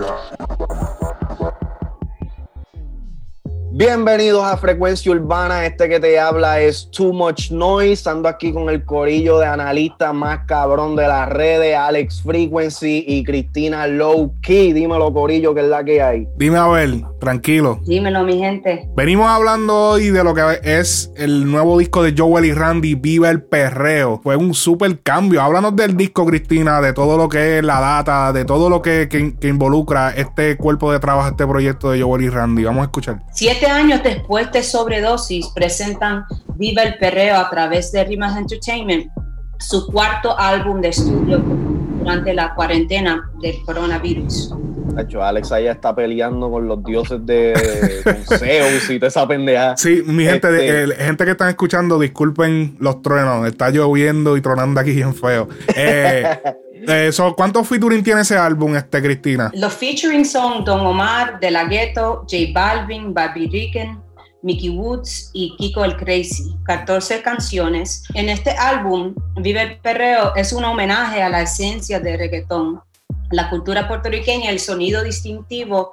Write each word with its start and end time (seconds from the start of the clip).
Yeah. 0.00 0.37
Bienvenidos 3.78 4.42
a 4.42 4.56
Frecuencia 4.56 5.12
Urbana. 5.12 5.64
Este 5.64 5.88
que 5.88 6.00
te 6.00 6.18
habla 6.18 6.60
es 6.60 6.90
Too 6.90 7.12
Much 7.12 7.52
Noise. 7.52 8.10
Ando 8.10 8.28
aquí 8.28 8.52
con 8.52 8.68
el 8.68 8.84
corillo 8.84 9.38
de 9.38 9.46
analistas 9.46 10.12
más 10.12 10.40
cabrón 10.48 10.96
de 10.96 11.06
las 11.06 11.28
redes, 11.28 11.76
Alex 11.76 12.22
Frequency 12.22 13.04
y 13.06 13.22
Cristina 13.22 13.86
Low 13.86 14.34
Key. 14.42 14.72
Dímelo, 14.72 15.12
corillo, 15.12 15.54
que 15.54 15.60
es 15.60 15.68
la 15.68 15.84
que 15.84 16.02
hay. 16.02 16.26
Dime, 16.36 16.58
Abel, 16.58 17.04
tranquilo. 17.20 17.78
Dímelo, 17.86 18.24
mi 18.24 18.38
gente. 18.38 18.88
Venimos 18.96 19.28
hablando 19.28 19.90
hoy 19.90 20.10
de 20.10 20.24
lo 20.24 20.34
que 20.34 20.42
es 20.64 21.12
el 21.16 21.48
nuevo 21.48 21.78
disco 21.78 22.02
de 22.02 22.16
Joel 22.18 22.46
y 22.46 22.52
Randy, 22.54 22.96
Viva 22.96 23.30
el 23.30 23.44
Perreo. 23.44 24.18
Fue 24.24 24.34
un 24.34 24.54
super 24.54 25.00
cambio. 25.02 25.40
Háblanos 25.40 25.76
del 25.76 25.96
disco, 25.96 26.26
Cristina, 26.26 26.80
de 26.80 26.94
todo 26.94 27.16
lo 27.16 27.28
que 27.28 27.58
es 27.58 27.64
la 27.64 27.78
data, 27.78 28.32
de 28.32 28.44
todo 28.44 28.70
lo 28.70 28.82
que, 28.82 29.06
que, 29.08 29.36
que 29.36 29.46
involucra 29.46 30.10
este 30.10 30.56
cuerpo 30.56 30.90
de 30.90 30.98
trabajo, 30.98 31.28
este 31.28 31.46
proyecto 31.46 31.92
de 31.92 32.02
Joel 32.02 32.24
y 32.24 32.28
Randy. 32.28 32.64
Vamos 32.64 32.80
a 32.80 32.84
escuchar. 32.86 33.22
Siete 33.32 33.67
años 33.68 34.00
después 34.02 34.50
de 34.52 34.62
Sobredosis, 34.62 35.48
presentan 35.54 36.24
Viva 36.56 36.82
el 36.82 36.98
Perreo 36.98 37.36
a 37.36 37.48
través 37.50 37.92
de 37.92 38.04
Rimas 38.04 38.36
Entertainment, 38.36 39.06
su 39.58 39.86
cuarto 39.86 40.38
álbum 40.38 40.80
de 40.80 40.88
estudio 40.88 41.38
durante 41.98 42.32
la 42.34 42.54
cuarentena 42.54 43.30
del 43.42 43.54
coronavirus. 43.64 44.54
De 44.94 45.02
hecho, 45.02 45.22
Alex 45.22 45.52
allá 45.52 45.72
está 45.72 45.94
peleando 45.94 46.50
con 46.50 46.66
los 46.66 46.82
dioses 46.82 47.24
de 47.24 47.54
con 48.02 48.38
Zeus 48.38 48.90
y 48.90 48.98
toda 48.98 49.08
esa 49.08 49.28
pendeja. 49.28 49.76
Sí, 49.76 50.02
mi 50.04 50.24
gente, 50.24 50.48
Este- 50.48 50.84
eh, 50.84 51.04
gente 51.06 51.24
que 51.24 51.30
están 51.32 51.48
escuchando, 51.50 51.98
disculpen 52.00 52.76
los 52.80 53.00
truenos. 53.02 53.46
Está 53.46 53.70
lloviendo 53.70 54.36
y 54.36 54.40
tronando 54.40 54.80
aquí 54.80 54.92
bien 54.92 55.14
feo. 55.14 55.48
Eh, 55.76 56.24
eh, 56.86 57.10
so, 57.12 57.34
¿Cuántos 57.34 57.66
featuring 57.66 58.02
tiene 58.02 58.20
ese 58.20 58.36
álbum, 58.36 58.76
este, 58.76 59.02
Cristina? 59.02 59.50
Los 59.54 59.74
featuring 59.74 60.24
son 60.24 60.64
Don 60.64 60.84
Omar, 60.86 61.40
De 61.40 61.50
La 61.50 61.64
Ghetto, 61.64 62.26
J 62.30 62.36
Balvin, 62.52 63.12
Barbie 63.12 63.48
Ricken, 63.48 63.98
Mickey 64.42 64.70
Woods 64.70 65.30
y 65.32 65.56
Kiko 65.56 65.84
el 65.84 65.96
Crazy. 65.96 66.56
14 66.64 67.22
canciones. 67.22 68.04
En 68.14 68.28
este 68.28 68.50
álbum, 68.50 69.14
Vive 69.36 69.62
el 69.62 69.78
Perreo 69.78 70.34
es 70.36 70.52
un 70.52 70.64
homenaje 70.64 71.22
a 71.22 71.28
la 71.28 71.42
esencia 71.42 72.00
del 72.00 72.18
reggaetón, 72.18 72.80
la 73.30 73.50
cultura 73.50 73.88
puertorriqueña 73.88 74.50
el 74.50 74.60
sonido 74.60 75.02
distintivo 75.02 75.90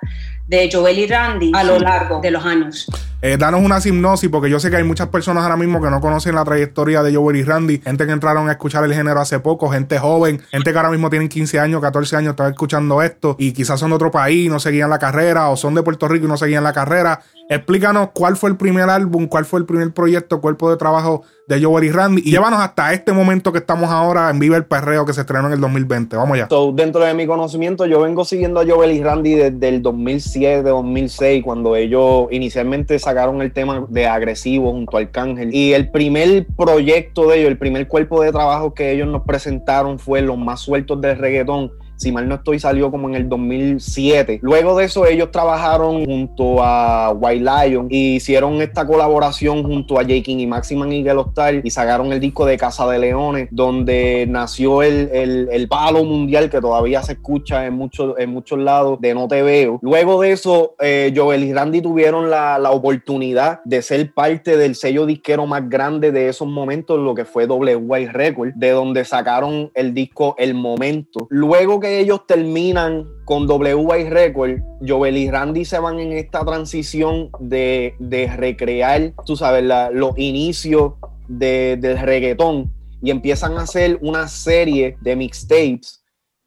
de 0.48 0.70
Joel 0.72 1.00
y 1.00 1.08
Randy 1.08 1.52
a 1.54 1.64
lo 1.64 1.80
largo 1.80 2.22
de 2.22 2.32
los 2.32 2.46
años. 2.46 2.88
Eh, 3.22 3.38
danos 3.38 3.62
una 3.64 3.80
hipnosis, 3.84 4.30
porque 4.30 4.52
yo 4.52 4.60
sé 4.60 4.70
que 4.70 4.76
hay 4.76 4.84
muchas 4.84 5.08
personas 5.08 5.44
ahora 5.44 5.58
mismo 5.58 5.82
que 5.82 5.90
no 5.90 6.00
conocen 6.00 6.36
la 6.36 6.46
trayectoria 6.46 7.02
de 7.02 7.16
Joel 7.16 7.38
y 7.38 7.44
Randy, 7.44 7.80
gente 7.80 8.06
que 8.06 8.12
entraron 8.12 8.48
a 8.50 8.52
escuchar 8.52 8.84
el 8.84 8.94
género 8.94 9.20
hace 9.20 9.40
poco, 9.40 9.70
gente 9.70 9.98
joven, 9.98 10.42
gente 10.52 10.72
que 10.72 10.78
ahora 10.78 10.92
mismo 10.92 11.10
tienen 11.10 11.28
15 11.28 11.60
años, 11.60 11.82
14 11.82 12.18
años, 12.18 12.32
están 12.32 12.52
escuchando 12.52 13.02
esto 13.02 13.36
y 13.40 13.54
quizás 13.54 13.80
son 13.80 13.90
de 13.90 13.96
otro 13.96 14.12
país, 14.12 14.48
no 14.52 14.60
seguían 14.60 14.92
la 14.92 15.00
carrera, 15.00 15.50
o 15.50 15.58
son 15.58 15.74
de 15.74 15.82
Puerto 15.82 16.08
Rico 16.08 16.26
y 16.26 16.28
no 16.28 16.38
seguían 16.38 16.64
la 16.64 16.74
carrera. 16.74 17.22
Explícanos 17.50 18.10
cuál 18.14 18.38
fue 18.38 18.52
el 18.52 18.58
primer 18.58 18.90
álbum, 18.90 19.28
cuál 19.28 19.46
fue 19.46 19.60
el 19.60 19.66
primer 19.66 19.92
proyecto, 19.92 20.42
cuerpo 20.42 20.70
de 20.70 20.78
trabajo 20.78 21.24
de 21.48 21.64
Joel 21.64 21.86
y 21.86 21.92
Randy, 21.92 22.22
y 22.26 22.32
llévanos 22.32 22.60
hasta 22.60 22.94
este 22.94 23.14
momento 23.14 23.52
que 23.52 23.60
estamos 23.60 23.92
ahora 23.92 24.30
en 24.32 24.40
Viva 24.40 24.58
el 24.58 24.66
Perreo 24.66 25.06
que 25.06 25.14
se 25.14 25.22
estrenó 25.22 25.48
en 25.48 25.54
el 25.54 25.62
2020. 25.62 26.16
Vamos 26.16 26.36
allá. 26.36 26.48
So, 26.50 26.72
dentro 26.72 27.04
de 27.04 27.14
mi 27.14 27.28
conocimiento, 27.28 27.86
yo 27.86 28.02
vengo 28.02 28.26
siguiendo 28.26 28.60
a 28.60 28.66
Joel 28.68 28.92
y 28.92 29.04
Randy 29.04 29.36
desde 29.36 29.70
el 29.70 29.82
2007, 29.82 30.35
2006, 30.40 31.44
cuando 31.44 31.76
ellos 31.76 32.28
inicialmente 32.32 33.00
sacaron 33.00 33.42
el 33.42 33.54
tema 33.54 33.86
de 33.90 34.08
Agresivo 34.08 34.72
junto 34.72 34.98
a 34.98 35.02
Arcángel. 35.02 35.54
Y 35.54 35.74
el 35.74 35.90
primer 35.90 36.46
proyecto 36.58 37.28
de 37.28 37.40
ellos, 37.40 37.50
el 37.50 37.58
primer 37.58 37.88
cuerpo 37.88 38.22
de 38.22 38.32
trabajo 38.32 38.74
que 38.74 38.92
ellos 38.92 39.08
nos 39.08 39.24
presentaron 39.24 40.00
fue 40.00 40.22
Los 40.22 40.38
Más 40.38 40.62
Sueltos 40.62 41.00
del 41.02 41.18
Reggaetón. 41.18 41.72
Si 41.98 42.12
mal 42.12 42.28
no 42.28 42.36
estoy, 42.36 42.60
salió 42.60 42.92
como 42.92 43.10
en 43.10 43.16
el 43.16 43.30
2007. 43.30 44.40
Luego 44.42 44.78
de 44.78 44.86
eso, 44.86 45.06
ellos 45.06 45.32
trabajaron 45.32 46.06
junto 46.06 46.64
a 46.64 47.12
White 47.12 47.44
Lion 47.44 47.88
y 47.90 48.16
hicieron 48.16 48.62
esta 48.62 48.86
colaboración 48.86 49.64
junto 49.64 50.00
a 50.00 50.04
J. 50.04 50.22
King 50.24 50.40
y 50.40 50.48
Maximan 50.48 50.92
y 50.92 51.06
Star 51.08 51.62
y 51.64 51.70
sacaron 51.70 52.12
el 52.12 52.20
disco 52.20 52.46
de 52.46 52.58
Casa 52.58 52.88
de 52.88 53.00
Leones, 53.00 53.48
donde 53.52 54.26
nació 54.28 54.84
el, 54.84 55.10
el, 55.14 55.50
el 55.52 55.68
palo 55.68 56.04
mundial 56.04 56.50
que 56.50 56.62
todavía 56.62 57.02
se 57.04 57.14
escucha 57.14 57.66
en 57.66 57.74
muchos, 57.74 58.16
en 58.18 58.30
muchos 58.30 58.60
lados 58.60 59.00
de 59.00 59.14
No 59.14 59.28
Te 59.28 59.42
Veo. 59.42 59.80
Luego 59.82 60.22
de 60.22 60.32
eso, 60.32 60.76
eh, 60.80 61.14
Joel 61.16 61.44
y 61.44 61.54
Randy 61.54 61.82
tuvieron 61.82 62.30
la, 62.30 62.60
la 62.60 62.72
oportunidad 62.72 63.62
de 63.66 63.82
ser 63.82 64.14
parte 64.14 64.58
del 64.58 64.76
sello 64.76 65.06
disquero 65.06 65.46
más 65.46 65.70
grande 65.70 66.12
de 66.12 66.30
esos 66.30 66.48
momentos, 66.48 67.00
lo 67.00 67.16
que 67.16 67.26
fue 67.26 67.46
WY 67.46 68.08
Record, 68.08 68.54
de 68.56 68.72
donde 68.72 69.06
sacaron 69.06 69.72
el 69.74 69.94
disco 69.94 70.36
El 70.38 70.54
Momento. 70.54 71.28
Luego 71.30 71.80
que 71.80 71.85
ellos 71.86 72.26
terminan 72.28 73.08
con 73.26 73.50
WY 73.50 74.10
Record, 74.10 74.60
Joel 74.86 75.18
y 75.18 75.30
Randy 75.30 75.66
se 75.66 75.80
van 75.80 76.00
en 76.00 76.14
esta 76.14 76.44
transición 76.46 77.30
de, 77.40 77.96
de 78.00 78.28
recrear, 78.36 79.14
tú 79.26 79.36
sabes, 79.36 79.64
la- 79.64 79.90
los 79.92 80.18
inicios 80.18 80.94
de- 81.28 81.78
del 81.80 81.98
reggaetón 82.00 82.72
y 83.02 83.12
empiezan 83.12 83.58
a 83.58 83.62
hacer 83.62 83.98
una 84.02 84.28
serie 84.28 84.98
de 85.02 85.16
mixtapes 85.16 86.04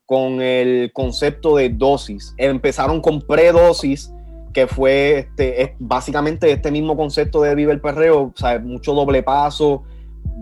con 0.07 0.41
el 0.41 0.91
concepto 0.93 1.57
de 1.57 1.69
dosis. 1.69 2.35
Empezaron 2.39 3.01
con 3.01 3.21
predosis, 3.21 4.13
que 4.55 4.67
fue 4.67 5.19
este, 5.19 5.63
es 5.63 5.71
básicamente 5.79 6.51
este 6.51 6.71
mismo 6.71 6.97
concepto 6.97 7.43
de 7.43 7.55
Vive 7.55 7.73
el 7.73 7.81
Perreo, 7.81 8.23
o 8.23 8.33
sea, 8.35 8.59
mucho 8.59 8.95
doble 8.95 9.23
paso, 9.23 9.83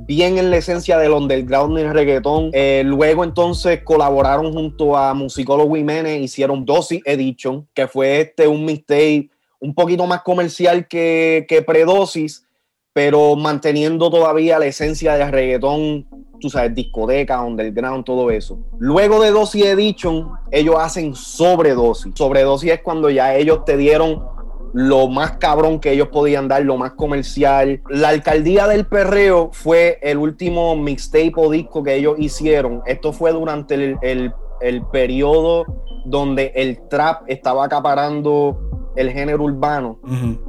bien 0.07 0.39
en 0.39 0.51
la 0.51 0.59
esencia 0.59 0.99
del 0.99 1.13
underground 1.13 1.77
del 1.77 1.93
reggaetón. 1.93 2.51
Eh, 2.53 2.83
luego 2.85 3.25
entonces 3.25 3.83
colaboraron 3.83 4.53
junto 4.53 4.97
a 4.97 5.15
Musicólogo 5.15 5.75
Jiménez, 5.75 6.21
hicieron 6.21 6.65
Dosis 6.65 7.03
Edition, 7.05 7.67
que 7.75 7.89
fue 7.89 8.21
este 8.21 8.47
un 8.47 8.65
mixtape 8.65 9.31
un 9.59 9.75
poquito 9.75 10.07
más 10.07 10.23
comercial 10.23 10.87
que, 10.87 11.47
que 11.49 11.63
Predosis, 11.63 12.47
pero 12.93 13.37
manteniendo 13.37 14.11
todavía 14.11 14.59
la 14.59 14.67
esencia 14.67 15.15
del 15.15 15.33
reggaetón, 15.33 16.07
tú 16.41 16.49
sabes, 16.51 16.75
discoteca, 16.75 17.43
underground, 17.43 18.05
todo 18.05 18.31
eso. 18.31 18.59
Luego 18.79 19.21
de 19.21 19.31
Dosis 19.31 19.65
Edition, 19.65 20.31
ellos 20.51 20.77
hacen 20.79 21.15
Sobredosis. 21.15 22.13
Sobredosis 22.15 22.73
es 22.73 22.83
cuando 22.83 23.11
ya 23.11 23.35
ellos 23.35 23.65
te 23.65 23.77
dieron 23.77 24.36
lo 24.77 25.09
más 25.09 25.39
cabrón 25.39 25.81
que 25.81 25.93
ellos 25.93 26.09
podían 26.09 26.49
dar, 26.49 26.63
lo 26.63 26.77
más 26.77 26.93
comercial. 26.93 27.81
La 27.89 28.11
alcaldía 28.11 28.69
del 28.69 28.85
perreo 28.85 29.49
fue 29.51 29.99
el 30.03 30.19
último 30.19 30.77
mixtape 30.77 31.33
o 31.37 31.51
disco 31.51 31.83
que 31.83 31.95
ellos 31.95 32.17
hicieron. 32.19 32.83
Esto 32.85 33.15
fue 33.15 33.33
durante 33.33 33.75
el, 33.75 33.97
el, 34.03 34.35
el 34.61 34.83
periodo 34.89 35.65
donde 36.05 36.53
el 36.55 36.79
trap 36.91 37.23
estaba 37.27 37.65
acaparando 37.65 38.93
el 38.97 39.13
género 39.13 39.45
urbano 39.45 39.99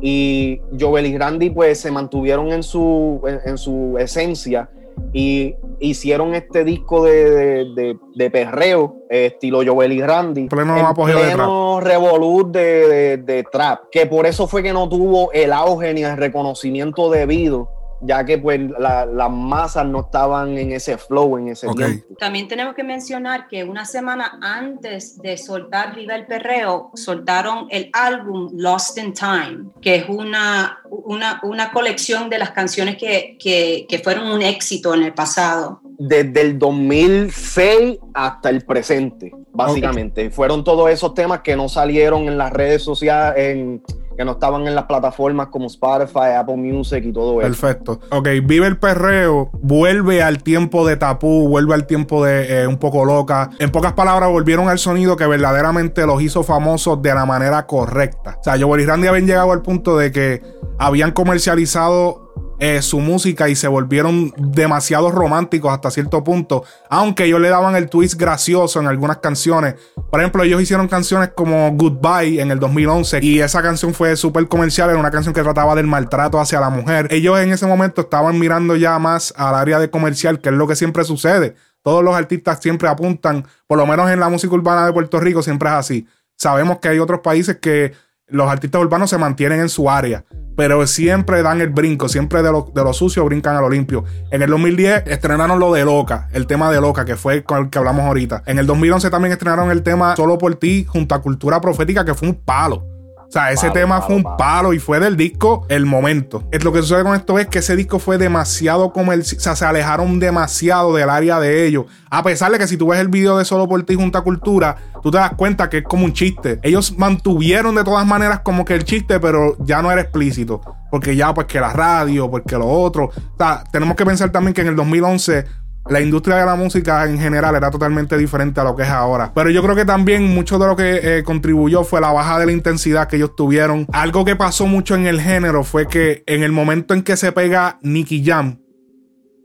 y 0.02 0.60
Joel 0.78 1.06
y 1.06 1.18
Randy 1.18 1.50
pues 1.50 1.80
se 1.80 1.92
mantuvieron 1.92 2.52
en 2.52 2.64
su, 2.64 3.22
en, 3.26 3.40
en 3.46 3.58
su 3.58 3.96
esencia 3.98 4.70
y 5.14 5.56
hicieron 5.80 6.36
este 6.36 6.64
disco 6.64 7.04
de, 7.06 7.30
de, 7.32 7.66
de- 7.76 7.98
de 8.16 8.32
perreo 8.32 8.96
eh, 9.10 9.28
estilo 9.28 9.62
Joel 9.66 9.92
y 9.94 10.02
Randy. 10.02 10.48
Pleno 10.50 10.76
en 10.78 10.86
apogeo 10.86 11.18
de 11.20 11.26
pleno 11.36 11.80
revolut 11.80 12.52
de- 12.52 13.18
de 13.18 13.44
trap 13.52 13.82
que 13.92 14.06
por 14.06 14.26
eso 14.26 14.48
fue 14.48 14.64
que 14.64 14.74
no 14.74 14.90
tuvo 14.90 15.32
el 15.32 15.54
auge 15.54 15.94
ni 15.94 16.04
el 16.04 16.18
reconocimiento 16.18 17.10
debido 17.10 17.70
ya 18.02 18.24
que 18.26 18.38
pues 18.38 18.60
la- 18.80 19.06
las 19.06 19.32
masas 19.32 19.86
no 19.86 20.02
estaban 20.02 20.58
en 20.58 20.72
ese 20.72 20.98
flow 20.98 21.38
en 21.38 21.48
ese 21.50 21.68
tiempo 21.70 22.06
También 22.20 22.48
tenemos 22.48 22.76
que 22.76 22.84
mencionar 22.84 23.48
que 23.48 23.64
una 23.64 23.86
semana 23.86 24.38
antes 24.42 25.18
de 25.22 25.38
soltar 25.38 25.96
Viva 25.96 26.16
el 26.16 26.26
Perreo, 26.28 26.92
soltaron 26.96 27.68
el 27.70 27.90
álbum 27.94 28.50
Lost 28.54 28.98
in 28.98 29.14
Time, 29.14 29.70
que 29.82 29.96
es 29.96 30.10
una, 30.10 30.80
una, 30.90 31.40
una 31.44 31.72
colección 31.72 32.30
de 32.30 32.38
las 32.40 32.52
canciones 32.52 32.98
que, 32.98 33.38
que, 33.40 33.86
que 33.90 34.00
fueron 34.00 34.28
un 34.32 34.42
éxito 34.42 34.94
en 34.94 35.04
el 35.04 35.14
pasado. 35.14 35.82
desde 36.00 36.42
el 36.42 36.60
2006 36.60 37.98
hasta 38.14 38.50
el 38.50 38.62
presente, 38.66 39.32
básicamente. 39.52 40.30
Fueron 40.30 40.64
todos 40.64 40.90
esos 40.90 41.14
temas 41.14 41.42
que 41.42 41.56
no 41.56 41.68
salieron 41.70 42.28
en 42.28 42.38
las 42.38 42.52
redes 42.54 42.84
sociales, 42.84 43.34
en, 43.38 43.82
que 44.18 44.26
no 44.26 44.34
estaban 44.34 44.66
en 44.68 44.74
las 44.74 44.86
plataformas 44.86 45.48
como 45.48 45.68
Spotify, 45.68 46.34
Apple 46.38 46.58
Music 46.58 47.04
y 47.06 47.14
todo 47.14 47.40
eso. 47.40 47.48
Perfecto. 47.48 48.00
Ok, 48.10 48.28
Vive 48.44 48.66
el 48.66 48.78
Perreo, 48.78 49.50
vuelve 49.54 50.24
al 50.24 50.42
tiempo 50.42 50.88
de 50.88 50.98
Tapú, 50.98 51.48
vuelve 51.48 51.76
al 51.76 51.86
tiempo 51.86 52.26
de 52.26 52.64
eh, 52.64 52.68
Un 52.68 52.78
poco 52.78 53.06
loca. 53.06 53.52
En 53.60 53.72
pocas 53.72 53.94
palabras, 53.94 54.30
volvieron 54.30 54.70
al 54.70 54.80
sonido 54.80 55.16
que 55.16 55.28
verdaderamente 55.28 56.06
los 56.06 56.22
hizo 56.22 56.44
famosos 56.44 57.02
de 57.02 57.14
la 57.14 57.26
manera 57.26 57.68
correcta. 57.68 58.38
O 58.40 58.44
sea, 58.44 58.58
Joel 58.60 58.82
y 58.82 58.86
Randy 58.86 59.08
habían 59.08 59.28
llegado 59.28 59.52
al 59.52 59.62
punto 59.62 59.98
de 59.98 60.12
que 60.12 60.42
habían 60.80 61.12
comercializado 61.12 62.27
eh, 62.60 62.82
su 62.82 63.00
música 63.00 63.50
y 63.50 63.56
se 63.56 63.68
volvieron 63.68 64.34
demasiado 64.38 65.12
románticos 65.12 65.72
hasta 65.72 65.92
cierto 65.92 66.24
punto. 66.24 66.64
Aunque 66.90 67.26
ellos 67.26 67.40
le 67.40 67.50
daban 67.50 67.76
el 67.76 67.90
twist 67.90 68.16
gracioso 68.16 68.80
en 68.80 68.88
algunas 68.88 69.18
canciones. 69.18 69.76
Por 70.10 70.20
ejemplo, 70.20 70.44
ellos 70.44 70.62
hicieron 70.62 70.88
canciones 70.88 71.30
como 71.36 71.72
Goodbye 71.74 72.42
en 72.42 72.50
el 72.50 72.60
2011 72.60 73.20
y 73.22 73.40
esa 73.42 73.62
canción 73.62 73.94
fue 73.94 74.16
súper 74.16 74.48
comercial. 74.48 74.90
Era 74.90 75.00
una 75.00 75.12
canción 75.12 75.34
que 75.34 75.44
trataba 75.44 75.76
del 75.76 75.88
maltrato 75.88 76.40
hacia 76.40 76.60
la 76.60 76.70
mujer. 76.70 77.08
Ellos 77.12 77.40
en 77.40 77.52
ese 77.52 77.68
momento 77.68 78.02
estaban 78.02 78.40
mirando 78.40 78.76
ya 78.76 78.98
más 78.98 79.34
al 79.38 79.54
área 79.54 79.78
de 79.80 79.90
comercial, 79.90 80.40
que 80.40 80.50
es 80.50 80.56
lo 80.56 80.68
que 80.68 80.76
siempre 80.76 81.04
sucede. 81.04 81.56
Todos 81.84 82.04
los 82.04 82.16
artistas 82.16 82.60
siempre 82.60 82.90
apuntan, 82.90 83.46
por 83.66 83.78
lo 83.78 83.86
menos 83.86 84.10
en 84.10 84.20
la 84.20 84.30
música 84.30 84.54
urbana 84.54 84.86
de 84.86 84.94
Puerto 84.94 85.20
Rico, 85.20 85.42
siempre 85.42 85.70
es 85.70 85.76
así. 85.76 86.08
sabemos 86.36 86.80
que 86.80 86.90
hay 86.90 87.00
otros 87.00 87.22
países 87.22 87.58
que 87.58 87.94
los 88.28 88.50
artistas 88.50 88.82
urbanos 88.82 89.10
se 89.10 89.18
mantienen 89.18 89.62
en 89.62 89.70
su 89.70 89.90
área, 89.90 90.26
pero 90.58 90.88
siempre 90.88 91.44
dan 91.44 91.62
el 91.62 91.70
brinco, 91.70 92.10
siempre 92.10 92.42
de 92.42 92.52
lo, 92.52 92.72
de 92.74 92.84
lo 92.84 92.92
sucio 92.92 93.24
brincan 93.24 93.56
a 93.56 93.62
lo 93.62 93.70
limpio. 93.70 94.04
En 94.32 94.42
el 94.42 94.50
2010 94.50 95.04
estrenaron 95.06 95.60
lo 95.60 95.72
de 95.72 95.86
Loca, 95.86 96.30
el 96.34 96.48
tema 96.48 96.72
de 96.72 96.82
Loca, 96.82 97.06
que 97.06 97.16
fue 97.16 97.44
con 97.44 97.60
el 97.60 97.70
que 97.70 97.78
hablamos 97.78 98.06
ahorita. 98.06 98.42
En 98.48 98.58
el 98.58 98.66
2011 98.66 99.12
también 99.12 99.32
estrenaron 99.34 99.70
el 99.70 99.84
tema 99.84 100.16
Solo 100.16 100.40
por 100.40 100.56
ti 100.56 100.86
junto 100.90 101.14
a 101.14 101.22
Cultura 101.22 101.62
Profética, 101.62 102.04
que 102.04 102.16
fue 102.16 102.30
un 102.30 102.36
palo. 102.36 102.97
O 103.28 103.32
sea, 103.32 103.52
ese 103.52 103.70
tema 103.72 104.02
fue 104.02 104.16
un 104.16 104.24
palo. 104.38 104.74
y 104.74 104.80
fue 104.80 105.00
del 105.00 105.18
disco 105.18 105.66
El 105.68 105.86
Momento. 105.86 106.44
Es, 106.52 106.64
lo 106.64 106.72
que 106.72 106.82
sucede 106.82 107.04
con 107.04 107.16
esto 107.16 107.38
es 107.40 107.48
que 107.48 107.60
ese 107.60 107.76
disco 107.76 108.00
fue 108.00 108.18
demasiado 108.18 108.94
comercial. 108.94 109.38
O 109.38 109.42
sea, 109.42 109.56
se 109.56 109.66
alejaron 109.66 110.20
demasiado 110.20 110.96
del 110.96 111.10
área 111.10 111.40
de 111.40 111.66
ellos. 111.66 111.86
A 112.10 112.24
pesar 112.24 112.52
de 112.52 112.58
que 112.58 112.68
si 112.68 112.78
tú 112.78 112.88
ves 112.88 113.00
el 113.00 113.10
video 113.10 113.38
de 113.38 113.44
Solo 113.44 113.68
por 113.68 113.84
ti 113.84 113.96
junto 113.96 114.18
a 114.18 114.24
Cultura, 114.24 114.78
tú 115.04 115.12
te 115.12 115.18
das 115.18 115.34
cuenta 115.36 115.70
que 115.70 115.80
es 115.80 115.84
como 115.84 116.06
un 116.06 116.14
chiste. 116.14 116.60
Ellos 116.64 116.98
mantuvieron 116.98 117.76
de 117.76 117.84
todas 117.84 118.08
maneras 118.08 118.40
como 118.40 118.64
que 118.64 118.76
el 118.76 118.86
chiste, 118.86 119.20
pero 119.20 119.58
ya 119.60 119.82
no 119.82 119.92
era 119.92 120.02
explícito. 120.02 120.62
Porque 120.90 121.16
ya, 121.18 121.34
pues 121.34 121.48
que 121.48 121.60
la 121.60 121.74
radio, 121.74 122.32
porque 122.32 122.56
lo 122.58 122.68
otro. 122.68 123.06
O 123.06 123.38
sea, 123.38 123.64
tenemos 123.72 123.98
que 123.98 124.06
pensar 124.06 124.32
también 124.32 124.54
que 124.54 124.62
en 124.62 124.68
el 124.68 124.76
2011 124.78 125.67
la 125.90 126.02
industria 126.02 126.38
de 126.38 126.46
la 126.46 126.56
música 126.56 127.06
en 127.06 127.20
general 127.20 127.56
era 127.56 127.72
totalmente 127.72 128.18
diferente 128.18 128.60
a 128.60 128.64
lo 128.64 128.76
que 128.76 128.84
es 128.84 128.90
ahora. 128.90 129.32
Pero 129.34 129.50
yo 129.50 129.64
creo 129.64 129.76
que 129.76 129.86
también 129.86 130.24
mucho 130.34 130.60
de 130.60 130.68
lo 130.68 130.76
que 130.76 131.00
eh, 131.18 131.24
contribuyó 131.24 131.84
fue 131.84 132.02
la 132.02 132.12
baja 132.12 132.40
de 132.40 132.46
la 132.46 132.52
intensidad 132.52 133.08
que 133.08 133.18
ellos 133.18 133.36
tuvieron. 133.36 133.88
Algo 133.94 134.26
que 134.26 134.36
pasó 134.36 134.68
mucho 134.68 134.96
en 134.96 135.08
el 135.08 135.22
género 135.22 135.64
fue 135.64 135.88
que 135.88 136.24
en 136.26 136.44
el 136.44 136.52
momento 136.52 136.94
en 136.94 137.04
que 137.04 137.18
se 137.18 137.32
pega 137.32 137.80
Nicky 137.82 138.24
Jam, 138.26 138.60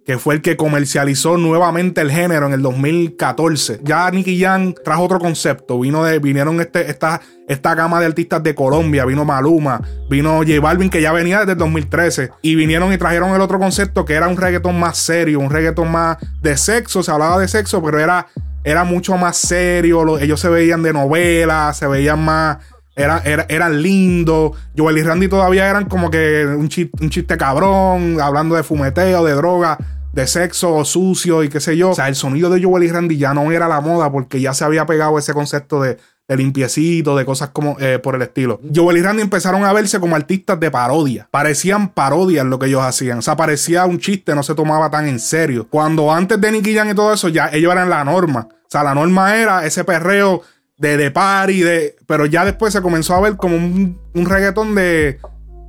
que 0.04 0.18
fue 0.18 0.34
el 0.34 0.42
que 0.42 0.56
comercializó 0.56 1.36
nuevamente 1.36 2.00
el 2.00 2.10
género 2.10 2.46
en 2.46 2.54
el 2.54 2.62
2014. 2.62 3.80
Ya 3.82 4.10
Nicky 4.10 4.40
Jam 4.40 4.74
trajo 4.84 5.04
otro 5.04 5.20
concepto. 5.20 5.78
Vino 5.78 6.04
de, 6.04 6.18
vinieron 6.18 6.60
este, 6.60 6.90
esta, 6.90 7.20
esta 7.52 7.74
gama 7.74 8.00
de 8.00 8.06
artistas 8.06 8.42
de 8.42 8.54
Colombia. 8.54 9.04
Vino 9.04 9.24
Maluma, 9.24 9.80
vino 10.08 10.38
J 10.38 10.60
Balvin, 10.60 10.90
que 10.90 11.02
ya 11.02 11.12
venía 11.12 11.40
desde 11.40 11.52
el 11.52 11.58
2013. 11.58 12.30
Y 12.42 12.54
vinieron 12.54 12.92
y 12.92 12.98
trajeron 12.98 13.34
el 13.34 13.40
otro 13.40 13.58
concepto 13.58 14.04
que 14.04 14.14
era 14.14 14.28
un 14.28 14.36
reggaetón 14.36 14.78
más 14.78 14.98
serio, 14.98 15.40
un 15.40 15.50
reggaetón 15.50 15.90
más 15.90 16.18
de 16.40 16.56
sexo. 16.56 17.02
Se 17.02 17.10
hablaba 17.10 17.38
de 17.38 17.48
sexo, 17.48 17.82
pero 17.82 17.98
era, 17.98 18.26
era 18.64 18.84
mucho 18.84 19.16
más 19.16 19.36
serio. 19.36 20.18
ellos 20.18 20.40
se 20.40 20.48
veían 20.48 20.82
de 20.82 20.92
novela, 20.92 21.72
se 21.74 21.86
veían 21.86 22.24
más 22.24 22.58
era, 22.94 23.22
era, 23.24 23.46
eran 23.48 23.82
lindos. 23.82 24.52
Joel 24.76 24.98
y 24.98 25.02
Randy 25.02 25.28
todavía 25.28 25.68
eran 25.68 25.86
como 25.86 26.10
que 26.10 26.46
un 26.46 26.68
chiste, 26.68 27.02
un 27.02 27.10
chiste 27.10 27.36
cabrón, 27.36 28.20
hablando 28.20 28.54
de 28.54 28.62
fumeteo, 28.62 29.24
de 29.24 29.32
droga, 29.32 29.78
de 30.12 30.26
sexo 30.26 30.84
sucio 30.84 31.42
y 31.42 31.48
qué 31.48 31.60
sé 31.60 31.76
yo. 31.76 31.90
O 31.90 31.94
sea, 31.94 32.08
el 32.08 32.14
sonido 32.14 32.50
de 32.50 32.62
Joel 32.62 32.84
y 32.84 32.88
Randy 32.88 33.16
ya 33.16 33.32
no 33.34 33.50
era 33.50 33.68
la 33.68 33.80
moda 33.80 34.12
porque 34.12 34.40
ya 34.40 34.52
se 34.52 34.64
había 34.64 34.84
pegado 34.84 35.18
ese 35.18 35.32
concepto 35.32 35.80
de, 35.80 35.98
de 36.32 36.38
limpiecito, 36.38 37.16
de 37.16 37.24
cosas 37.24 37.50
como 37.50 37.76
eh, 37.80 37.98
por 37.98 38.16
el 38.16 38.22
estilo. 38.22 38.60
Joel 38.74 38.98
y 38.98 39.02
Randy 39.02 39.22
empezaron 39.22 39.64
a 39.64 39.72
verse 39.72 40.00
como 40.00 40.16
artistas 40.16 40.58
de 40.58 40.70
parodia. 40.70 41.28
Parecían 41.30 41.90
parodias 41.90 42.44
lo 42.44 42.58
que 42.58 42.66
ellos 42.66 42.82
hacían. 42.82 43.18
O 43.18 43.22
sea, 43.22 43.36
parecía 43.36 43.86
un 43.86 43.98
chiste, 43.98 44.34
no 44.34 44.42
se 44.42 44.54
tomaba 44.54 44.90
tan 44.90 45.06
en 45.08 45.20
serio. 45.20 45.66
Cuando 45.70 46.12
antes 46.12 46.40
de 46.40 46.52
Nicky 46.52 46.74
Jam 46.74 46.90
y 46.90 46.94
todo 46.94 47.12
eso, 47.12 47.28
ya 47.28 47.48
ellos 47.52 47.72
eran 47.72 47.88
la 47.88 48.04
norma. 48.04 48.48
O 48.50 48.70
sea, 48.72 48.82
la 48.82 48.94
norma 48.94 49.36
era 49.36 49.66
ese 49.66 49.84
perreo 49.84 50.42
de, 50.78 50.96
de 50.96 51.10
party, 51.10 51.60
de, 51.60 51.96
pero 52.06 52.26
ya 52.26 52.44
después 52.44 52.72
se 52.72 52.82
comenzó 52.82 53.14
a 53.14 53.20
ver 53.20 53.36
como 53.36 53.56
un, 53.56 53.98
reggaetón 54.14 54.74
de, 54.74 55.20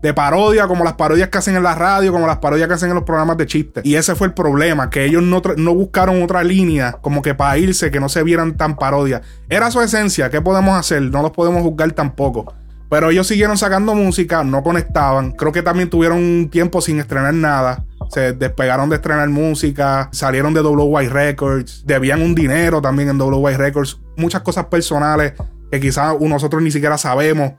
de 0.03 0.13
parodia, 0.13 0.67
como 0.67 0.83
las 0.83 0.93
parodias 0.93 1.29
que 1.29 1.37
hacen 1.37 1.55
en 1.55 1.63
la 1.63 1.75
radio, 1.75 2.11
como 2.11 2.27
las 2.27 2.39
parodias 2.39 2.67
que 2.67 2.73
hacen 2.73 2.89
en 2.89 2.95
los 2.95 3.05
programas 3.05 3.37
de 3.37 3.47
chistes. 3.47 3.85
Y 3.85 3.95
ese 3.95 4.15
fue 4.15 4.27
el 4.27 4.33
problema, 4.33 4.89
que 4.89 5.05
ellos 5.05 5.23
no, 5.23 5.41
no 5.55 5.73
buscaron 5.73 6.21
otra 6.21 6.43
línea 6.43 6.97
como 7.01 7.21
que 7.21 7.33
para 7.33 7.57
irse, 7.57 7.89
que 7.89 8.01
no 8.01 8.09
se 8.09 8.21
vieran 8.21 8.57
tan 8.57 8.75
parodias. 8.75 9.21
Era 9.49 9.71
su 9.71 9.81
esencia, 9.81 10.29
¿qué 10.29 10.41
podemos 10.41 10.77
hacer? 10.77 11.01
No 11.03 11.21
los 11.21 11.31
podemos 11.31 11.61
juzgar 11.61 11.93
tampoco. 11.93 12.53
Pero 12.89 13.09
ellos 13.09 13.25
siguieron 13.25 13.57
sacando 13.57 13.95
música, 13.95 14.43
no 14.43 14.61
conectaban. 14.61 15.31
Creo 15.31 15.53
que 15.53 15.63
también 15.63 15.89
tuvieron 15.89 16.17
un 16.17 16.49
tiempo 16.51 16.81
sin 16.81 16.99
estrenar 16.99 17.33
nada 17.33 17.85
se 18.09 18.33
despegaron 18.33 18.89
de 18.89 18.97
estrenar 18.97 19.27
música, 19.29 20.09
salieron 20.11 20.53
de 20.53 20.61
WY 20.61 21.07
Records, 21.07 21.83
debían 21.85 22.21
un 22.21 22.35
dinero 22.35 22.81
también 22.81 23.09
en 23.09 23.19
WY 23.19 23.55
Records, 23.55 23.99
muchas 24.17 24.41
cosas 24.41 24.65
personales 24.65 25.33
que 25.71 25.79
quizás 25.79 26.19
nosotros 26.19 26.61
ni 26.61 26.69
siquiera 26.69 26.97
sabemos 26.97 27.53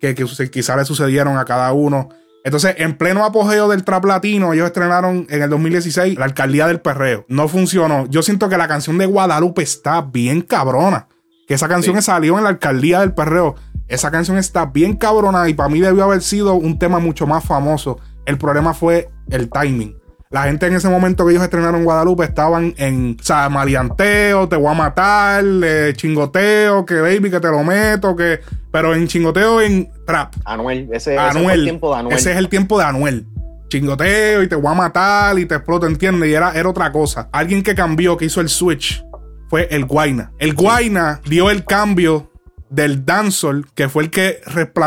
que, 0.00 0.14
quizás 0.50 0.76
le 0.76 0.84
sucedieron 0.84 1.36
a 1.38 1.44
cada 1.44 1.72
uno. 1.72 2.08
Entonces, 2.42 2.74
en 2.78 2.96
pleno 2.96 3.24
apogeo 3.24 3.68
del 3.68 3.84
trap 3.84 4.06
latino, 4.06 4.54
ellos 4.54 4.66
estrenaron 4.66 5.26
en 5.28 5.42
el 5.42 5.50
2016 5.50 6.18
la 6.18 6.24
alcaldía 6.24 6.66
del 6.66 6.80
perreo. 6.80 7.26
No 7.28 7.48
funcionó. 7.48 8.06
Yo 8.08 8.22
siento 8.22 8.48
que 8.48 8.56
la 8.56 8.66
canción 8.66 8.96
de 8.96 9.06
Guadalupe 9.06 9.62
está 9.62 10.00
bien 10.00 10.40
cabrona. 10.40 11.06
Que 11.46 11.54
esa 11.54 11.68
canción 11.68 12.00
salió 12.00 12.38
en 12.38 12.44
la 12.44 12.50
alcaldía 12.50 13.00
del 13.00 13.12
perreo. 13.12 13.56
Esa 13.88 14.10
canción 14.10 14.38
está 14.38 14.66
bien 14.66 14.96
cabrona 14.96 15.48
y 15.48 15.54
para 15.54 15.68
mí 15.68 15.80
debió 15.80 16.04
haber 16.04 16.22
sido 16.22 16.54
un 16.54 16.78
tema 16.78 16.98
mucho 16.98 17.26
más 17.26 17.44
famoso. 17.44 17.98
El 18.24 18.38
problema 18.38 18.72
fue 18.72 19.10
el 19.28 19.50
timing. 19.50 19.99
La 20.32 20.44
gente 20.44 20.66
en 20.66 20.74
ese 20.74 20.88
momento 20.88 21.26
que 21.26 21.32
ellos 21.32 21.42
estrenaron 21.42 21.82
Guadalupe 21.82 22.22
estaban 22.22 22.72
en, 22.76 23.16
o 23.18 23.22
sea, 23.22 23.48
malianteo, 23.48 24.48
te 24.48 24.54
voy 24.54 24.68
a 24.68 24.74
matar, 24.74 25.44
eh, 25.44 25.92
chingoteo, 25.96 26.86
que 26.86 27.00
baby, 27.00 27.32
que 27.32 27.40
te 27.40 27.48
lo 27.48 27.64
meto, 27.64 28.14
que. 28.14 28.38
Pero 28.70 28.94
en 28.94 29.08
chingoteo 29.08 29.60
en 29.60 29.90
trap. 30.06 30.32
Anuel, 30.44 30.88
ese, 30.92 31.16
es 31.16 31.34
el 31.34 31.64
tiempo 31.64 31.92
de 31.92 31.98
Anuel. 31.98 32.16
Ese 32.16 32.30
es 32.30 32.36
el 32.36 32.48
tiempo 32.48 32.78
de 32.78 32.84
Anuel. 32.84 33.26
Chingoteo 33.70 34.44
y 34.44 34.48
te 34.48 34.54
voy 34.54 34.70
a 34.70 34.74
matar 34.74 35.36
y 35.36 35.46
te 35.46 35.56
exploto, 35.56 35.88
¿entiendes? 35.88 36.28
Y 36.28 36.34
era, 36.34 36.52
era 36.52 36.68
otra 36.68 36.92
cosa. 36.92 37.28
Alguien 37.32 37.64
que 37.64 37.74
cambió, 37.74 38.16
que 38.16 38.26
hizo 38.26 38.40
el 38.40 38.48
switch, 38.48 39.04
fue 39.48 39.66
el 39.72 39.84
Guaina. 39.84 40.30
El 40.38 40.54
Guaina 40.54 41.20
dio 41.24 41.50
el 41.50 41.64
cambio 41.64 42.30
del 42.68 43.04
dancehall, 43.04 43.66
que 43.74 43.88
fue 43.88 44.04
el 44.04 44.10
que 44.10 44.40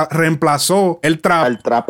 reemplazó 0.09 1.01
el 1.03 1.19
trap. 1.19 1.47
El 1.47 1.61
trap. 1.61 1.89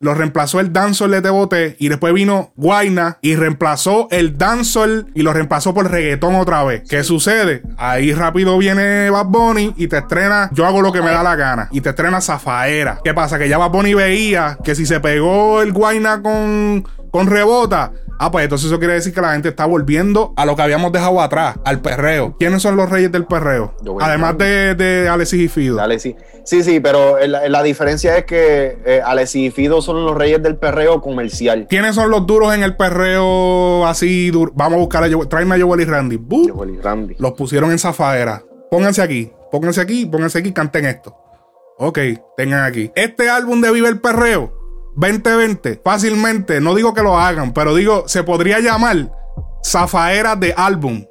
Lo 0.00 0.14
reemplazó 0.14 0.60
el 0.60 0.72
dancehall 0.72 1.22
de 1.22 1.30
Bote 1.30 1.76
y 1.78 1.88
después 1.88 2.12
vino 2.14 2.52
Guaina 2.56 3.18
y 3.20 3.36
reemplazó 3.36 4.08
el 4.10 4.36
dancehall 4.38 5.10
y 5.14 5.22
lo 5.22 5.32
reemplazó 5.32 5.74
por 5.74 5.90
reggaetón 5.90 6.34
otra 6.34 6.64
vez. 6.64 6.82
¿Qué 6.88 7.04
sucede? 7.04 7.62
Ahí 7.76 8.12
rápido 8.12 8.58
viene 8.58 9.10
Bad 9.10 9.26
Bunny 9.26 9.74
y 9.76 9.88
te 9.88 9.98
estrena 9.98 10.50
Yo 10.52 10.66
hago 10.66 10.82
lo 10.82 10.92
que 10.92 11.02
me 11.02 11.10
da 11.10 11.22
la 11.22 11.36
gana 11.36 11.68
y 11.70 11.80
te 11.80 11.90
estrena 11.90 12.20
Zafaera. 12.20 13.00
¿Qué 13.04 13.14
pasa? 13.14 13.38
Que 13.38 13.48
ya 13.48 13.58
Bad 13.58 13.70
Bunny 13.70 13.94
veía 13.94 14.58
que 14.62 14.74
si 14.74 14.86
se 14.86 15.00
pegó 15.00 15.62
el 15.62 15.72
Guaina 15.72 16.22
con, 16.22 16.84
con 17.12 17.28
rebota, 17.28 17.92
Ah, 18.24 18.30
pues 18.30 18.44
entonces 18.44 18.68
eso 18.68 18.78
quiere 18.78 18.94
decir 18.94 19.12
que 19.12 19.20
la 19.20 19.32
gente 19.32 19.48
está 19.48 19.66
volviendo 19.66 20.32
a 20.36 20.46
lo 20.46 20.54
que 20.54 20.62
habíamos 20.62 20.92
dejado 20.92 21.20
atrás, 21.20 21.56
al 21.64 21.80
perreo. 21.80 22.36
¿Quiénes 22.38 22.62
son 22.62 22.76
los 22.76 22.88
reyes 22.88 23.10
del 23.10 23.26
perreo? 23.26 23.74
Además 24.00 24.38
de, 24.38 24.76
de 24.76 25.08
Alexis 25.08 25.40
y 25.40 25.48
Fido. 25.48 25.80
Alexis. 25.80 26.14
Sí, 26.44 26.62
sí, 26.62 26.78
pero 26.78 27.18
la, 27.26 27.62
diferencia 27.64 28.16
es 28.16 28.24
que 28.24 28.78
eh, 28.86 29.02
Alexis 29.04 29.48
y 29.48 29.50
Fido 29.50 29.82
son 29.82 30.04
los 30.04 30.16
reyes 30.16 30.40
del 30.40 30.56
perreo 30.56 31.00
comercial. 31.00 31.66
¿Quiénes 31.68 31.96
son 31.96 32.12
los 32.12 32.24
duros 32.24 32.54
en 32.54 32.62
el 32.62 32.76
perreo 32.76 33.88
así? 33.88 34.30
Vamos 34.54 34.74
a 34.74 34.78
buscar 34.78 35.02
a 35.02 35.10
Joel. 35.10 35.26
Tráeme 35.26 35.56
a 35.56 35.60
Joel 35.60 35.80
y 35.80 35.84
Randy. 35.84 36.20
Joel 36.30 36.70
y 36.70 36.78
Randy. 36.78 37.16
Los 37.18 37.32
pusieron 37.32 37.72
en 37.72 37.80
zafaera. 37.80 38.44
Pónganse 38.70 39.02
aquí, 39.02 39.32
pónganse 39.50 39.80
aquí, 39.80 40.06
pónganse 40.06 40.38
aquí, 40.38 40.52
canten 40.52 40.84
esto. 40.84 41.16
Ok, 41.76 41.98
tengan 42.36 42.62
aquí. 42.62 42.92
Este 42.94 43.28
álbum 43.28 43.60
de 43.60 43.72
Vive 43.72 43.88
el 43.88 44.00
Perreo 44.00 44.61
2020, 44.94 45.80
fácilmente, 45.84 46.60
no 46.60 46.74
digo 46.74 46.94
que 46.94 47.02
lo 47.02 47.18
hagan, 47.18 47.52
pero 47.52 47.74
digo, 47.74 48.04
se 48.06 48.22
podría 48.22 48.60
llamar 48.60 49.10
Zafaera 49.64 50.36
de 50.36 50.54
álbum. 50.56 51.04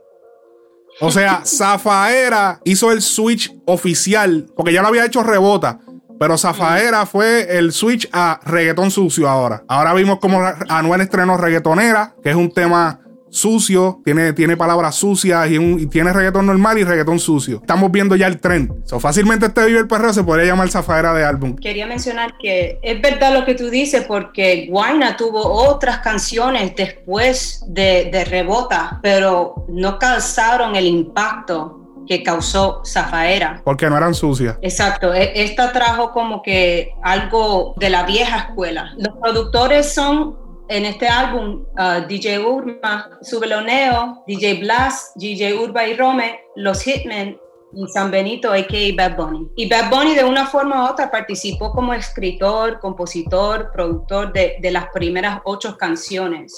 O 0.99 1.11
sea, 1.11 1.41
Zafaera 1.45 2.59
hizo 2.63 2.91
el 2.91 3.01
switch 3.01 3.53
oficial, 3.65 4.47
porque 4.55 4.73
ya 4.73 4.81
lo 4.81 4.89
había 4.89 5.05
hecho 5.05 5.23
Rebota, 5.23 5.79
pero 6.19 6.37
Zafaera 6.37 7.05
fue 7.07 7.57
el 7.57 7.71
switch 7.71 8.07
a 8.11 8.39
reggaetón 8.43 8.91
sucio 8.91 9.27
ahora. 9.27 9.63
Ahora 9.67 9.93
vimos 9.93 10.19
como 10.19 10.39
Anuel 10.69 11.01
estrenó 11.01 11.37
reggaetonera, 11.37 12.15
que 12.21 12.29
es 12.29 12.35
un 12.35 12.51
tema 12.51 12.99
sucio, 13.31 14.01
tiene, 14.03 14.33
tiene 14.33 14.57
palabras 14.57 14.95
sucias 14.95 15.49
y, 15.49 15.87
tiene 15.87 16.13
reggaetón 16.13 16.45
normal 16.45 16.77
y 16.77 16.83
reggaetón 16.83 17.19
sucio. 17.19 17.57
Estamos 17.61 17.91
viendo 17.91 18.15
ya 18.15 18.27
el 18.27 18.39
tren. 18.39 18.71
So, 18.85 18.99
fácilmente 18.99 19.47
este 19.47 19.65
Vive 19.65 19.79
el 19.79 19.87
Perreo 19.87 20.13
se 20.13 20.23
podría 20.23 20.45
llamar 20.45 20.69
zafaera 20.69 21.13
de 21.13 21.23
álbum. 21.23 21.55
Quería 21.55 21.87
mencionar 21.87 22.35
que 22.37 22.79
es 22.83 23.01
verdad 23.01 23.33
lo 23.33 23.45
que 23.45 23.55
tú 23.55 23.69
dices 23.69 24.03
porque 24.07 24.67
Guayna 24.69 25.17
tuvo 25.17 25.41
otras 25.41 25.99
canciones 25.99 26.73
después 26.75 27.63
de, 27.67 28.09
de 28.11 28.25
Rebota, 28.25 28.99
pero 29.01 29.65
no 29.69 29.97
causaron 29.97 30.75
el 30.75 30.85
impacto 30.85 31.77
que 32.07 32.23
causó 32.23 32.81
Zafaera. 32.85 33.61
Porque 33.63 33.89
no 33.89 33.97
eran 33.97 34.13
sucias. 34.13 34.57
Exacto. 34.61 35.13
E, 35.13 35.43
esta 35.43 35.71
trajo 35.71 36.11
como 36.11 36.41
que 36.41 36.89
algo 37.03 37.73
de 37.77 37.89
la 37.89 38.03
vieja 38.03 38.37
escuela. 38.37 38.93
Los 38.97 39.15
productores 39.17 39.93
son 39.93 40.35
en 40.71 40.85
este 40.85 41.05
álbum 41.05 41.65
uh, 41.77 42.07
DJ 42.07 42.39
Urma, 42.39 43.19
Subeloneo, 43.21 44.23
DJ 44.25 44.61
Blas, 44.61 45.11
DJ 45.15 45.53
Urba 45.53 45.85
y 45.85 45.95
Rome, 45.95 46.39
Los 46.55 46.81
Hitmen 46.83 47.37
y 47.73 47.87
San 47.89 48.09
Benito, 48.09 48.53
a.k.a. 48.53 48.95
Bad 48.95 49.17
Bunny. 49.17 49.49
Y 49.57 49.67
Bad 49.67 49.89
Bunny 49.89 50.15
de 50.15 50.23
una 50.23 50.47
forma 50.47 50.85
u 50.85 50.93
otra 50.93 51.11
participó 51.11 51.73
como 51.73 51.93
escritor, 51.93 52.79
compositor, 52.79 53.69
productor 53.73 54.31
de, 54.31 54.59
las 54.71 54.87
primeras 54.93 55.41
ocho 55.43 55.77
canciones. 55.77 56.53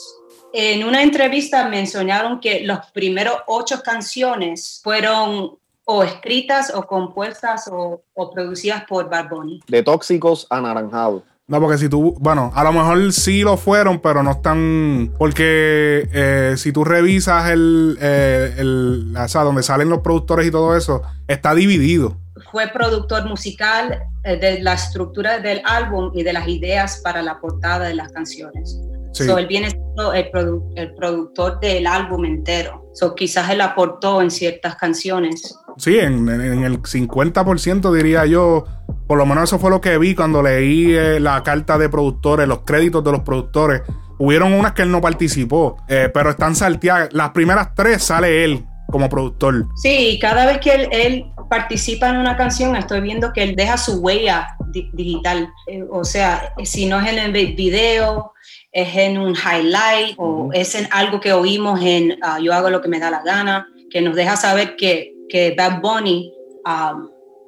En 0.54 0.84
una 0.84 1.02
entrevista 1.02 1.68
mencionaron 1.68 2.40
que 2.40 2.60
los 2.62 2.86
primeros 2.92 3.38
ocho 3.48 3.82
canciones 3.82 4.80
fueron 4.84 5.58
o 5.86 6.04
escritas 6.04 6.72
o 6.74 6.84
compuestas 6.84 7.68
o, 7.68 8.04
o 8.14 8.30
producidas 8.30 8.86
por 8.86 9.10
Bad 9.10 9.30
Bunny. 9.30 9.60
De 9.68 9.82
tóxicos 9.82 10.46
a 10.52 10.62
naranjados. 10.62 11.24
No, 11.54 11.60
porque 11.62 11.78
si 11.78 11.88
tú, 11.88 12.16
bueno, 12.20 12.52
a 12.56 12.64
lo 12.64 12.74
mejor 12.74 13.14
sí 13.14 13.44
lo 13.44 13.58
fueron, 13.58 14.00
pero 14.00 14.24
no 14.24 14.32
están, 14.32 15.14
porque 15.20 16.10
eh, 16.12 16.56
si 16.58 16.72
tú 16.72 16.84
revisas 16.84 17.52
el, 17.52 17.96
eh, 18.02 18.56
el, 18.58 19.14
o 19.16 19.28
sea, 19.28 19.44
donde 19.44 19.62
salen 19.62 19.88
los 19.88 20.00
productores 20.00 20.48
y 20.48 20.50
todo 20.50 20.76
eso, 20.76 21.04
está 21.28 21.54
dividido. 21.54 22.18
Fue 22.52 22.70
productor 22.70 23.30
musical 23.30 24.02
eh, 24.24 24.38
de 24.38 24.64
la 24.64 24.74
estructura 24.74 25.38
del 25.38 25.62
álbum 25.64 26.10
y 26.16 26.24
de 26.24 26.34
las 26.34 26.48
ideas 26.48 27.02
para 27.04 27.22
la 27.22 27.40
portada 27.40 27.86
de 27.86 27.94
las 27.94 28.12
canciones. 28.12 28.76
Sí. 29.12 29.26
So, 29.26 29.38
él 29.38 29.46
viene 29.46 29.70
siendo 29.70 30.12
el, 30.12 30.32
produ- 30.32 30.74
el 30.76 30.96
productor 30.96 31.60
del 31.60 31.86
álbum 31.86 32.26
entero. 32.26 32.90
So, 32.96 33.14
quizás 33.14 33.48
él 33.52 33.62
aportó 33.62 34.24
en 34.24 34.32
ciertas 34.32 34.76
canciones. 34.76 35.56
Sí, 35.78 35.98
en, 35.98 36.28
en- 36.30 36.64
el 36.64 36.82
50% 36.82 37.92
diría 37.94 38.26
yo. 38.26 38.66
Por 39.08 39.18
lo 39.18 39.26
menos 39.26 39.46
eso 39.46 39.60
fue 39.60 39.70
lo 39.70 39.82
que 39.82 39.98
vi 39.98 40.16
cuando 40.16 40.42
leí 40.42 40.94
eh, 40.94 41.20
la 41.20 41.44
carta 41.44 41.78
de 41.78 41.90
productores, 41.90 42.48
los 42.48 42.60
créditos 42.62 43.04
de 43.04 43.12
los 43.12 43.22
productores. 43.22 43.82
Hubieron 44.20 44.54
unas 44.54 44.72
que 44.74 44.84
él 44.84 44.92
no 44.92 45.02
participó, 45.02 45.78
eh, 45.90 46.10
pero 46.14 46.30
están 46.30 46.56
salteadas. 46.56 47.10
Las 47.14 47.32
primeras 47.32 47.74
tres 47.76 48.04
sale 48.04 48.44
él 48.46 48.64
como 48.90 49.10
productor. 49.10 49.66
Sí, 49.76 50.10
y 50.12 50.20
cada 50.20 50.46
vez 50.46 50.60
que 50.60 50.72
él, 50.72 50.88
él 50.92 51.26
participa 51.50 52.10
en 52.10 52.18
una 52.18 52.38
canción, 52.38 52.76
estoy 52.76 53.02
viendo 53.02 53.34
que 53.34 53.44
él 53.44 53.56
deja 53.56 53.76
su 53.78 54.00
huella 54.00 54.56
di- 54.72 54.90
digital. 54.94 55.50
Eh, 55.68 55.84
o 55.92 56.06
sea, 56.06 56.54
si 56.64 56.86
no 56.86 57.00
es 57.02 57.12
en 57.12 57.18
el 57.20 57.32
vi- 57.32 57.54
video, 57.54 58.32
es 58.72 58.96
en 58.96 59.18
un 59.18 59.36
highlight 59.36 60.16
o 60.18 60.50
es 60.54 60.76
en 60.76 60.88
algo 60.92 61.20
que 61.20 61.34
oímos 61.34 61.80
en 61.84 62.18
ah, 62.24 62.40
Yo 62.42 62.54
hago 62.54 62.70
lo 62.70 62.82
que 62.82 62.88
me 62.90 63.00
da 63.00 63.10
la 63.12 63.22
gana, 63.24 63.68
que 63.90 64.02
nos 64.02 64.16
deja 64.16 64.36
saber 64.38 64.76
que, 64.78 65.13
que 65.30 65.54
Bad 65.58 65.82
Bunny 65.82 66.34
ah, 66.66 66.96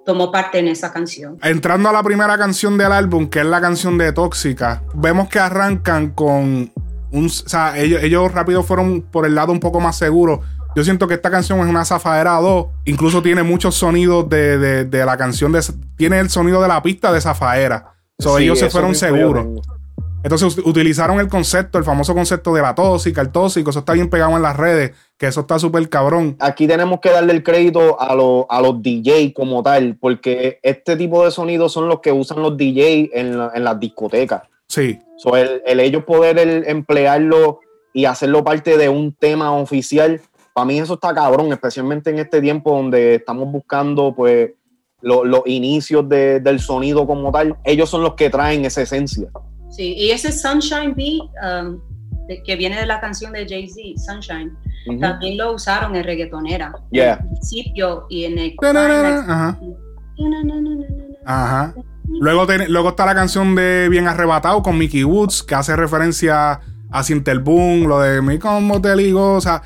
tomó 0.05 0.31
parte 0.31 0.59
en 0.59 0.67
esa 0.67 0.91
canción. 0.93 1.37
Entrando 1.41 1.89
a 1.89 1.93
la 1.93 2.03
primera 2.03 2.37
canción 2.37 2.77
del 2.77 2.91
álbum, 2.91 3.27
que 3.27 3.39
es 3.39 3.45
la 3.45 3.61
canción 3.61 3.97
de 3.97 4.11
Tóxica, 4.11 4.83
vemos 4.93 5.29
que 5.29 5.39
arrancan 5.39 6.11
con 6.11 6.71
un. 7.11 7.25
O 7.25 7.29
sea, 7.29 7.77
ellos, 7.77 8.01
ellos 8.03 8.31
rápido 8.31 8.63
fueron 8.63 9.01
por 9.01 9.25
el 9.25 9.35
lado 9.35 9.51
un 9.51 9.59
poco 9.59 9.79
más 9.79 9.97
seguro. 9.97 10.41
Yo 10.75 10.83
siento 10.83 11.07
que 11.07 11.13
esta 11.13 11.31
canción 11.31 11.59
es 11.61 11.67
una 11.67 11.85
zafadera 11.85 12.33
2. 12.33 12.67
Incluso 12.85 13.21
tiene 13.21 13.43
muchos 13.43 13.75
sonidos 13.75 14.27
de, 14.27 14.57
de- 14.57 14.83
de 14.85 15.05
la 15.05 15.15
canción. 15.15 15.53
De, 15.53 15.61
tiene 15.95 16.19
el 16.19 16.29
sonido 16.29 16.61
de 16.61 16.67
la 16.67 16.83
pista 16.83 17.13
de 17.13 17.21
zafaera. 17.21 17.93
So, 18.19 18.37
Sí, 18.37 18.43
ellos 18.43 18.59
se 18.59 18.69
fueron 18.69 18.93
seguros. 18.93 19.45
Entonces 20.25 20.57
ut- 20.57 20.63
utilizaron 20.67 21.19
el 21.19 21.27
concepto, 21.27 21.77
el 21.77 21.83
famoso 21.83 22.15
concepto 22.15 22.51
de 22.53 22.61
la 22.63 22.73
tóxica, 22.73 23.21
el 23.21 23.29
tóxico. 23.31 23.69
Eso 23.69 23.79
está 23.79 23.93
bien 23.93 24.09
pegado 24.09 24.35
en 24.35 24.41
las 24.41 24.57
redes. 24.57 24.91
Que 25.17 25.27
eso 25.27 25.41
está 25.41 25.59
súper 25.59 25.87
cabrón. 25.87 26.35
Aquí 26.39 26.67
tenemos 26.67 26.99
que 26.99 27.11
darle 27.11 27.31
el 27.33 27.43
crédito 27.43 28.01
a, 28.01 28.15
los- 28.15 28.45
a 28.49 28.59
los 28.59 28.81
DJ 28.81 29.33
como 29.33 29.61
tal, 29.61 29.97
porque 30.01 30.59
este 30.63 30.97
tipo 30.97 31.23
de 31.23 31.29
sonidos 31.31 31.71
son 31.71 31.87
los 31.87 31.99
que 32.01 32.11
usan 32.11 32.41
los 32.41 32.57
DJ 32.57 33.11
en, 33.13 33.37
la- 33.37 33.51
en 33.53 33.63
las 33.63 33.79
discotecas. 33.79 34.41
Sí. 34.67 34.99
So, 35.17 35.37
el, 35.37 35.61
el 35.65 35.79
ellos 35.79 36.03
poder 36.03 36.39
el- 36.39 36.65
emplearlo 36.67 37.59
y 37.93 38.05
hacerlo 38.05 38.43
parte 38.43 38.77
de 38.77 38.89
un 38.89 39.13
tema 39.13 39.53
oficial, 39.53 40.19
para 40.53 40.65
mí 40.65 40.79
eso 40.79 40.95
está 40.95 41.13
cabrón, 41.13 41.53
especialmente 41.53 42.09
en 42.09 42.17
este 42.19 42.41
tiempo 42.41 42.75
donde 42.75 43.15
estamos 43.15 43.49
buscando 43.51 44.13
pues 44.15 44.51
lo- 45.01 45.23
los 45.23 45.41
inicios 45.45 46.09
de- 46.09 46.39
del 46.39 46.59
sonido 46.59 47.05
como 47.05 47.31
tal. 47.31 47.55
Ellos 47.63 47.89
son 47.91 48.01
los 48.01 48.15
que 48.15 48.31
traen 48.31 48.65
esa 48.65 48.81
esencia. 48.81 49.29
Sí, 49.69 49.93
y 49.97 50.11
ese 50.11 50.31
Sunshine 50.31 50.93
Beat, 50.95 51.63
um, 51.65 51.79
de- 52.27 52.41
que 52.43 52.55
viene 52.55 52.79
de 52.79 52.85
la 52.85 52.99
canción 53.01 53.33
de 53.33 53.45
Jay-Z, 53.47 53.81
Sunshine, 53.97 54.51
también 54.99 55.37
lo 55.37 55.53
usaron 55.53 55.95
en 55.95 56.03
reggaetonera. 56.03 56.73
Yeah. 56.91 57.13
En 57.15 57.19
el 57.21 57.27
principio 57.29 58.05
y 58.09 58.25
en 58.25 58.37
el 58.37 58.55
Ajá. 59.27 59.59
Ajá. 61.25 61.73
Luego, 62.07 62.45
ten- 62.45 62.71
luego 62.71 62.89
está 62.89 63.05
la 63.05 63.15
canción 63.15 63.55
de 63.55 63.87
Bien 63.89 64.07
Arrebatado 64.07 64.61
con 64.61 64.77
Mickey 64.77 65.03
Woods, 65.03 65.43
que 65.43 65.55
hace 65.55 65.75
referencia 65.75 66.61
a 66.91 67.03
Boom, 67.43 67.87
lo 67.87 67.99
de 67.99 68.21
Mi 68.21 68.37
como 68.39 68.79
te 68.79 68.95
digo. 68.95 69.33
O 69.33 69.41
sea, 69.41 69.61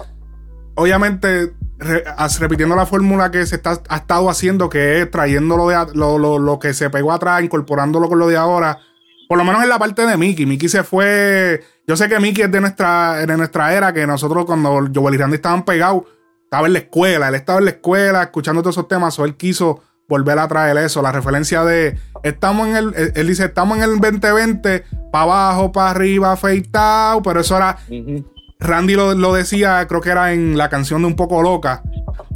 obviamente, 0.76 1.54
re- 1.78 2.04
as- 2.18 2.40
repitiendo 2.40 2.76
la 2.76 2.86
fórmula 2.86 3.30
que 3.30 3.46
se 3.46 3.56
está, 3.58 3.82
ha 3.90 3.98
estado 3.98 4.30
haciendo, 4.30 4.70
que 4.70 5.02
es 5.02 5.12
trayendo 5.12 5.58
lo, 5.58 5.68
de, 5.68 5.76
lo, 5.94 6.18
lo- 6.18 6.40
lo 6.40 6.60
que 6.60 6.74
se 6.74 6.90
pegó 6.90 7.12
atrás, 7.12 7.44
incorporándolo 7.44 8.08
con 8.10 8.20
lo 8.20 8.28
de 8.28 8.38
ahora. 8.38 8.80
Por 9.30 9.38
lo 9.38 9.44
menos 9.44 9.62
en 9.62 9.70
la 9.70 9.78
parte 9.78 10.08
de 10.08 10.18
Mickey. 10.18 10.48
Mickey 10.48 10.68
se 10.68 10.84
fue. 10.84 11.64
Yo 11.88 11.96
sé 11.96 12.10
que 12.10 12.20
Mickey 12.20 12.46
es 12.46 12.52
de 12.52 12.60
nuestra, 12.60 13.14
de 13.28 13.38
nuestra 13.38 13.74
era, 13.76 13.94
que 13.94 14.08
nosotros 14.08 14.46
cuando 14.46 14.90
Joel 14.94 15.14
y 15.14 15.18
Randy 15.20 15.36
estaban 15.36 15.64
pegados, 15.64 16.02
estaba 16.46 16.66
en 16.66 16.74
la 16.74 16.80
escuela. 16.80 17.28
Él 17.30 17.36
estaba 17.36 17.60
en 17.60 17.66
la 17.66 17.72
escuela 17.72 18.24
escuchando 18.24 18.62
todos 18.64 18.74
esos 18.76 18.88
temas, 18.88 19.20
o 19.20 19.26
él 19.26 19.36
quiso 19.38 19.84
volver 20.08 20.40
a 20.40 20.48
traer 20.48 20.76
eso. 20.78 21.04
La 21.04 21.12
referencia 21.12 21.64
de 21.64 21.96
estamos 22.24 22.70
en 22.70 22.76
el, 22.76 23.12
él, 23.16 23.28
dice, 23.28 23.46
estamos 23.46 23.78
en 23.78 23.84
el 23.84 24.00
2020, 24.00 24.84
para 25.12 25.24
abajo, 25.26 25.72
para 25.72 25.92
arriba, 25.92 26.32
afeitado, 26.32 27.22
pero 27.22 27.42
eso 27.42 27.56
era. 27.56 27.78
Randy 28.60 28.96
lo, 28.96 29.14
lo 29.14 29.32
decía, 29.36 29.86
creo 29.88 30.02
que 30.02 30.10
era 30.10 30.34
en 30.34 30.58
la 30.58 30.70
canción 30.70 31.02
de 31.04 31.08
Un 31.08 31.16
poco 31.16 31.44
loca, 31.44 31.84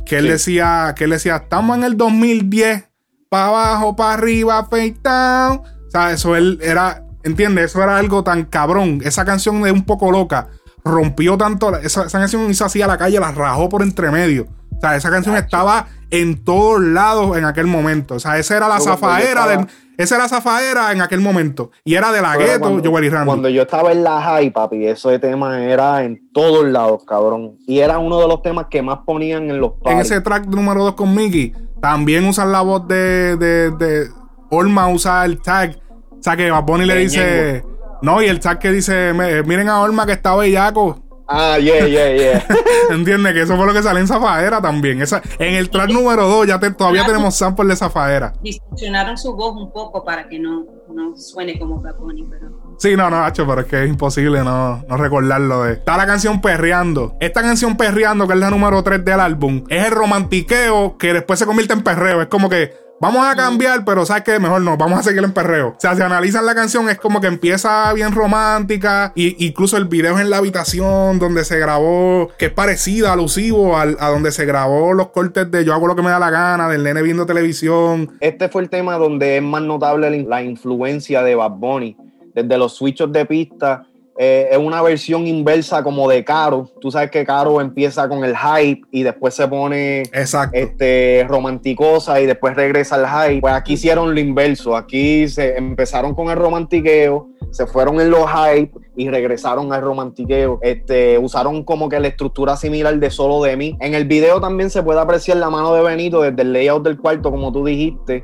que 0.06 0.18
él 0.20 0.26
Sí. 0.26 0.30
decía, 0.32 0.94
que 0.96 1.06
él 1.06 1.10
decía, 1.10 1.38
estamos 1.38 1.76
en 1.76 1.84
el 1.86 1.98
2010, 1.98 2.88
para 3.30 3.48
abajo, 3.48 3.96
para 3.96 4.14
arriba, 4.14 4.60
afeitado. 4.60 5.64
O 5.94 6.00
sea, 6.00 6.12
eso 6.12 6.36
él 6.36 6.60
era, 6.64 7.04
¿entiendes? 7.24 7.66
Eso 7.66 7.84
era 7.84 7.98
algo 7.98 8.24
tan 8.24 8.46
cabrón. 8.46 9.00
Esa 9.04 9.26
canción 9.26 9.62
de 9.62 9.72
Un 9.72 9.84
poco 9.86 10.12
loca 10.12 10.48
rompió 10.84 11.38
tanto, 11.38 11.78
esa, 11.78 12.06
esa 12.06 12.20
canción 12.20 12.50
hizo 12.50 12.66
así 12.66 12.82
a 12.82 12.88
la 12.88 12.98
calle, 12.98 13.20
la 13.20 13.32
rajó 13.32 13.70
por 13.70 13.84
entre 13.84 14.10
medio. 14.12 14.48
O 14.76 14.80
sea, 14.82 14.96
esa 14.96 15.12
canción 15.12 15.36
estaba 15.38 15.88
en 16.10 16.44
todos 16.44 16.82
lados 16.82 17.38
en 17.38 17.46
aquel 17.46 17.68
momento. 17.68 18.16
O 18.16 18.20
sea, 18.20 18.38
esa 18.40 18.58
era 18.58 18.68
la 18.68 18.80
Yo 18.80 18.84
zafaera 18.86 19.48
del- 19.48 19.68
esa 19.96 20.16
era 20.16 20.24
la 20.24 20.30
zafaera 20.30 20.92
en 20.92 21.02
aquel 21.02 21.22
momento. 21.22 21.70
Y 21.86 21.94
era 21.94 22.12
de 22.12 22.24
la 22.24 22.36
gueto, 22.36 22.82
Joel 22.84 23.06
y 23.06 23.10
Randy. 23.10 23.28
Cuando 23.28 23.50
yo 23.50 23.62
estaba 23.62 23.92
en 23.92 24.04
la 24.04 24.20
high, 24.20 24.50
papi, 24.50 24.88
ese 24.88 25.20
tema 25.20 25.64
era 25.64 26.04
en 26.04 26.32
todos 26.34 26.66
lados, 26.66 27.04
cabrón. 27.06 27.58
Y 27.68 27.78
era 27.80 28.00
uno 28.00 28.20
de 28.20 28.28
los 28.28 28.42
temas 28.42 28.66
que 28.72 28.82
más 28.82 29.00
ponían 29.06 29.52
en 29.52 29.62
los 29.62 29.74
en 29.86 30.00
ese 30.00 30.20
track 30.20 30.48
número 30.48 30.84
2 30.84 30.96
con 30.96 31.14
Mickey, 31.14 31.54
también 31.80 32.26
usan 32.26 32.52
la 32.52 32.62
voz 32.62 32.88
de, 32.88 33.38
de, 33.38 33.70
de 33.72 34.08
Olma, 34.50 34.88
usa 34.90 35.24
el 35.26 35.40
tag. 35.42 35.80
O 36.24 36.26
sea, 36.26 36.38
que 36.38 36.50
Bad 36.50 36.64
Bunny 36.64 36.86
le 36.86 36.96
dice. 36.96 37.66
No, 38.02 38.22
y 38.22 38.28
el 38.28 38.40
tag 38.40 38.58
que 38.58 38.72
dice: 38.72 39.12
"Me- 39.14 39.44
Miren 39.44 39.68
a 39.68 39.82
Olma 39.82 40.06
que 40.06 40.14
está 40.14 40.34
bellaco. 40.38 41.00
Ah, 41.28 41.58
yeah, 41.58 41.86
yeah, 41.86 42.16
yeah. 42.16 42.46
¿Entiendes? 42.92 43.34
Que 43.34 43.42
eso 43.42 43.58
fue 43.58 43.66
lo 43.66 43.74
que 43.74 43.82
salió 43.84 44.00
en 44.00 44.08
Zafaera 44.08 44.62
también. 44.62 45.02
Esa, 45.02 45.22
en 45.40 45.56
el 45.56 45.70
track 45.70 45.90
número 45.90 46.28
2 46.28 46.48
ya 46.48 46.60
te- 46.60 46.72
todavía 46.72 47.06
tenemos 47.06 47.36
sample 47.36 47.66
de 47.68 47.76
Zafaera. 47.76 48.34
Distorsionaron 48.42 49.18
su 49.18 49.34
voz 49.34 49.54
un 49.56 49.72
poco 49.72 50.04
para 50.06 50.28
que 50.30 50.38
no, 50.40 50.66
no 50.94 51.16
suene 51.18 51.58
como 51.60 51.82
Bad 51.82 51.96
Bunny, 51.96 52.26
pero... 52.30 52.76
Sí, 52.78 52.96
no, 52.98 53.10
no, 53.10 53.24
hacho, 53.24 53.46
pero 53.48 53.62
es 53.62 53.68
que 53.68 53.84
es 53.84 53.90
imposible 53.90 54.44
no, 54.44 54.84
no 54.88 54.98
recordarlo 54.98 55.64
de. 55.64 55.74
Está 55.74 55.96
la 55.98 56.06
canción 56.06 56.42
Perreando. 56.42 57.16
Esta 57.22 57.42
canción 57.42 57.78
Perreando, 57.78 58.28
que 58.28 58.34
es 58.34 58.40
la 58.40 58.50
número 58.50 58.84
3 58.84 59.04
del 59.06 59.20
álbum, 59.22 59.64
es 59.70 59.86
el 59.86 59.92
romantiqueo 59.92 60.98
que 60.98 61.14
después 61.14 61.40
se 61.40 61.46
convierte 61.46 61.74
en 61.74 61.84
perreo. 61.84 62.22
Es 62.22 62.28
como 62.28 62.50
que 62.50 62.74
vamos 63.00 63.26
a 63.26 63.36
cambiar, 63.36 63.84
pero 63.84 64.06
¿sabes 64.06 64.24
qué? 64.24 64.40
Mejor 64.40 64.62
no, 64.62 64.78
vamos 64.78 65.00
a 65.00 65.04
seguir 65.04 65.24
en 65.24 65.34
perreo. 65.34 65.70
O 65.70 65.76
sea, 65.80 65.96
si 65.96 66.02
analizan 66.02 66.46
la 66.46 66.56
canción, 66.56 66.90
es 66.90 66.98
como 66.98 67.20
que 67.20 67.28
empieza 67.28 67.92
bien 67.94 68.14
romántica. 68.14 69.12
Y 69.16 69.46
incluso 69.46 69.76
el 69.78 69.86
video 69.86 70.16
es 70.16 70.22
en 70.22 70.30
la 70.30 70.38
habitación 70.38 71.20
donde 71.20 71.44
se 71.44 71.60
grabó, 71.60 72.30
que 72.38 72.46
es 72.46 72.52
parecida, 72.54 73.12
alusivo 73.14 73.78
al- 73.78 73.98
a 74.00 74.10
donde 74.10 74.32
se 74.32 74.46
grabó 74.46 74.94
los 74.94 75.10
cortes 75.10 75.52
de 75.52 75.66
Yo 75.66 75.74
hago 75.74 75.88
lo 75.88 75.96
que 75.96 76.02
me 76.02 76.10
da 76.12 76.20
la 76.20 76.30
gana, 76.30 76.70
del 76.70 76.84
nene 76.84 77.02
viendo 77.02 77.26
televisión. 77.26 78.12
Este 78.22 78.48
fue 78.50 78.62
el 78.62 78.70
tema 78.70 78.96
donde 78.98 79.38
es 79.38 79.44
más 79.44 79.62
notable 79.62 80.10
la, 80.10 80.30
la 80.30 80.44
influencia 80.44 81.24
de 81.24 81.36
Bad 81.36 81.52
Bunny. 81.52 81.98
Desde 82.34 82.58
los 82.58 82.76
switches 82.76 83.12
de 83.12 83.26
pista, 83.26 83.86
eh, 84.18 84.50
es 84.52 84.58
una 84.58 84.82
versión 84.82 85.26
inversa 85.26 85.84
como 85.84 86.08
de 86.08 86.24
Caro. 86.24 86.70
Tú 86.80 86.92
sabes 86.92 87.10
que 87.10 87.26
Caro 87.26 87.60
empieza 87.62 88.08
con 88.08 88.24
el 88.24 88.36
hype 88.38 88.82
y 88.92 89.04
después 89.04 89.34
se 89.34 89.48
pone 89.48 90.02
Exacto. 90.14 90.56
este, 90.58 91.26
romanticosa 91.28 92.22
y 92.22 92.28
después 92.28 92.56
regresa 92.56 92.96
al 92.96 93.08
hype. 93.08 93.42
Pues 93.42 93.54
aquí 93.54 93.74
hicieron 93.74 94.14
lo 94.14 94.20
inverso. 94.20 94.76
Aquí 94.76 95.28
se 95.28 95.58
empezaron 95.58 96.14
con 96.14 96.30
el 96.30 96.38
romantiqueo, 96.38 97.30
se 97.52 97.66
fueron 97.66 98.00
en 98.00 98.12
los 98.12 98.26
hype 98.30 98.72
y 98.96 99.10
regresaron 99.10 99.74
al 99.74 99.82
romantiqueo. 99.82 100.60
Este, 100.62 101.18
usaron 101.18 101.64
como 101.64 101.90
que 101.90 102.00
la 102.00 102.10
estructura 102.10 102.56
similar 102.56 102.98
de 103.00 103.10
Solo 103.10 103.42
de 103.42 103.58
mí. 103.58 103.76
En 103.80 103.96
el 103.96 104.06
video 104.06 104.40
también 104.40 104.70
se 104.70 104.84
puede 104.84 105.00
apreciar 105.00 105.38
la 105.38 105.50
mano 105.50 105.74
de 105.74 105.82
Benito 105.82 106.22
desde 106.22 106.42
el 106.44 106.54
layout 106.54 106.84
del 106.84 106.98
cuarto, 107.00 107.32
como 107.32 107.52
tú 107.52 107.66
dijiste. 107.66 108.24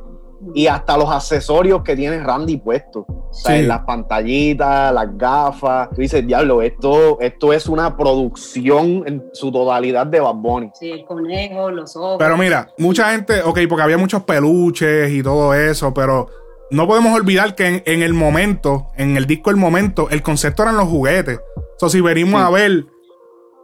Y 0.53 0.67
hasta 0.67 0.97
los 0.97 1.09
accesorios 1.09 1.83
que 1.83 1.95
tiene 1.95 2.23
Randy 2.23 2.57
puestos. 2.57 3.03
O 3.07 3.33
sea, 3.33 3.57
Sí. 3.57 3.63
las 3.63 3.81
pantallitas, 3.81 4.93
las 4.93 5.17
gafas. 5.17 5.89
Tú 5.89 5.97
dices, 6.01 6.25
diablo, 6.25 6.61
esto, 6.61 7.19
esto 7.19 7.51
es 7.53 7.67
una 7.67 7.95
producción 7.97 9.03
en 9.05 9.23
su 9.33 9.51
totalidad 9.51 10.07
de 10.07 10.19
Bad 10.19 10.35
Bunny. 10.35 10.71
Sí, 10.73 10.91
el 10.91 11.05
conejo, 11.05 11.69
los 11.71 11.95
ojos. 11.95 12.15
Pero 12.19 12.37
mira, 12.37 12.69
mucha 12.77 13.11
gente, 13.11 13.41
ok, 13.43 13.59
porque 13.67 13.83
había 13.83 13.97
muchos 13.97 14.23
peluches 14.23 15.11
y 15.11 15.21
todo 15.21 15.53
eso, 15.53 15.93
pero 15.93 16.27
no 16.71 16.87
podemos 16.87 17.13
olvidar 17.15 17.55
que 17.55 17.67
en, 17.67 17.83
en 17.85 18.01
el 18.03 18.13
momento, 18.13 18.87
en 18.95 19.17
el 19.17 19.25
disco 19.25 19.49
El 19.49 19.57
Momento, 19.57 20.09
el 20.09 20.21
concepto 20.21 20.63
eran 20.63 20.77
los 20.77 20.87
juguetes. 20.87 21.39
O 21.57 21.79
sea, 21.79 21.89
si 21.89 22.01
venimos 22.01 22.39
Sí. 22.41 22.47
a 22.47 22.49
ver, 22.49 22.85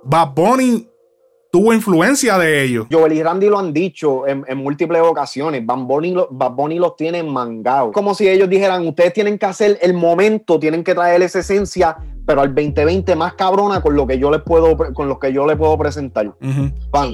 Bad 0.04 0.30
Bunny 0.36 0.90
tuvo 1.56 1.74
influencia 1.74 2.38
de 2.38 2.64
ellos. 2.64 2.86
Joel 2.92 3.14
y 3.14 3.24
Randy 3.24 3.48
lo 3.48 3.58
han 3.58 3.72
dicho 3.72 4.28
en, 4.28 4.44
múltiples 4.58 5.02
ocasiones. 5.02 5.66
Bad 5.66 5.86
Bunny, 6.52 6.78
los 6.78 6.98
tiene 6.98 7.24
mangados. 7.24 7.94
Como 7.94 8.14
si 8.14 8.28
ellos 8.28 8.50
dijeran, 8.50 8.86
ustedes 8.86 9.14
tienen 9.14 9.38
que 9.38 9.46
hacer 9.46 9.80
el 9.82 9.94
momento, 9.94 10.60
tienen 10.60 10.84
que 10.84 10.94
traer 10.94 11.22
esa 11.22 11.40
esencia 11.40 11.96
pero 12.26 12.42
al 12.42 12.54
2020 12.54 13.16
más 13.16 13.34
cabrona 13.34 13.82
con 13.82 13.96
lo 13.96 14.08
que 14.08 14.18
yo 14.18 14.32
les 14.32 14.42
puedo 14.42 14.76
con 14.94 15.08
lo 15.08 15.20
que 15.20 15.32
yo 15.32 15.46
le 15.46 15.56
puedo 15.56 15.78
presentar. 15.78 16.34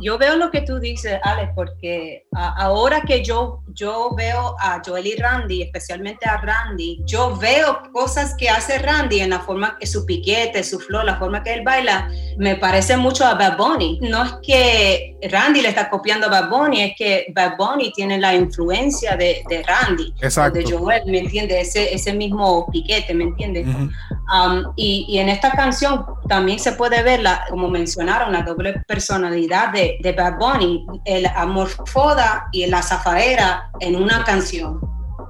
yo 0.01 0.17
veo 0.17 0.35
lo 0.35 0.51
que 0.51 0.61
tú 0.61 0.79
dices, 0.79 1.19
Alex, 1.23 1.51
porque 1.55 2.27
ahora 2.31 3.01
que 3.01 3.23
yo 3.23 3.61
yo 3.73 4.13
veo 4.15 4.55
a 4.59 4.81
Joel 4.85 5.07
y 5.07 5.15
Randy, 5.15 5.61
especialmente 5.61 6.27
a 6.27 6.37
Randy, 6.37 7.01
yo 7.05 7.37
veo 7.37 7.83
cosas 7.93 8.35
que 8.37 8.49
hace 8.49 8.77
Randy 8.79 9.21
en 9.21 9.29
la 9.31 9.39
forma 9.39 9.77
que 9.79 9.87
su 9.87 10.05
piquete, 10.05 10.63
su 10.63 10.79
flow, 10.79 11.03
la 11.03 11.17
forma 11.17 11.43
que 11.43 11.53
él 11.53 11.63
baila, 11.63 12.09
me 12.37 12.55
parece 12.55 12.97
mucho 12.97 13.25
a 13.25 13.35
Bad 13.35 13.57
Bunny. 13.57 13.99
No 14.01 14.23
es 14.23 14.33
que 14.43 15.17
Randy 15.29 15.61
le 15.61 15.69
está 15.69 15.89
copiando 15.89 16.27
a 16.27 16.29
Bad 16.29 16.49
Bunny, 16.49 16.81
es 16.81 16.93
que 16.97 17.25
Bad 17.33 17.57
Bunny 17.57 17.91
tiene 17.93 18.17
la 18.17 18.35
influencia 18.35 19.15
de, 19.15 19.43
de 19.49 19.63
Randy, 19.63 20.13
Exacto. 20.21 20.59
de 20.59 20.71
Joel, 20.71 21.03
¿me 21.05 21.19
entiendes? 21.19 21.69
Ese, 21.69 21.93
ese 21.93 22.13
mismo 22.13 22.69
piquete, 22.71 23.13
¿me 23.13 23.25
entiendes? 23.25 23.67
Um, 23.67 24.73
y, 24.75 25.00
en 25.09 25.29
esta 25.29 25.51
canción 25.51 26.05
también 26.27 26.59
se 26.59 26.73
puede 26.73 27.03
ver, 27.03 27.21
la, 27.21 27.45
como 27.49 27.69
mencionaron, 27.69 28.31
la 28.31 28.41
doble 28.43 28.81
personalidad 28.87 29.71
de, 29.71 29.97
de 30.01 30.11
Bad 30.13 30.37
Bunny, 30.37 30.85
el 31.05 31.25
amor 31.25 31.69
foda 31.85 32.47
y 32.51 32.65
la 32.67 32.81
zafaera 32.81 33.69
en 33.79 33.95
una 33.95 34.23
canción. 34.23 34.79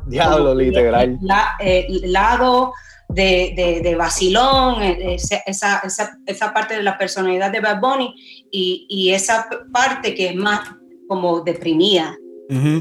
Diablo, 0.08 0.54
literal. 0.56 1.20
El, 1.60 2.12
lado 2.12 2.74
de, 3.10 3.54
de, 3.56 3.82
de 3.82 3.96
vacilón, 3.96 4.82
eh, 4.82 5.16
esa, 5.16 5.38
esa, 5.84 6.12
esa, 6.26 6.54
parte 6.54 6.76
de 6.76 6.84
la 6.84 6.98
personalidad 6.98 7.52
de 7.52 7.60
Bad 7.60 7.80
Bunny 7.80 8.14
y, 8.52 8.86
y 8.90 9.12
esa 9.12 9.48
parte 9.72 10.16
que 10.16 10.30
es 10.30 10.36
más 10.36 10.62
como 11.08 11.42
deprimida, 11.42 12.16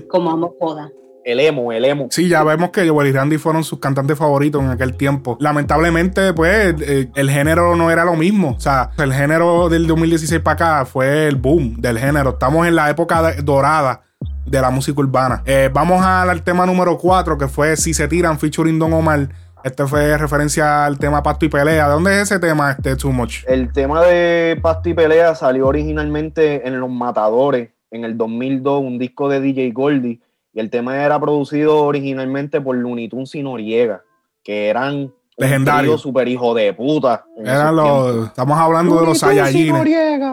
como 0.08 0.30
amor 0.30 0.56
foda 0.58 0.90
el 1.24 1.40
emo, 1.40 1.72
el 1.72 1.84
emo. 1.84 2.08
Sí, 2.10 2.28
ya 2.28 2.42
vemos 2.42 2.70
que 2.70 2.88
Joel 2.88 3.08
y 3.08 3.12
Randy 3.12 3.38
fueron 3.38 3.64
sus 3.64 3.78
cantantes 3.78 4.18
favoritos 4.18 4.62
en 4.62 4.70
aquel 4.70 4.96
tiempo. 4.96 5.36
Lamentablemente, 5.40 6.32
pues, 6.32 6.74
eh, 6.80 7.08
el 7.14 7.30
género 7.30 7.76
no 7.76 7.90
era 7.90 8.04
lo 8.04 8.16
mismo. 8.16 8.54
O 8.56 8.60
sea, 8.60 8.90
el 8.98 9.12
género 9.12 9.68
del 9.68 9.86
2016 9.86 10.40
para 10.40 10.54
acá 10.54 10.84
fue 10.84 11.26
el 11.26 11.36
boom 11.36 11.76
del 11.80 11.98
género. 11.98 12.30
Estamos 12.30 12.66
en 12.66 12.74
la 12.74 12.90
época 12.90 13.34
dorada 13.42 14.02
de 14.46 14.60
la 14.60 14.70
música 14.70 15.00
urbana. 15.00 15.42
Eh, 15.46 15.70
vamos 15.72 16.04
al 16.04 16.42
tema 16.42 16.66
número 16.66 16.98
4, 16.98 17.38
que 17.38 17.48
fue 17.48 17.76
Si 17.76 17.94
se 17.94 18.08
tiran, 18.08 18.38
featuring 18.38 18.78
Don 18.78 18.92
Omar. 18.92 19.28
Este 19.62 19.86
fue 19.86 20.16
referencia 20.16 20.86
al 20.86 20.98
tema 20.98 21.22
Pasto 21.22 21.44
y 21.44 21.50
Pelea. 21.50 21.86
¿De 21.86 21.92
dónde 21.92 22.16
es 22.16 22.22
ese 22.22 22.38
tema, 22.38 22.70
este 22.70 22.96
Too 22.96 23.12
Much? 23.12 23.44
El 23.46 23.72
tema 23.72 24.02
de 24.02 24.58
Pasto 24.62 24.88
y 24.88 24.94
Pelea 24.94 25.34
salió 25.34 25.66
originalmente 25.66 26.66
en 26.66 26.80
Los 26.80 26.88
Matadores, 26.88 27.68
en 27.90 28.04
el 28.04 28.16
2002, 28.16 28.82
un 28.82 28.98
disco 28.98 29.28
de 29.28 29.40
DJ 29.40 29.72
Goldie 29.72 30.20
y 30.52 30.60
el 30.60 30.70
tema 30.70 31.02
era 31.02 31.20
producido 31.20 31.84
originalmente 31.84 32.60
por 32.60 32.76
Looney 32.76 33.08
Tunes 33.08 33.34
y 33.34 33.42
Noriega, 33.42 34.02
que 34.42 34.68
eran 34.68 35.12
legendarios. 35.36 36.00
super 36.00 36.28
hijo 36.28 36.54
de 36.54 36.72
puta. 36.72 37.24
Eran 37.38 37.76
los, 37.76 38.28
estamos 38.28 38.58
hablando 38.58 39.00
de 39.00 39.06
los 39.06 39.18
Saiyajines. 39.18 39.84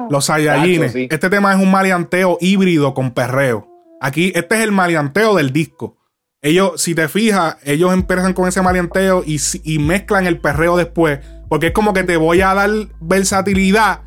Los 0.09 0.25
Saiyajines. 0.25 0.95
Este 0.95 1.29
tema 1.29 1.53
es 1.53 1.61
un 1.61 1.71
maleanteo 1.71 2.37
híbrido 2.41 2.93
con 2.93 3.11
perreo. 3.11 3.67
Aquí, 4.01 4.31
este 4.35 4.55
es 4.55 4.61
el 4.61 4.71
maleanteo 4.71 5.35
del 5.35 5.51
disco. 5.51 5.97
Ellos, 6.41 6.81
si 6.81 6.93
te 6.93 7.07
fijas, 7.07 7.57
ellos 7.63 7.93
empiezan 7.93 8.33
con 8.33 8.47
ese 8.47 8.61
maleanteo 8.61 9.23
y, 9.25 9.39
y 9.63 9.79
mezclan 9.79 10.27
el 10.27 10.39
perreo 10.39 10.77
después. 10.77 11.19
Porque 11.49 11.67
es 11.67 11.73
como 11.73 11.93
que 11.93 12.03
te 12.03 12.17
voy 12.17 12.41
a 12.41 12.53
dar 12.53 12.69
versatilidad 12.99 14.01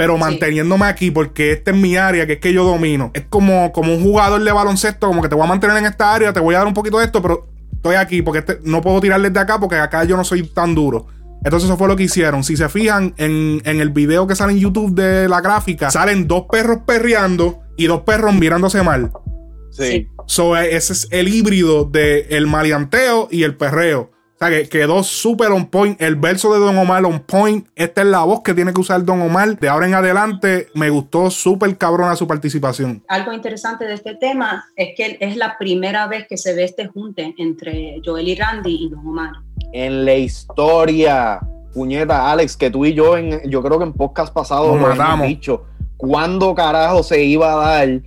pero 0.00 0.16
manteniéndome 0.16 0.86
aquí 0.86 1.10
porque 1.10 1.52
esta 1.52 1.72
es 1.72 1.76
mi 1.76 1.94
área, 1.94 2.26
que 2.26 2.32
es 2.32 2.38
que 2.40 2.54
yo 2.54 2.64
domino. 2.64 3.10
Es 3.12 3.24
como, 3.28 3.70
como 3.70 3.92
un 3.92 4.02
jugador 4.02 4.42
de 4.42 4.50
baloncesto, 4.50 5.06
como 5.06 5.20
que 5.20 5.28
te 5.28 5.34
voy 5.34 5.44
a 5.44 5.48
mantener 5.48 5.76
en 5.76 5.84
esta 5.84 6.14
área, 6.14 6.32
te 6.32 6.40
voy 6.40 6.54
a 6.54 6.58
dar 6.58 6.66
un 6.66 6.72
poquito 6.72 6.98
de 6.98 7.04
esto, 7.04 7.20
pero 7.20 7.48
estoy 7.70 7.96
aquí 7.96 8.22
porque 8.22 8.38
este, 8.38 8.60
no 8.64 8.80
puedo 8.80 8.98
tirar 9.02 9.20
desde 9.20 9.38
acá 9.38 9.60
porque 9.60 9.76
acá 9.76 10.04
yo 10.04 10.16
no 10.16 10.24
soy 10.24 10.44
tan 10.44 10.74
duro. 10.74 11.06
Entonces 11.44 11.68
eso 11.68 11.76
fue 11.76 11.86
lo 11.86 11.96
que 11.96 12.04
hicieron. 12.04 12.44
Si 12.44 12.56
se 12.56 12.70
fijan 12.70 13.12
en, 13.18 13.60
el 13.62 13.90
video 13.90 14.26
que 14.26 14.34
sale 14.34 14.54
en 14.54 14.60
YouTube 14.60 14.94
de 14.94 15.28
la 15.28 15.42
gráfica, 15.42 15.90
salen 15.90 16.26
dos 16.26 16.44
perros 16.50 16.78
perreando 16.86 17.60
y 17.76 17.86
dos 17.86 18.00
perros 18.00 18.34
mirándose 18.34 18.82
mal. 18.82 19.12
Sí. 19.70 20.08
So, 20.26 20.56
ese 20.56 20.94
es 20.94 21.08
el 21.10 21.28
híbrido 21.28 21.84
del 21.84 22.24
el 22.30 22.46
maleanteo 22.46 23.28
y 23.30 23.42
el 23.42 23.54
perreo. 23.54 24.12
O 24.42 24.46
sea, 24.46 24.56
que 24.56 24.70
quedó 24.70 25.02
súper 25.02 25.52
on 25.52 25.66
point. 25.66 26.00
El 26.00 26.16
verso 26.16 26.50
de 26.54 26.60
Don 26.60 26.78
Omar 26.78 27.04
on 27.04 27.20
point. 27.20 27.66
Esta 27.76 28.00
es 28.00 28.06
la 28.06 28.24
voz 28.24 28.40
que 28.40 28.54
tiene 28.54 28.72
que 28.72 28.80
usar 28.80 29.04
Don 29.04 29.20
Omar. 29.20 29.58
De 29.58 29.68
ahora 29.68 29.86
en 29.86 29.92
adelante 29.92 30.68
me 30.72 30.88
gustó 30.88 31.30
súper 31.30 31.76
cabrona 31.76 32.16
su 32.16 32.26
participación. 32.26 33.04
Algo 33.08 33.34
interesante 33.34 33.84
de 33.84 33.92
este 33.92 34.14
tema 34.14 34.64
es 34.76 34.94
que 34.96 35.18
es 35.20 35.36
la 35.36 35.58
primera 35.58 36.06
vez 36.06 36.26
que 36.26 36.38
se 36.38 36.54
ve 36.54 36.64
este 36.64 36.86
junte 36.86 37.34
entre 37.36 38.00
Joel 38.02 38.28
y 38.28 38.34
Randy 38.34 38.86
y 38.86 38.88
Don 38.88 39.06
Omar. 39.06 39.32
En 39.74 40.06
la 40.06 40.14
historia, 40.14 41.40
puñeta, 41.74 42.32
Alex, 42.32 42.56
que 42.56 42.70
tú 42.70 42.86
y 42.86 42.94
yo, 42.94 43.18
en, 43.18 43.42
yo 43.50 43.62
creo 43.62 43.76
que 43.76 43.84
en 43.84 43.92
podcast 43.92 44.32
pasado 44.32 44.74
lo 44.74 44.90
hemos 44.90 45.26
dicho, 45.26 45.66
¿cuándo 45.98 46.54
carajo 46.54 47.02
se 47.02 47.22
iba 47.22 47.52
a 47.52 47.56
dar 47.56 48.00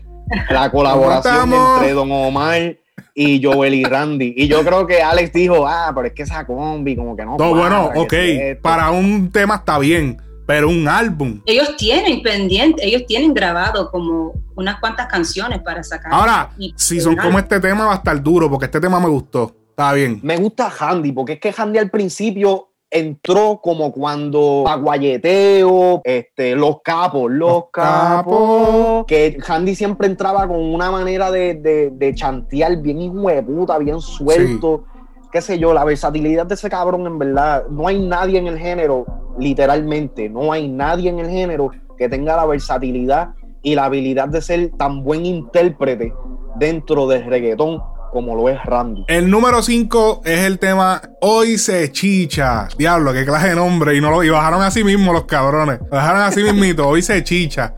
la 0.50 0.72
colaboración 0.72 1.54
entre 1.54 1.94
Don 1.94 2.12
Omar 2.12 2.76
y 3.14 3.44
Joel 3.44 3.74
y 3.74 3.84
Randy. 3.84 4.34
Y 4.36 4.48
yo 4.48 4.64
creo 4.64 4.88
que 4.88 5.02
Alex 5.02 5.34
dijo, 5.34 5.68
ah, 5.68 5.92
pero 5.94 6.08
es 6.08 6.14
que 6.14 6.24
esa 6.24 6.46
combi 6.46 6.96
como 6.96 7.16
que 7.16 7.26
no. 7.26 7.38
No, 7.38 7.56
bueno, 7.56 7.92
ok, 7.96 8.14
para 8.62 8.92
un 8.92 9.32
tema 9.32 9.56
está 9.56 9.80
bien, 9.80 10.22
pero 10.46 10.70
un 10.70 10.88
álbum. 10.88 11.42
Ellos 11.46 11.76
tienen 11.78 12.22
pendiente, 12.22 12.86
ellos 12.86 13.04
tienen 13.08 13.34
grabado 13.34 13.90
como 13.92 14.34
unas 14.56 14.80
cuantas 14.80 15.08
canciones 15.08 15.62
para 15.62 15.84
sacar. 15.84 16.14
Ahora, 16.14 16.52
si 16.76 17.00
son 17.00 17.16
como 17.16 17.40
este 17.40 17.60
tema 17.60 17.86
va 17.86 17.94
a 17.94 17.98
estar 17.98 18.22
duro, 18.22 18.50
porque 18.50 18.66
este 18.66 18.80
tema 18.80 19.00
me 19.00 19.10
gustó. 19.10 19.56
Está 19.70 19.94
bien. 19.94 20.20
Me 20.22 20.38
gusta 20.38 20.72
Handy, 20.80 21.12
porque 21.12 21.34
es 21.34 21.40
que 21.40 21.54
Handy 21.56 21.80
al 21.80 21.90
principio 21.90 22.73
entró 22.94 23.60
como 23.62 23.92
cuando 23.92 24.66
Aguayeteo, 24.68 26.02
este, 26.04 26.56
los 26.56 26.82
capos, 26.84 27.32
los, 27.32 27.66
capos, 27.72 29.06
que 29.08 29.38
Handy 29.46 29.74
siempre 29.74 30.08
entraba 30.08 30.48
con 30.48 30.60
una 30.60 30.92
manera 30.92 31.32
de, 31.32 31.56
de, 31.92 32.16
chantear 32.16 32.78
bien 32.78 33.02
hijo 33.02 33.28
de 33.28 33.42
puta, 33.42 33.80
bien 33.80 34.00
suelto. 34.00 34.86
Qué 35.32 35.42
sé 35.42 35.58
yo, 35.58 35.74
la 35.74 35.84
versatilidad 35.84 36.46
de 36.46 36.54
ese 36.54 36.70
cabrón, 36.70 37.08
en 37.08 37.18
verdad, 37.18 37.66
no 37.68 37.88
hay 37.88 38.00
nadie 38.00 38.38
en 38.38 38.46
el 38.46 38.60
género, 38.60 39.06
literalmente, 39.40 40.30
no 40.30 40.52
hay 40.52 40.70
nadie 40.70 41.10
en 41.10 41.18
el 41.18 41.30
género 41.30 41.72
que 41.98 42.08
tenga 42.08 42.36
la 42.36 42.46
versatilidad 42.46 43.34
y 43.64 43.74
la 43.74 43.86
habilidad 43.86 44.28
de 44.28 44.42
ser 44.42 44.70
tan 44.78 45.04
buen 45.04 45.26
intérprete 45.26 46.14
dentro 46.58 47.08
del 47.08 47.26
reggaetón 47.26 47.82
como 48.14 48.36
lo 48.36 48.48
es 48.48 48.64
Randy. 48.64 49.04
El 49.08 49.30
número 49.30 49.62
5 49.64 50.22
es 50.24 50.46
el 50.46 50.60
tema 50.60 51.02
Hoy 51.20 51.58
se 51.58 51.92
chicha. 51.92 52.68
Diablo, 52.78 53.12
qué 53.12 53.26
clase 53.26 53.50
de 53.50 53.56
nombre. 53.56 53.98
Y 53.98 54.02
no 54.02 54.12
lo 54.12 54.24
y 54.24 54.30
bajaron 54.30 54.62
así 54.62 54.84
mismo 54.84 55.12
los 55.12 55.26
cabrones. 55.26 55.80
Lo 55.92 55.98
dejaron 55.98 56.22
así 56.22 56.44
mismito. 56.44 56.88
Hoy 56.88 57.02
se 57.02 57.24
chicha. 57.24 57.74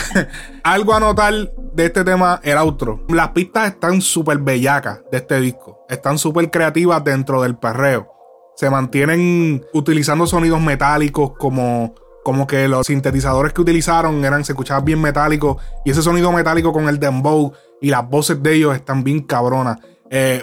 Algo 0.64 0.94
a 0.94 1.00
notar 1.00 1.32
de 1.74 1.86
este 1.86 2.02
tema, 2.02 2.40
el 2.42 2.56
outro. 2.56 3.04
Las 3.08 3.28
pistas 3.28 3.68
están 3.68 4.00
súper 4.00 4.38
bellacas 4.38 5.00
de 5.12 5.18
este 5.18 5.38
disco. 5.40 5.84
Están 5.88 6.18
súper 6.18 6.50
creativas 6.50 7.04
dentro 7.04 7.42
del 7.42 7.56
perreo. 7.56 8.10
Se 8.56 8.70
mantienen 8.70 9.64
utilizando 9.74 10.26
sonidos 10.26 10.60
metálicos 10.60 11.32
como 11.38 11.94
como 12.24 12.48
que 12.48 12.66
los 12.66 12.88
sintetizadores 12.88 13.52
que 13.52 13.60
utilizaron 13.60 14.24
eran, 14.24 14.44
se 14.44 14.50
escuchaban 14.50 14.84
bien 14.84 15.00
metálicos 15.00 15.62
y 15.84 15.92
ese 15.92 16.02
sonido 16.02 16.32
metálico 16.32 16.72
con 16.72 16.88
el 16.88 16.98
dembow 16.98 17.52
y 17.80 17.90
las 17.90 18.08
voces 18.08 18.42
de 18.42 18.54
ellos 18.54 18.74
están 18.74 19.04
bien 19.04 19.20
cabronas. 19.20 19.78
Eh, 20.10 20.42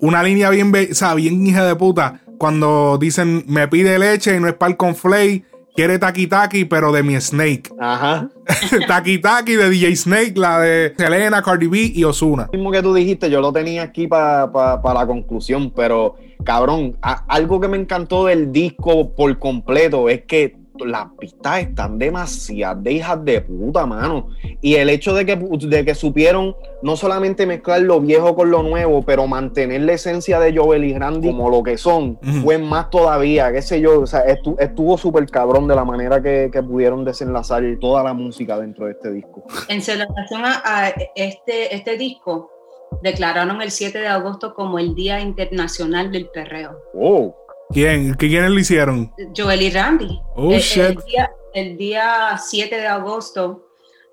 una 0.00 0.22
línea 0.22 0.50
bien, 0.50 0.72
o 0.72 0.94
sea, 0.94 1.14
bien 1.14 1.44
hija 1.46 1.64
de 1.64 1.74
puta 1.74 2.20
cuando 2.38 2.98
dicen 2.98 3.44
me 3.46 3.68
pide 3.68 3.98
leche 3.98 4.36
y 4.36 4.40
no 4.40 4.48
es 4.48 4.54
para 4.54 4.72
el 4.72 4.94
flay 4.94 5.44
quiere 5.74 5.98
Taki 5.98 6.26
Taki, 6.26 6.64
pero 6.64 6.92
de 6.92 7.02
mi 7.02 7.18
Snake. 7.20 7.70
Ajá. 7.78 8.28
taki 8.88 9.18
Taki 9.18 9.56
de 9.56 9.70
DJ 9.70 9.96
Snake, 9.96 10.34
la 10.36 10.60
de 10.60 10.94
Selena, 10.96 11.42
Cardi 11.42 11.66
B 11.66 11.92
y 11.94 12.04
Osuna. 12.04 12.48
mismo 12.52 12.70
que 12.70 12.82
tú 12.82 12.94
dijiste, 12.94 13.30
yo 13.30 13.40
lo 13.40 13.52
tenía 13.52 13.82
aquí 13.82 14.06
para 14.06 14.50
la 14.82 15.06
conclusión, 15.06 15.72
pero 15.74 16.16
cabrón, 16.44 16.96
algo 17.00 17.60
que 17.60 17.68
me 17.68 17.76
encantó 17.76 18.26
del 18.26 18.52
disco 18.52 19.14
por 19.14 19.38
completo 19.38 20.08
es 20.08 20.22
que 20.22 20.56
las 20.84 21.06
pistas 21.18 21.60
están 21.60 21.98
demasiado 21.98 22.80
de 22.82 22.92
hijas 22.92 23.24
de 23.24 23.40
puta, 23.40 23.86
mano. 23.86 24.28
Y 24.60 24.74
el 24.76 24.90
hecho 24.90 25.14
de 25.14 25.26
que, 25.26 25.36
de 25.36 25.84
que 25.84 25.94
supieron 25.94 26.54
no 26.82 26.96
solamente 26.96 27.46
mezclar 27.46 27.80
lo 27.82 28.00
viejo 28.00 28.34
con 28.34 28.50
lo 28.50 28.62
nuevo, 28.62 29.02
pero 29.02 29.26
mantener 29.26 29.82
la 29.82 29.92
esencia 29.92 30.40
de 30.40 30.56
Joel 30.56 30.84
y 30.84 30.96
Randy 30.96 31.28
como 31.28 31.50
lo 31.50 31.62
que 31.62 31.76
son, 31.76 32.18
fue 32.42 32.58
más 32.58 32.90
todavía, 32.90 33.52
qué 33.52 33.62
sé 33.62 33.80
yo, 33.80 34.00
o 34.00 34.06
sea, 34.06 34.22
estuvo 34.58 34.98
súper 34.98 35.26
cabrón 35.26 35.68
de 35.68 35.74
la 35.74 35.84
manera 35.84 36.22
que, 36.22 36.50
pudieron 36.62 37.04
desenlazar 37.04 37.62
toda 37.80 38.04
la 38.04 38.14
música 38.14 38.58
dentro 38.58 38.86
de 38.86 38.92
este 38.92 39.10
disco. 39.12 39.44
En 39.68 39.82
celebración 39.82 40.42
a, 40.44 40.92
este, 41.16 41.74
este 41.74 41.96
disco, 41.96 42.50
declararon 43.02 43.60
el 43.62 43.70
7 43.70 43.98
de 43.98 44.06
agosto 44.06 44.54
como 44.54 44.78
el 44.78 44.94
Día 44.94 45.20
Internacional 45.20 46.12
del 46.12 46.28
Perreo. 46.28 46.78
Oh. 46.94 47.34
¿Quién? 47.72 48.14
¿Quiénes 48.14 48.50
lo 48.50 48.58
hicieron? 48.58 49.12
Joel 49.36 49.62
y 49.62 49.70
Randy. 49.70 50.20
Oh, 50.36 50.52
el, 50.52 50.60
shit. 50.60 50.98
El 51.54 51.76
día, 51.76 52.38
7 52.38 52.76
de 52.76 52.86
agosto 52.86 53.68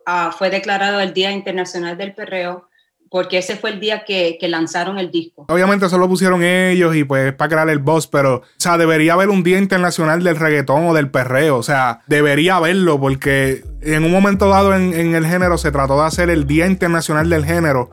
ah, 0.05 0.33
fue 0.37 0.49
declarado 0.49 0.99
el 0.99 1.13
Día 1.13 1.31
Internacional 1.31 1.97
del 1.97 2.13
Perreo 2.13 2.69
porque 3.11 3.39
ese 3.39 3.55
fue 3.55 3.71
el 3.71 3.79
día 3.79 4.03
que, 4.05 4.37
que, 4.39 4.47
lanzaron 4.47 4.99
el 4.99 5.09
disco. 5.09 5.45
Obviamente 5.49 5.85
eso 5.85 5.97
lo 5.97 6.07
pusieron 6.07 6.43
ellos 6.43 6.95
y 6.95 7.03
pues 7.03 7.33
para 7.33 7.49
crear 7.49 7.69
el 7.69 7.79
boss, 7.79 8.07
pero, 8.07 8.35
o 8.35 8.43
sea, 8.57 8.77
debería 8.77 9.13
haber 9.13 9.29
un 9.29 9.43
Día 9.43 9.57
Internacional 9.57 10.23
del 10.23 10.35
Reggaetón 10.35 10.85
o 10.85 10.93
del 10.93 11.09
Perreo, 11.09 11.57
o 11.57 11.63
sea, 11.63 12.01
debería 12.07 12.57
haberlo 12.57 12.99
porque 12.99 13.63
en 13.81 14.03
un 14.03 14.11
momento 14.11 14.49
dado 14.49 14.75
en, 14.75 14.93
en 14.93 15.15
el 15.15 15.25
género 15.25 15.57
se 15.57 15.71
trató 15.71 15.99
de 15.99 16.05
hacer 16.05 16.29
el 16.29 16.45
Día 16.45 16.67
Internacional 16.67 17.29
del 17.29 17.45
Género, 17.45 17.89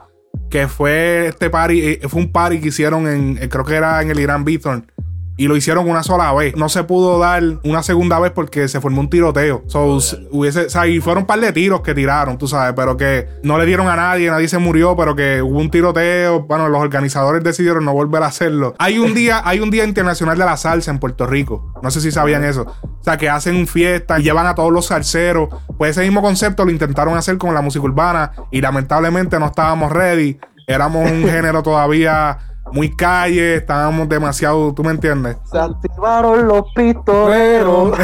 que 0.50 0.68
fue 0.68 1.28
este 1.28 1.50
party, 1.50 1.80
eh, 1.80 2.00
fue 2.08 2.20
un 2.20 2.32
party 2.32 2.60
que 2.60 2.68
hicieron 2.68 3.08
en, 3.08 3.36
creo 3.48 3.64
que 3.64 3.74
era 3.74 4.02
en 4.02 4.10
el 4.10 4.20
Irán 4.20 4.44
Bithorn 4.44 4.90
y 5.36 5.48
lo 5.48 5.56
hicieron 5.56 5.88
una 5.88 6.02
sola 6.02 6.32
vez. 6.32 6.56
No 6.56 6.68
se 6.68 6.84
pudo 6.84 7.18
dar 7.18 7.42
una 7.64 7.82
segunda 7.82 8.18
vez 8.18 8.32
porque 8.32 8.68
se 8.68 8.80
formó 8.80 9.00
un 9.00 9.10
tiroteo. 9.10 9.62
So, 9.66 9.98
hubiese, 10.30 10.66
o 10.66 10.70
sea, 10.70 10.86
y 10.86 11.00
fueron 11.00 11.22
un 11.22 11.26
par 11.26 11.40
de 11.40 11.52
tiros 11.52 11.82
que 11.82 11.94
tiraron, 11.94 12.38
tú 12.38 12.48
sabes, 12.48 12.72
pero 12.74 12.96
que 12.96 13.28
no 13.42 13.58
le 13.58 13.66
dieron 13.66 13.88
a 13.88 13.96
nadie, 13.96 14.30
nadie 14.30 14.48
se 14.48 14.58
murió, 14.58 14.96
pero 14.96 15.14
que 15.14 15.42
hubo 15.42 15.58
un 15.58 15.70
tiroteo. 15.70 16.44
Bueno, 16.44 16.68
los 16.68 16.80
organizadores 16.80 17.44
decidieron 17.44 17.84
no 17.84 17.92
volver 17.92 18.22
a 18.22 18.26
hacerlo. 18.26 18.74
Hay 18.78 18.98
un 18.98 19.14
día, 19.14 19.42
hay 19.44 19.60
un 19.60 19.70
día 19.70 19.84
internacional 19.84 20.38
de 20.38 20.44
la 20.44 20.56
salsa 20.56 20.90
en 20.90 20.98
Puerto 20.98 21.26
Rico. 21.26 21.72
No 21.82 21.90
sé 21.90 22.00
si 22.00 22.10
sabían 22.10 22.44
eso. 22.44 22.62
O 22.82 23.04
sea, 23.04 23.18
que 23.18 23.28
hacen 23.28 23.56
un 23.56 23.66
fiesta 23.66 24.18
y 24.18 24.22
llevan 24.22 24.46
a 24.46 24.54
todos 24.54 24.72
los 24.72 24.86
salseros. 24.86 25.48
Pues 25.76 25.90
ese 25.92 26.02
mismo 26.02 26.22
concepto 26.22 26.64
lo 26.64 26.70
intentaron 26.70 27.16
hacer 27.16 27.36
con 27.38 27.54
la 27.54 27.60
música 27.60 27.84
urbana 27.84 28.32
y 28.50 28.60
lamentablemente 28.60 29.38
no 29.38 29.46
estábamos 29.46 29.92
ready. 29.92 30.38
Éramos 30.66 31.10
un 31.10 31.22
género 31.28 31.62
todavía 31.62 32.38
muy 32.72 32.94
calle, 32.94 33.56
estábamos 33.56 34.08
demasiado, 34.08 34.74
¿tú 34.74 34.82
me 34.82 34.90
entiendes? 34.90 35.36
Se 35.50 35.58
activaron 35.58 36.46
los 36.46 36.64
pistoleros. 36.74 37.98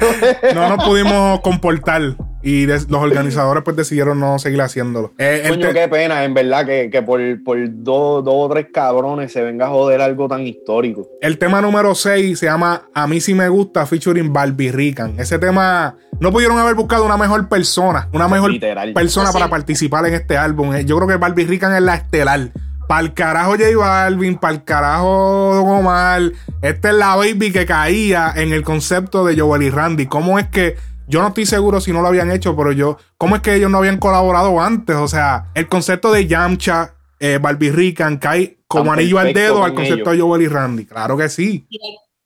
no 0.54 0.68
nos 0.68 0.84
pudimos 0.84 1.40
comportar 1.40 2.16
y 2.46 2.66
los 2.66 2.92
organizadores 2.92 3.64
pues 3.64 3.76
decidieron 3.76 4.20
no 4.20 4.38
seguir 4.38 4.62
haciéndolo. 4.62 5.12
Eh, 5.18 5.46
Coño, 5.48 5.72
qué 5.72 5.88
pena, 5.88 6.22
en 6.22 6.32
verdad, 6.32 6.64
que, 6.64 7.02
por, 7.02 7.20
por 7.42 7.58
dos, 7.82 8.22
o 8.24 8.48
tres 8.48 8.68
cabrones 8.72 9.32
se 9.32 9.42
venga 9.42 9.66
a 9.66 9.70
joder 9.70 10.00
algo 10.00 10.28
tan 10.28 10.46
histórico. 10.46 11.08
El 11.20 11.38
tema 11.38 11.60
número 11.60 11.94
6 11.94 12.38
se 12.38 12.46
llama 12.46 12.82
A 12.94 13.08
mí 13.08 13.20
sí 13.20 13.34
me 13.34 13.48
gusta 13.48 13.84
featuring 13.84 14.32
Barbie 14.32 14.70
Rican. 14.70 15.18
Ese 15.18 15.40
tema 15.40 15.96
no 16.20 16.30
pudieron 16.30 16.56
haber 16.58 16.76
buscado 16.76 17.04
una 17.04 17.16
mejor 17.16 17.48
persona, 17.48 18.08
una 18.12 18.28
mejor 18.28 18.52
persona 18.94 19.32
para 19.32 19.48
participar 19.48 20.06
en 20.06 20.14
este 20.14 20.36
álbum. 20.36 20.72
Yo 20.84 20.96
creo 20.98 21.08
que 21.08 21.16
Barbie 21.16 21.46
Rican 21.46 21.74
es 21.74 21.82
la 21.82 21.96
estelar. 21.96 22.52
Para 22.88 23.00
el 23.00 23.14
carajo 23.14 23.52
J 23.52 23.76
Balvin, 23.76 24.38
para 24.38 24.54
el 24.54 24.64
carajo 24.64 25.52
Don 25.54 25.68
Omar. 25.68 26.22
Esta 26.62 26.90
es 26.90 26.94
la 26.94 27.16
baby 27.16 27.52
que 27.52 27.66
caía 27.66 28.32
en 28.36 28.52
el 28.52 28.62
concepto 28.62 29.24
de 29.24 29.38
Joel 29.38 29.62
y 29.62 29.70
Randy. 29.70 30.06
¿Cómo 30.06 30.38
es 30.38 30.48
que 30.48 30.76
yo 31.08 31.20
no 31.20 31.28
estoy 31.28 31.46
seguro 31.46 31.80
si 31.80 31.92
no 31.92 32.02
lo 32.02 32.08
habían 32.08 32.30
hecho, 32.30 32.56
pero 32.56 32.72
yo, 32.72 32.98
¿cómo 33.18 33.36
es 33.36 33.42
que 33.42 33.54
ellos 33.54 33.70
no 33.70 33.78
habían 33.78 33.98
colaborado 33.98 34.60
antes? 34.60 34.96
O 34.96 35.08
sea, 35.08 35.50
el 35.54 35.68
concepto 35.68 36.12
de 36.12 36.26
Yamcha, 36.26 36.94
eh, 37.18 37.38
Barbie 37.40 37.70
Rican, 37.70 38.18
cae 38.18 38.58
como 38.68 38.92
anillo 38.92 39.18
al 39.18 39.32
dedo 39.32 39.64
al 39.64 39.74
concepto 39.74 40.10
de 40.10 40.20
Joel 40.20 40.42
y 40.42 40.48
Randy. 40.48 40.86
Claro 40.86 41.16
que 41.16 41.28
sí. 41.28 41.66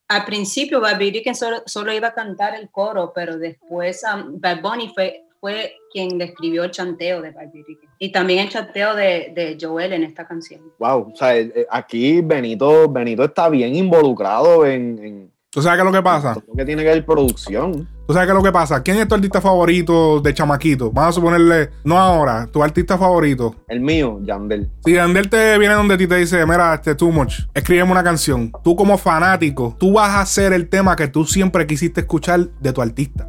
al 0.08 0.24
principio, 0.24 0.80
Barbie 0.80 1.10
Rican 1.10 1.34
solo, 1.34 1.92
iba 1.92 2.08
a 2.08 2.14
cantar 2.14 2.54
el 2.54 2.70
coro, 2.70 3.12
pero 3.14 3.38
después 3.38 4.02
um, 4.14 4.40
Bad 4.40 4.62
Bunny 4.62 4.92
fue 4.94 5.24
fue 5.40 5.74
quien 5.90 6.18
describió 6.18 6.64
el 6.64 6.70
chanteo 6.70 7.22
de 7.22 7.30
Barbie 7.30 7.64
y 8.02 8.10
también 8.10 8.40
el 8.40 8.48
chanteo 8.48 8.96
de, 8.96 9.30
de, 9.34 9.58
Joel 9.60 9.92
en 9.92 10.04
esta 10.04 10.26
canción. 10.26 10.62
Wow, 10.78 11.12
o 11.12 11.16
sea, 11.16 11.36
eh, 11.36 11.52
eh, 11.54 11.66
aquí 11.70 12.22
Benito, 12.22 12.90
Benito 12.90 13.22
está 13.22 13.50
bien 13.50 13.76
involucrado 13.76 14.66
en, 14.66 15.30
¿Tú 15.50 15.60
sabes 15.60 15.76
qué 15.76 15.80
es 15.82 15.92
lo 15.92 15.98
que 15.98 16.02
pasa? 16.02 16.36
Que 16.56 16.64
tiene 16.64 16.82
que 16.82 16.88
ver 16.88 17.04
producción. 17.04 17.88
¿Tú 18.06 18.14
sabes 18.14 18.26
qué 18.26 18.30
es 18.30 18.36
lo 18.36 18.42
que 18.42 18.52
pasa? 18.52 18.82
¿Quién 18.82 18.98
es 18.98 19.08
tu 19.08 19.16
artista 19.16 19.40
favorito 19.40 20.20
de 20.20 20.32
chamaquito? 20.32 20.92
Vamos 20.92 21.10
a 21.10 21.12
suponerle, 21.12 21.70
no 21.84 21.98
ahora, 21.98 22.46
tu 22.46 22.62
artista 22.62 22.96
favorito. 22.96 23.56
El 23.68 23.80
mío, 23.80 24.20
Yandel. 24.22 24.70
Si 24.84 24.92
Yandel 24.92 25.28
te 25.28 25.58
viene 25.58 25.74
donde 25.74 25.98
ti 25.98 26.06
te 26.06 26.16
dice, 26.16 26.46
mira, 26.46 26.74
este 26.74 26.94
too 26.94 27.10
much, 27.10 27.40
escríbeme 27.52 27.90
una 27.90 28.04
canción. 28.04 28.50
Tú 28.62 28.76
como 28.76 28.96
fanático, 28.96 29.76
tú 29.78 29.92
vas 29.94 30.10
a 30.10 30.20
hacer 30.22 30.52
el 30.52 30.68
tema 30.68 30.96
que 30.96 31.08
tú 31.08 31.24
siempre 31.24 31.66
quisiste 31.66 32.00
escuchar 32.00 32.48
de 32.60 32.72
tu 32.72 32.80
artista. 32.80 33.28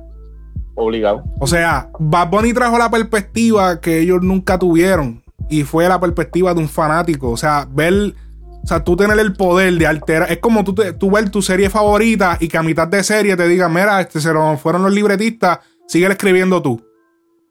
Obligado. 0.76 1.24
O 1.40 1.48
sea, 1.48 1.90
Bad 2.00 2.30
Bunny 2.30 2.54
trajo 2.54 2.78
la 2.78 2.90
perspectiva 2.90 3.80
que 3.80 4.00
ellos 4.00 4.22
nunca 4.22 4.58
tuvieron. 4.58 5.24
Y 5.50 5.64
fue 5.64 5.88
la 5.88 6.00
perspectiva 6.00 6.54
de 6.54 6.62
un 6.62 6.70
fanático. 6.70 7.30
O 7.30 7.38
sea, 7.38 7.68
ver. 7.70 8.16
O 8.64 8.68
sea, 8.68 8.84
tú 8.84 8.96
tener 8.96 9.18
el 9.20 9.34
poder 9.34 9.74
de 9.74 9.88
alterar. 9.88 10.32
Es 10.32 10.38
como 10.38 10.64
tú, 10.64 10.76
tú 11.00 11.12
ver 11.12 11.30
tu 11.30 11.42
serie 11.42 11.70
favorita 11.70 12.38
y 12.40 12.48
que 12.48 12.58
a 12.58 12.64
mitad 12.64 12.88
de 12.88 13.04
serie 13.04 13.36
te 13.36 13.48
digan, 13.48 13.74
mira, 13.74 14.00
este 14.00 14.22
se 14.22 14.32
lo 14.32 14.56
fueron 14.58 14.84
los 14.84 14.94
libretistas, 14.94 15.60
sigue 15.88 16.06
escribiendo 16.08 16.62
tú. 16.62 16.80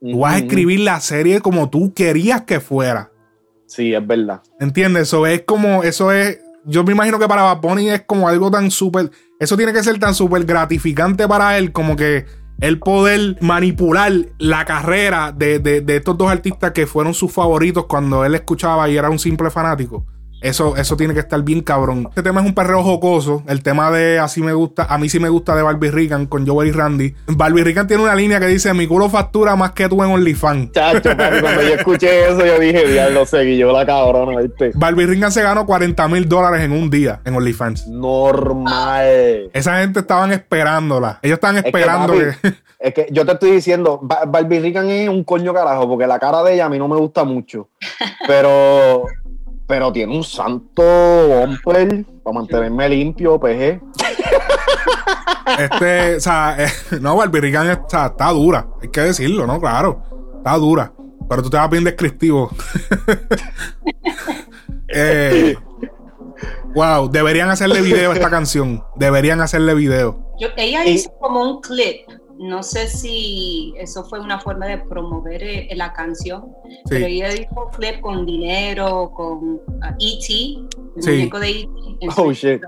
Tú 0.01 0.21
vas 0.21 0.35
a 0.35 0.39
escribir 0.39 0.81
la 0.81 1.01
serie 1.01 1.41
como 1.41 1.69
tú 1.69 1.93
querías 1.93 2.43
que 2.43 2.61
fuera. 2.61 3.11
Sí, 3.67 3.95
es 3.95 4.05
verdad. 4.05 4.41
¿Entiendes? 4.59 5.03
Eso 5.03 5.27
es 5.27 5.43
como, 5.43 5.83
eso 5.83 6.11
es, 6.11 6.41
yo 6.65 6.83
me 6.85 6.93
imagino 6.93 7.19
que 7.19 7.29
para 7.29 7.43
Bad 7.43 7.61
Bunny 7.61 7.91
es 7.91 8.03
como 8.03 8.29
algo 8.29 8.51
tan 8.51 8.71
súper, 8.71 9.11
eso 9.39 9.57
tiene 9.57 9.73
que 9.73 9.83
ser 9.83 9.99
tan 9.99 10.15
súper 10.15 10.45
gratificante 10.45 11.29
para 11.29 11.57
él 11.59 11.71
como 11.71 11.97
que 11.97 12.25
el 12.61 12.79
poder 12.79 13.37
manipular 13.41 14.13
la 14.39 14.65
carrera 14.65 15.33
de, 15.33 15.59
de, 15.59 15.97
estos 15.97 16.17
dos 16.19 16.31
artistas 16.31 16.73
que 16.73 16.87
fueron 16.87 17.15
sus 17.15 17.33
favoritos 17.33 17.87
cuando 17.87 18.25
él 18.25 18.35
escuchaba 18.35 18.89
y 18.89 18.97
era 18.97 19.11
un 19.11 19.19
simple 19.19 19.51
fanático. 19.51 20.05
Eso, 20.41 20.77
eso 20.77 20.97
tiene 20.97 21.15
que 21.15 21.21
estar 21.21 21.43
bien 21.43 21.61
cabrón. 21.61 22.07
Este 22.09 22.23
tema 22.23 22.41
es 22.41 22.47
un 22.47 22.55
perreo 22.55 22.83
jocoso. 22.83 23.43
El 23.47 23.63
tema 23.63 23.91
de 23.91 24.19
Así 24.19 24.43
me 24.43 24.53
gusta, 24.53 24.85
a 24.85 24.99
mí 24.99 25.09
sí 25.09 25.21
me 25.21 25.29
gusta 25.29 25.55
de 25.55 25.63
Barbie 25.63 25.91
Rican 25.91 26.27
con 26.27 26.47
Joel 26.47 26.69
y 26.69 26.73
Randy. 26.73 27.15
Barbie 27.27 27.65
Rican 27.65 27.87
tiene 27.87 28.03
una 28.03 28.15
línea 28.15 28.41
que 28.41 28.47
dice: 28.47 28.73
Mi 28.73 28.87
culo 28.87 29.09
factura 29.09 29.57
más 29.57 29.73
que 29.73 29.89
tú 29.89 30.03
en 30.03 30.11
OnlyFans. 30.11 30.73
Chacho, 30.73 31.11
cuando 31.17 31.63
yo 31.63 31.75
escuché 31.75 32.29
eso, 32.29 32.45
yo 32.45 32.59
dije: 32.59 32.89
Diablo, 32.89 33.27
seguí 33.27 33.59
yo 33.59 33.73
la 33.73 33.85
cabrona, 33.85 34.41
¿viste? 34.41 34.73
Barbie 34.75 35.07
Rican 35.07 35.33
se 35.33 35.43
ganó 35.43 35.67
40 35.67 36.09
mil 36.09 36.29
dólares 36.29 36.63
en 36.63 36.73
un 36.73 36.89
día 36.89 37.21
en 37.25 37.35
OnlyFans. 37.35 37.89
Normal. 37.89 39.51
Esa 39.53 39.81
gente 39.81 40.01
estaban 40.01 40.33
esperándola. 40.33 41.19
Ellos 41.23 41.35
estaban 41.35 41.59
esperando 41.59 42.15
que, 42.15 42.33
Es 42.81 42.95
que 42.95 43.09
yo 43.11 43.27
te 43.27 43.33
estoy 43.33 43.51
diciendo, 43.51 44.01
Barbie 44.03 44.59
Rican 44.59 44.89
es 44.89 45.07
un 45.07 45.23
coño 45.23 45.53
carajo, 45.53 45.87
porque 45.87 46.07
la 46.07 46.19
cara 46.19 46.43
de 46.43 46.55
ella 46.55 46.65
a 46.65 46.69
mí 46.71 46.79
no 46.79 46.89
me 46.89 46.97
gusta 46.97 47.25
mucho. 47.25 47.69
Pero 48.27 49.05
pero 49.71 49.93
tiene 49.93 50.17
un 50.17 50.25
santo 50.25 50.83
bumper 50.83 52.05
para 52.25 52.35
mantenerme 52.35 52.89
limpio, 52.89 53.39
PG. 53.39 53.81
Este, 55.61 56.17
o 56.17 56.21
sea, 56.21 56.57
eh, 56.59 56.69
no, 57.01 57.15
Barbie 57.15 57.55
está, 57.55 58.07
está 58.07 58.31
dura, 58.31 58.67
hay 58.83 58.89
que 58.89 59.01
decirlo, 59.03 59.47
¿no? 59.47 59.61
Claro, 59.61 60.03
está 60.39 60.57
dura. 60.57 60.93
Pero 61.29 61.41
tú 61.41 61.51
te 61.51 61.57
vas 61.57 61.71
bien 61.71 61.85
descriptivo. 61.85 62.51
eh, 64.89 65.55
wow, 66.75 67.09
deberían 67.09 67.49
hacerle 67.49 67.81
video 67.81 68.11
a 68.11 68.15
esta 68.15 68.29
canción. 68.29 68.83
Deberían 68.97 69.41
hacerle 69.41 69.75
video. 69.75 70.35
ella 70.57 70.85
hizo 70.85 71.13
como 71.21 71.43
un 71.43 71.61
clip 71.61 72.09
no 72.41 72.63
sé 72.63 72.89
si 72.89 73.75
eso 73.77 74.03
fue 74.05 74.19
una 74.19 74.41
forma 74.41 74.67
de 74.67 74.79
promover 74.79 75.43
eh, 75.43 75.69
la 75.77 75.93
canción, 75.93 76.53
pero 76.89 77.07
ella 77.07 77.29
dijo 77.29 77.71
clip 77.77 78.01
con 78.01 78.25
dinero, 78.25 79.13
con 79.15 79.61
E.T., 79.99 80.33
el 80.97 81.05
muñeco 81.05 81.39
de 81.39 81.51
E.T. 81.51 82.09
Oh, 82.17 82.33
shit. 82.33 82.63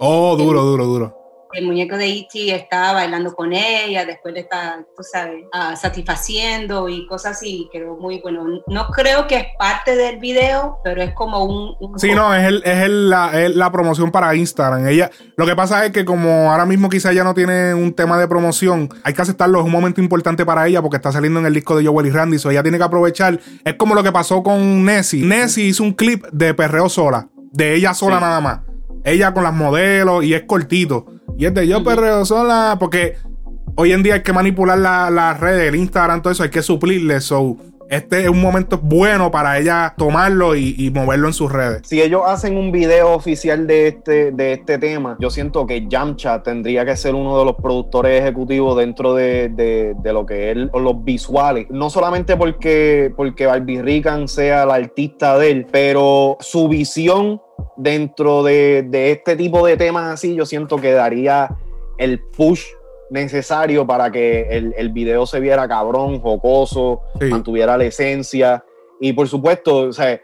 Oh, 0.00 0.36
duro, 0.36 0.64
duro, 0.64 0.86
duro 0.86 1.21
el 1.52 1.66
muñeco 1.66 1.96
de 1.96 2.08
E.T. 2.08 2.54
está 2.54 2.92
bailando 2.92 3.34
con 3.34 3.52
ella, 3.52 4.04
después 4.04 4.34
le 4.34 4.40
está, 4.40 4.84
tú 4.96 5.02
sabes, 5.02 5.44
uh, 5.52 5.76
satisfaciendo 5.76 6.88
y 6.88 7.06
cosas 7.06 7.36
así, 7.36 7.68
quedó 7.72 7.96
muy 7.96 8.20
bueno. 8.20 8.44
No 8.66 8.88
creo 8.88 9.26
que 9.26 9.36
es 9.36 9.46
parte 9.58 9.96
del 9.96 10.18
video, 10.18 10.78
pero 10.82 11.02
es 11.02 11.12
como 11.14 11.44
un... 11.44 11.98
sí, 11.98 12.14
no, 12.14 12.34
es, 12.34 12.44
el, 12.44 12.62
es, 12.64 12.78
el, 12.78 13.10
la, 13.10 13.42
es, 13.42 13.54
la, 13.54 13.70
promoción 13.70 14.10
para 14.10 14.34
Instagram. 14.34 14.86
Ella, 14.86 15.10
lo 15.36 15.46
que 15.46 15.56
pasa 15.56 15.84
es 15.84 15.92
que 15.92 16.04
como 16.04 16.50
ahora 16.50 16.66
mismo 16.66 16.88
quizá 16.88 17.12
ya 17.12 17.24
no 17.24 17.34
tiene 17.34 17.74
un 17.74 17.94
tema 17.94 18.18
de 18.18 18.28
promoción, 18.28 18.88
hay 19.04 19.14
que 19.14 19.22
aceptarlo, 19.22 19.60
es 19.60 19.64
un 19.64 19.72
momento 19.72 20.00
importante 20.00 20.44
para 20.44 20.66
ella 20.66 20.82
porque 20.82 20.96
está 20.96 21.12
saliendo 21.12 21.40
en 21.40 21.46
el 21.46 21.54
disco 21.54 21.76
de 21.76 21.86
Joel 21.86 22.06
y 22.06 22.10
Randy, 22.10 22.38
so 22.38 22.50
ella 22.50 22.62
tiene 22.62 22.78
que 22.78 22.84
aprovechar. 22.84 23.38
Es 23.64 23.74
como 23.74 23.94
lo 23.94 24.02
que 24.02 24.12
pasó 24.12 24.42
con 24.42 24.84
Nessie. 24.84 25.24
Nessie 25.24 25.66
hizo 25.66 25.82
un 25.82 25.92
clip 25.92 26.24
de 26.32 26.54
perreo 26.54 26.88
sola, 26.88 27.28
de 27.52 27.74
ella 27.74 27.94
sola 27.94 28.20
nada 28.20 28.40
más. 28.40 28.60
Ella 29.04 29.34
con 29.34 29.42
las 29.42 29.52
modelos 29.52 30.24
y 30.24 30.34
es 30.34 30.44
cortito. 30.44 31.06
Y 31.38 31.46
es 31.46 31.54
de 31.54 31.66
yo 31.66 31.82
perreo 31.82 32.24
sola, 32.24 32.76
porque 32.78 33.16
hoy 33.76 33.92
en 33.92 34.02
día 34.02 34.14
hay 34.14 34.22
que 34.22 34.32
manipular 34.32 34.78
las 34.78 35.10
la 35.12 35.34
redes, 35.34 35.68
el 35.68 35.76
Instagram, 35.76 36.22
todo 36.22 36.32
eso, 36.32 36.42
hay 36.42 36.50
que 36.50 36.62
suplirle. 36.62 37.20
So, 37.20 37.56
este 37.92 38.22
es 38.22 38.28
un 38.30 38.40
momento 38.40 38.78
bueno 38.78 39.30
para 39.30 39.58
ella 39.58 39.92
tomarlo 39.98 40.56
y, 40.56 40.90
moverlo 40.94 41.28
en 41.28 41.34
sus 41.34 41.52
redes. 41.52 41.82
Si 41.84 42.00
ellos 42.00 42.22
hacen 42.26 42.56
un 42.56 42.72
video 42.72 43.12
oficial 43.12 43.66
de 43.66 43.88
este, 43.88 44.32
de 44.32 44.54
este 44.54 44.78
tema, 44.78 45.18
yo 45.20 45.28
siento 45.28 45.66
que 45.66 45.86
Yamcha 45.86 46.42
tendría 46.42 46.86
que 46.86 46.96
ser 46.96 47.14
uno 47.14 47.38
de 47.38 47.44
los 47.44 47.56
productores 47.56 48.22
ejecutivos 48.22 48.78
dentro 48.78 49.14
de, 49.14 49.94
lo 50.04 50.24
que 50.24 50.52
es 50.52 50.56
los 50.56 51.04
visuales. 51.04 51.66
No 51.68 51.90
solamente 51.90 52.36
porque, 52.38 53.12
porque 53.14 53.44
Barbie 53.44 53.82
Rican 53.82 54.26
sea 54.26 54.64
la 54.64 54.76
artista 54.76 55.36
de 55.36 55.50
él, 55.50 55.66
pero 55.70 56.38
su 56.40 56.68
visión 56.68 57.42
dentro 57.76 58.42
de, 58.42 58.86
de 58.88 59.12
este 59.12 59.36
tipo 59.36 59.66
de 59.66 59.76
temas 59.76 60.14
así, 60.14 60.34
yo 60.34 60.46
siento 60.46 60.78
que 60.78 60.92
daría 60.92 61.54
el 61.98 62.20
push 62.20 62.64
necesario 63.12 63.86
para 63.86 64.10
que 64.10 64.48
el, 64.50 64.74
el 64.76 64.88
video 64.90 65.26
se 65.26 65.38
viera 65.38 65.68
cabrón, 65.68 66.20
jocoso, 66.20 67.02
Sí. 67.20 67.26
mantuviera 67.26 67.76
la 67.76 67.84
esencia. 67.84 68.64
Y 69.00 69.12
por 69.12 69.28
supuesto, 69.28 69.76
o 69.88 69.92
sea, 69.92 70.20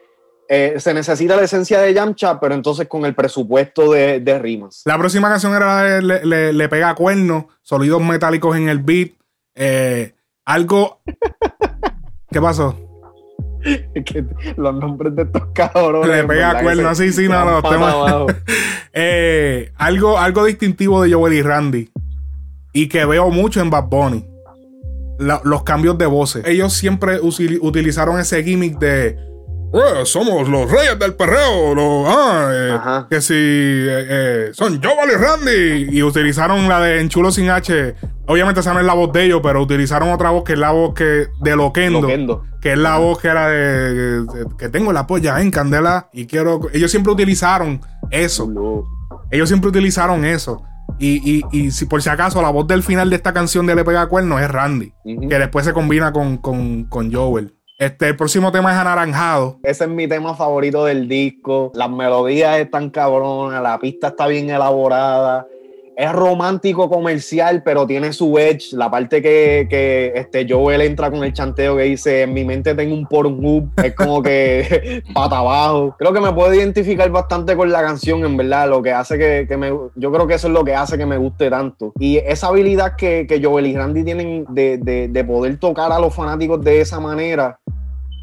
eh, 0.49 0.75
se 0.79 0.95
necesita 0.95 1.37
la 1.37 1.43
esencia 1.43 1.81
de 1.81 1.93
Yamcha, 1.93 2.41
pero 2.41 2.55
entonces 2.55 2.89
con 2.89 3.05
el 3.05 3.15
presupuesto 3.15 3.93
de, 3.93 4.21
de 4.21 4.39
rimas. 4.39 4.83
La 4.87 4.97
próxima 4.99 5.29
canción 5.29 5.55
era 5.55 6.01
le, 6.01 6.25
le- 6.25 6.53
le 6.53 6.69
pega 6.69 6.95
cuernos, 6.95 7.45
sonidos 7.63 8.01
metálicos 8.03 8.57
en 8.57 8.69
el 8.69 8.79
beat. 8.79 9.11
eh, 9.55 10.15
algo. 10.47 11.01
¿Qué 12.31 12.41
pasó? 12.41 12.75
Que 13.63 14.25
los 14.57 14.75
nombres 14.75 15.15
de 15.17 15.23
estos 15.25 15.43
cabrones. 15.53 16.09
Le 16.09 16.25
pega 16.25 16.95
se- 16.95 17.13
sí, 17.13 17.13
sí, 17.25 17.29
no, 17.29 17.61
temas- 17.63 17.93
abajo. 17.95 18.27
Eh, 19.01 19.71
algo, 19.77 20.19
algo 20.19 20.45
distintivo 20.45 21.03
de 21.03 21.13
Joel 21.13 21.35
y 21.35 21.43
Randy. 21.43 21.91
Y 22.73 22.89
que 22.89 23.05
veo 23.05 23.31
mucho 23.31 23.61
en 23.61 23.71
Bad 23.71 23.85
Bunny. 23.89 24.25
La- 25.19 25.41
los 25.45 25.63
cambios 25.65 25.99
de 25.99 26.07
voces. 26.07 26.45
Ellos 26.47 26.73
siempre 26.75 27.19
utilizaron 27.21 28.21
ese 28.21 28.43
gimmick 28.45 28.79
de. 28.79 29.09
"Eh, 29.73 30.05
somos 30.05 30.49
los 30.49 30.71
reyes 30.71 30.99
del 30.99 31.15
perreo. 31.15 31.75
los- 31.75 32.07
ah, 32.09 32.51
eh, 32.53 32.79
que 33.11 33.21
si 33.21 33.35
eh, 33.37 34.51
son 34.53 34.81
Joel 34.83 35.11
y 35.13 35.17
Randy. 35.17 35.97
Y 35.99 36.03
utilizaron 36.03 36.69
la 36.69 36.81
de 36.81 37.01
Enchulo 37.01 37.31
sin 37.33 37.51
H. 37.51 37.95
Obviamente 38.29 38.61
esa 38.61 38.75
no 38.75 38.81
es 38.81 38.87
la 38.87 38.95
voz 38.95 39.13
de 39.13 39.25
ellos, 39.25 39.41
pero 39.43 39.61
utilizaron 39.63 40.11
otra 40.11 40.31
voz 40.31 40.45
que 40.45 40.53
es 40.53 40.59
la 40.59 40.71
voz 40.71 40.95
que 40.95 41.27
de 41.41 41.57
Loquendo. 41.57 42.03
Loquendo. 42.03 42.45
Que 42.61 42.73
es 42.75 42.79
la 42.79 42.99
voz 42.99 43.19
que 43.19 43.29
era 43.29 43.49
de, 43.49 44.21
de- 44.23 44.47
que 44.59 44.69
tengo 44.69 44.93
la 44.93 45.07
polla 45.07 45.41
en 45.41 45.51
candela 45.51 46.09
y 46.13 46.27
quiero. 46.27 46.61
Ellos 46.73 46.91
siempre 46.91 47.13
utilizaron 47.13 47.81
eso. 48.11 48.49
Lo- 48.49 48.85
Ellos 49.31 49.49
siempre 49.49 49.69
utilizaron 49.71 50.25
eso. 50.25 50.63
Y, 50.99 51.39
y, 51.39 51.43
y 51.53 51.71
si 51.71 51.87
por 51.87 52.03
si 52.03 52.09
acaso 52.09 52.43
la 52.43 52.51
voz 52.51 52.67
del 52.67 52.83
final 52.83 53.11
de 53.11 53.17
esta 53.17 53.33
canción 53.33 53.67
de 53.67 53.75
Le 53.75 53.85
Pega 53.85 54.09
Cuernos 54.09 54.41
es 54.41 54.51
Randy, 54.51 54.93
que 55.05 55.39
después 55.39 55.65
se 55.65 55.73
combina 55.73 56.13
con, 56.13 56.39
con, 56.39 56.85
con 56.85 57.13
Joel. 57.13 57.55
Este, 57.79 58.09
el 58.09 58.17
próximo 58.17 58.51
tema 58.51 58.73
es 58.73 58.79
Anaranjado. 58.79 59.61
Ese 59.63 59.85
es 59.85 59.91
mi 59.91 60.09
tema 60.09 60.35
favorito 60.35 60.85
del 60.85 61.07
disco. 61.07 61.71
Las 61.75 61.89
melodías 61.89 62.59
están 62.59 62.91
cabronas, 62.91 63.63
la 63.63 63.79
pista 63.79 64.09
está 64.09 64.27
bien 64.27 64.51
elaborada. 64.51 65.47
Es 66.01 66.13
romántico 66.13 66.89
comercial, 66.89 67.65
pero 67.65 67.85
tiene 67.85 68.13
su 68.13 68.39
edge. 68.39 68.73
La 68.73 68.89
parte 68.89 69.21
que, 69.21 69.67
que 69.69 70.13
este 70.15 70.47
Joel 70.49 70.83
entra 70.83 71.11
con 71.11 71.25
el 71.25 71.33
chanteo 71.33 71.77
que 71.77 71.83
dice: 71.83 72.23
En 72.23 72.35
mi 72.35 72.45
mente 72.45 72.73
tengo 72.77 72.95
un 72.95 73.05
Pornhub. 73.05 73.71
Es 73.83 73.97
como 73.97 74.23
que 74.23 75.03
pata 75.13 75.39
abajo. 75.39 75.97
Creo 75.99 76.13
que 76.13 76.21
me 76.21 76.33
puedo 76.33 76.55
identificar 76.55 77.11
bastante 77.11 77.57
con 77.57 77.73
la 77.73 77.83
canción, 77.83 78.25
en 78.25 78.37
verdad. 78.37 78.69
Lo 78.71 78.81
que 78.81 78.93
hace 78.93 79.19
que, 79.19 79.47
que 79.49 79.57
me. 79.57 79.73
Yo 79.97 80.13
creo 80.13 80.29
que 80.29 80.35
eso 80.35 80.47
es 80.47 80.53
lo 80.53 80.63
que 80.65 80.77
hace 80.77 80.97
que 80.97 81.05
me 81.05 81.17
guste 81.19 81.51
tanto. 81.51 81.93
Y 81.99 82.19
esa 82.19 82.47
habilidad 82.47 82.95
que, 82.95 83.27
que 83.29 83.43
Joel 83.43 83.67
y 83.67 83.75
Randy 83.77 84.05
tienen 84.05 84.45
de, 84.51 84.79
de- 84.79 85.09
de 85.09 85.25
poder 85.25 85.59
tocar 85.59 85.91
a 85.91 85.99
los 85.99 86.15
fanáticos 86.15 86.63
de 86.63 86.81
esa 86.81 87.01
manera 87.01 87.59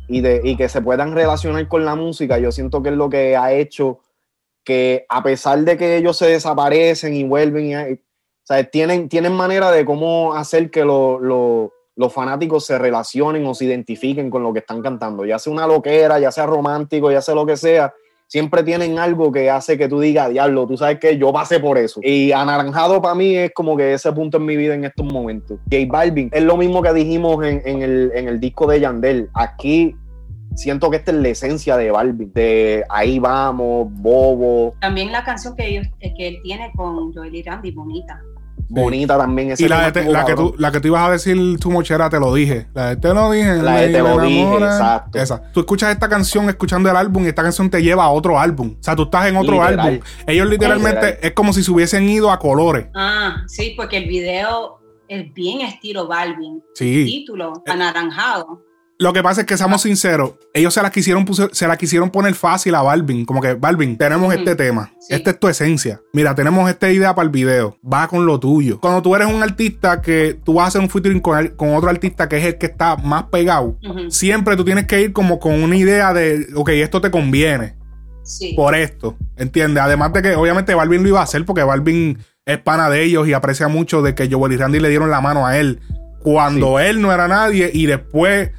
y, 0.07 0.21
de, 0.21 0.39
y 0.45 0.55
que 0.55 0.69
se 0.69 0.81
puedan 0.81 1.13
relacionar 1.13 1.67
con 1.67 1.83
la 1.83 1.95
música, 1.95 2.37
yo 2.37 2.53
siento 2.53 2.81
que 2.81 2.89
es 2.89 2.95
lo 2.95 3.09
que 3.09 3.35
ha 3.35 3.51
hecho 3.51 3.99
que 4.65 5.05
a 5.07 5.23
pesar 5.23 5.59
de 5.59 5.77
que 5.77 5.95
ellos 5.95 6.17
se 6.17 6.27
desaparecen 6.27 7.13
y 7.13 7.23
vuelven, 7.23 7.69
y, 7.93 7.99
tienen, 8.71 9.07
tienen 9.07 9.33
manera 9.33 9.71
de 9.71 9.85
cómo 9.85 10.33
hacer 10.35 10.69
que 10.69 10.83
lo- 10.83 11.71
los 11.95 12.11
fanáticos 12.13 12.65
se 12.65 12.77
relacionen 12.77 13.45
o 13.45 13.53
se 13.53 13.65
identifiquen 13.65 14.29
con 14.29 14.43
lo 14.43 14.51
que 14.51 14.59
están 14.59 14.81
cantando, 14.81 15.25
ya 15.25 15.39
sea 15.39 15.53
una 15.53 15.65
loquera, 15.65 16.19
ya 16.19 16.31
sea 16.31 16.45
romántico, 16.45 17.09
ya 17.11 17.21
sea 17.21 17.35
lo 17.35 17.45
que 17.45 17.55
sea. 17.55 17.93
Siempre 18.27 18.63
tienen 18.63 18.97
algo 18.99 19.31
que 19.31 19.49
hace 19.51 19.77
que 19.77 19.87
tú 19.87 19.99
digas, 19.99 20.29
diablo, 20.31 20.65
tú 20.67 20.75
sabes 20.75 20.99
que 20.99 21.17
yo 21.17 21.31
pasé 21.31 21.59
por 21.59 21.77
eso. 21.77 21.99
Y 22.03 22.31
Anaranjado 22.31 23.01
para 23.01 23.13
mí 23.15 23.35
es 23.37 23.51
como 23.53 23.77
que 23.77 23.93
ese 23.93 24.11
punto 24.11 24.37
en 24.37 24.45
mi 24.45 24.57
vida 24.57 24.73
en 24.73 24.83
estos 24.83 25.05
momentos. 25.05 25.59
J 25.71 25.85
Balvin 25.87 26.29
es 26.33 26.43
lo 26.43 26.57
mismo 26.57 26.81
que 26.81 26.91
dijimos 26.91 27.45
en, 27.45 27.61
en 27.65 27.81
el, 27.83 28.11
en 28.15 28.27
el 28.27 28.39
disco 28.39 28.65
de 28.67 28.79
Yandel. 28.79 29.29
Aquí 29.33 29.95
siento 30.55 30.89
que 30.89 30.97
esta 30.97 31.11
es 31.11 31.17
la 31.17 31.27
esencia 31.29 31.77
de 31.77 31.91
Balvin, 31.91 32.31
de 32.33 32.83
ahí 32.89 33.19
vamos, 33.19 33.87
bobo, 33.91 34.73
También 34.81 35.11
la 35.11 35.23
canción 35.23 35.55
que, 35.55 35.67
ellos, 35.67 35.87
eh, 35.99 36.13
que 36.17 36.27
él 36.27 36.37
tiene 36.43 36.71
con 36.75 37.13
Joel 37.13 37.35
y 37.35 37.43
Randy, 37.43 37.71
bonita. 37.71 38.19
bonita 38.67 39.17
también. 39.17 39.51
Ese 39.51 39.65
Y 39.65 39.67
la, 39.67 39.91
te- 39.91 40.05
la, 40.05 40.25
que 40.25 40.33
tú, 40.35 40.55
la 40.57 40.71
que 40.71 40.79
tú 40.79 40.87
ibas 40.87 41.07
a 41.07 41.11
decir 41.11 41.59
tu 41.59 41.69
mochera, 41.69 42.09
te 42.09 42.19
lo 42.19 42.33
dije. 42.33 42.65
La 42.73 42.89
de 42.89 42.95
te 42.97 43.13
lo 43.13 43.29
dije. 43.31 43.55
La 43.61 43.81
de 43.81 43.89
Te 43.89 43.99
lo 43.99 44.19
dije, 44.21 44.41
enamora. 44.41 44.65
exacto. 44.73 45.19
Esa. 45.19 45.51
Tú 45.51 45.59
escuchas 45.59 45.91
esta 45.91 46.09
canción 46.09 46.49
escuchando 46.49 46.89
el 46.89 46.95
álbum 46.95 47.23
y 47.25 47.27
esta 47.27 47.43
canción 47.43 47.69
te 47.69 47.83
lleva 47.83 48.05
a 48.05 48.09
otro 48.09 48.39
álbum. 48.39 48.75
O 48.79 48.83
sea, 48.83 48.95
tú 48.95 49.03
estás 49.03 49.27
en 49.27 49.37
otro 49.37 49.53
Literal. 49.61 49.79
álbum. 49.79 49.99
Ellos 50.25 50.47
literalmente 50.49 50.95
Literal. 51.05 51.19
es 51.21 51.31
como 51.33 51.53
si 51.53 51.61
se 51.63 51.71
hubiesen 51.71 52.09
ido 52.09 52.31
a 52.31 52.39
colores. 52.39 52.87
Ah, 52.95 53.43
sí, 53.47 53.73
porque 53.77 53.97
el 53.97 54.05
video 54.07 54.79
es 55.07 55.31
bien 55.33 55.61
estilo 55.61 56.07
Balvin. 56.07 56.63
Sí. 56.73 57.05
Título, 57.05 57.53
anaranjado. 57.67 58.63
Lo 58.97 59.11
que 59.11 59.21
pasa 59.21 59.41
es 59.41 59.47
que 59.47 59.57
seamos 59.57 59.81
sinceros, 59.81 60.35
ellos 60.53 60.73
se 60.73 60.81
la 60.81 60.89
quisieron 60.89 61.25
se 61.51 61.67
la 61.67 61.75
quisieron 61.75 62.09
poner 62.11 62.33
fácil 62.33 62.75
a 62.75 62.81
Balvin, 62.81 63.25
como 63.25 63.41
que 63.41 63.53
Balvin, 63.53 63.97
tenemos 63.97 64.33
este 64.33 64.55
tema, 64.55 64.91
Sí. 65.01 65.13
esta 65.15 65.31
es 65.31 65.39
tu 65.39 65.49
esencia. 65.49 65.99
Mira, 66.13 66.33
tenemos 66.33 66.69
esta 66.69 66.89
idea 66.89 67.13
para 67.13 67.25
el 67.25 67.29
video, 67.29 67.77
va 67.83 68.07
con 68.07 68.25
lo 68.25 68.39
tuyo. 68.39 68.79
Cuando 68.79 69.01
tú 69.01 69.13
eres 69.13 69.27
un 69.27 69.43
artista 69.43 70.01
que 70.01 70.39
tú 70.45 70.53
vas 70.53 70.65
a 70.65 70.67
hacer 70.69 70.81
un 70.81 70.89
featuring 70.89 71.19
con, 71.19 71.37
el- 71.37 71.55
con 71.57 71.75
otro 71.75 71.89
artista 71.89 72.29
que 72.29 72.37
es 72.37 72.45
el 72.45 72.57
que 72.57 72.67
está 72.67 72.95
más 72.95 73.23
pegado, 73.25 73.77
siempre 74.07 74.55
tú 74.55 74.63
tienes 74.63 74.85
que 74.87 75.01
ir 75.01 75.11
como 75.11 75.39
con 75.39 75.61
una 75.61 75.75
idea 75.75 76.13
de, 76.13 76.47
ok, 76.55 76.69
esto 76.69 77.01
te 77.01 77.11
conviene 77.11 77.75
Sí. 78.23 78.53
por 78.55 78.75
esto, 78.75 79.17
¿entiendes? 79.35 79.83
Además 79.83 80.13
de 80.13 80.21
que 80.21 80.35
obviamente 80.35 80.73
Balvin 80.73 81.03
lo 81.03 81.09
iba 81.09 81.19
a 81.19 81.23
hacer 81.23 81.43
porque 81.43 81.63
Balvin 81.63 82.17
es 82.45 82.59
pana 82.59 82.89
de 82.89 83.03
ellos 83.03 83.27
y 83.27 83.33
aprecia 83.33 83.67
mucho 83.67 84.01
de 84.01 84.15
que 84.15 84.31
Joel 84.31 84.53
y 84.53 84.57
Randy 84.57 84.79
le 84.79 84.87
dieron 84.89 85.09
la 85.11 85.19
mano 85.19 85.45
a 85.45 85.57
él 85.57 85.81
cuando 86.21 86.79
él 86.79 87.01
no 87.01 87.11
era 87.11 87.27
nadie 87.27 87.69
y 87.73 87.85
después 87.85 88.51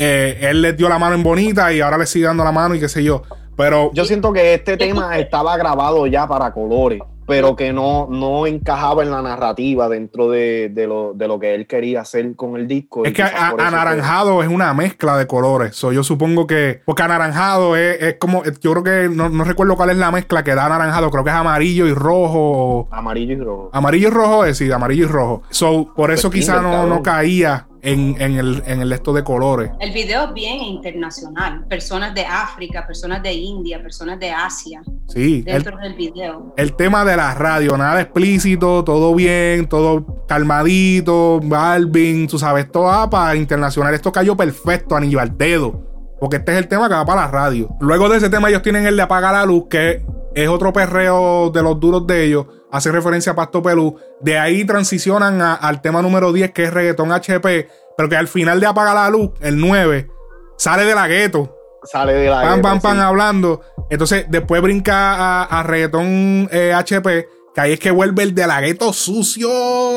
eh, 0.00 0.38
él 0.50 0.62
les 0.62 0.76
dio 0.76 0.88
la 0.88 0.98
mano 0.98 1.14
en 1.14 1.22
bonita 1.22 1.72
y 1.72 1.80
ahora 1.80 1.98
le 1.98 2.06
sigue 2.06 2.24
dando 2.26 2.42
la 2.42 2.52
mano 2.52 2.74
y 2.74 2.80
qué 2.80 2.88
sé 2.88 3.04
yo. 3.04 3.22
Pero 3.56 3.90
Yo 3.92 4.04
siento 4.06 4.32
que 4.32 4.54
este 4.54 4.76
tema 4.78 5.18
estaba 5.18 5.56
grabado 5.58 6.06
ya 6.06 6.26
para 6.26 6.50
colores, 6.54 7.00
pero 7.26 7.54
que 7.54 7.74
no, 7.74 8.08
no 8.10 8.46
encajaba 8.46 9.02
en 9.02 9.10
la 9.10 9.20
narrativa 9.20 9.86
dentro 9.90 10.30
de, 10.30 10.70
de 10.70 10.86
lo, 10.86 11.12
de 11.12 11.28
lo 11.28 11.38
que 11.38 11.54
él 11.54 11.66
quería 11.66 12.00
hacer 12.00 12.34
con 12.36 12.56
el 12.56 12.66
disco. 12.66 13.04
es 13.04 13.12
que 13.12 13.22
a- 13.22 13.54
anaranjado 13.58 14.42
es 14.42 14.48
una 14.48 14.72
mezcla 14.72 15.18
de 15.18 15.26
colores. 15.26 15.76
So, 15.76 15.92
yo 15.92 16.02
supongo 16.02 16.46
que. 16.46 16.80
Porque 16.86 17.02
anaranjado 17.02 17.76
es, 17.76 18.00
es 18.00 18.14
como. 18.18 18.42
Yo 18.62 18.72
creo 18.72 18.82
que. 18.82 19.14
No, 19.14 19.28
no 19.28 19.44
recuerdo 19.44 19.76
cuál 19.76 19.90
es 19.90 19.98
la 19.98 20.10
mezcla 20.10 20.42
que 20.42 20.54
da 20.54 20.64
anaranjado. 20.64 21.10
Creo 21.10 21.22
que 21.22 21.30
es 21.30 21.36
amarillo 21.36 21.86
y 21.86 21.92
rojo. 21.92 22.88
Amarillo 22.90 23.34
y 23.34 23.40
rojo. 23.40 23.70
Amarillo 23.74 24.08
y 24.08 24.10
rojo 24.10 24.44
es, 24.46 24.56
sí, 24.56 24.72
amarillo 24.72 25.04
y 25.04 25.08
rojo. 25.08 25.42
So, 25.50 25.92
por 25.94 26.10
eso 26.10 26.30
Pues 26.30 26.40
quizá 26.40 26.62
no, 26.62 26.86
no 26.86 27.02
caía 27.02 27.66
en, 27.82 28.20
en 28.20 28.36
el, 28.36 28.62
en 28.66 28.80
el 28.80 28.92
esto 28.92 29.12
de 29.12 29.24
colores. 29.24 29.70
El 29.80 29.92
video 29.92 30.26
es 30.26 30.34
bien 30.34 30.60
internacional. 30.60 31.64
Personas 31.66 32.14
de 32.14 32.24
África, 32.24 32.86
personas 32.86 33.22
de 33.22 33.32
India, 33.32 33.82
personas 33.82 34.18
de 34.18 34.30
Asia 34.30 34.82
Sí. 35.08 35.42
El, 35.46 35.62
dentro 35.62 35.76
del 35.78 35.94
video. 35.94 36.54
el 36.56 36.74
tema 36.74 37.04
de 37.04 37.16
la 37.16 37.34
radio, 37.34 37.76
nada 37.76 38.00
explícito, 38.00 38.84
todo 38.84 39.14
bien, 39.14 39.68
todo 39.68 40.24
calmadito, 40.28 41.40
Balvin, 41.42 42.28
tú 42.28 42.38
sabes, 42.38 42.70
todo 42.70 42.84
va 42.84 43.10
para 43.10 43.34
internacional. 43.34 43.92
Esto 43.94 44.12
cayó 44.12 44.36
perfecto, 44.36 44.94
anillo 44.96 45.20
al 45.20 45.36
dedo. 45.36 45.88
Porque 46.20 46.36
este 46.36 46.52
es 46.52 46.58
el 46.58 46.68
tema 46.68 46.88
que 46.88 46.94
va 46.94 47.04
para 47.04 47.22
la 47.22 47.28
radio. 47.28 47.74
Luego 47.80 48.08
de 48.08 48.18
ese 48.18 48.28
tema, 48.28 48.50
ellos 48.50 48.62
tienen 48.62 48.86
el 48.86 48.94
de 48.94 49.02
apagar 49.02 49.32
la 49.32 49.46
luz, 49.46 49.64
que 49.70 50.04
es 50.34 50.48
otro 50.48 50.72
perreo 50.72 51.50
de 51.50 51.62
los 51.62 51.78
duros 51.80 52.06
de 52.06 52.24
ellos. 52.24 52.46
Hace 52.70 52.92
referencia 52.92 53.32
a 53.32 53.34
Pasto 53.34 53.62
Pelú. 53.62 53.96
De 54.20 54.38
ahí 54.38 54.64
transicionan 54.64 55.42
a- 55.42 55.54
al 55.54 55.80
tema 55.82 56.02
número 56.02 56.32
10, 56.32 56.52
que 56.52 56.64
es 56.64 56.72
reggaetón 56.72 57.12
HP. 57.12 57.68
Pero 57.96 58.08
que 58.08 58.16
al 58.16 58.28
final 58.28 58.60
de 58.60 58.66
apagar 58.66 58.94
la 58.94 59.10
luz, 59.10 59.30
el 59.40 59.58
9, 59.58 60.08
sale 60.56 60.84
de 60.84 60.94
la 60.94 61.06
gueto. 61.08 61.56
Sale 61.82 62.12
de 62.14 62.28
la. 62.30 62.36
Pam, 62.42 62.48
guerra, 62.56 62.62
pam, 62.62 62.80
pam, 62.80 62.96
sí. 62.96 63.02
hablando. 63.02 63.60
Entonces, 63.90 64.26
después 64.28 64.60
brinca 64.62 65.14
a, 65.14 65.44
a 65.44 65.62
reggaetón 65.62 66.48
eh, 66.52 66.72
HP. 66.74 67.26
Que 67.54 67.60
ahí 67.60 67.72
es 67.72 67.80
que 67.80 67.90
vuelve 67.90 68.22
el 68.22 68.34
de 68.34 68.46
la 68.46 68.60
gueto 68.60 68.92
sucio. 68.92 69.48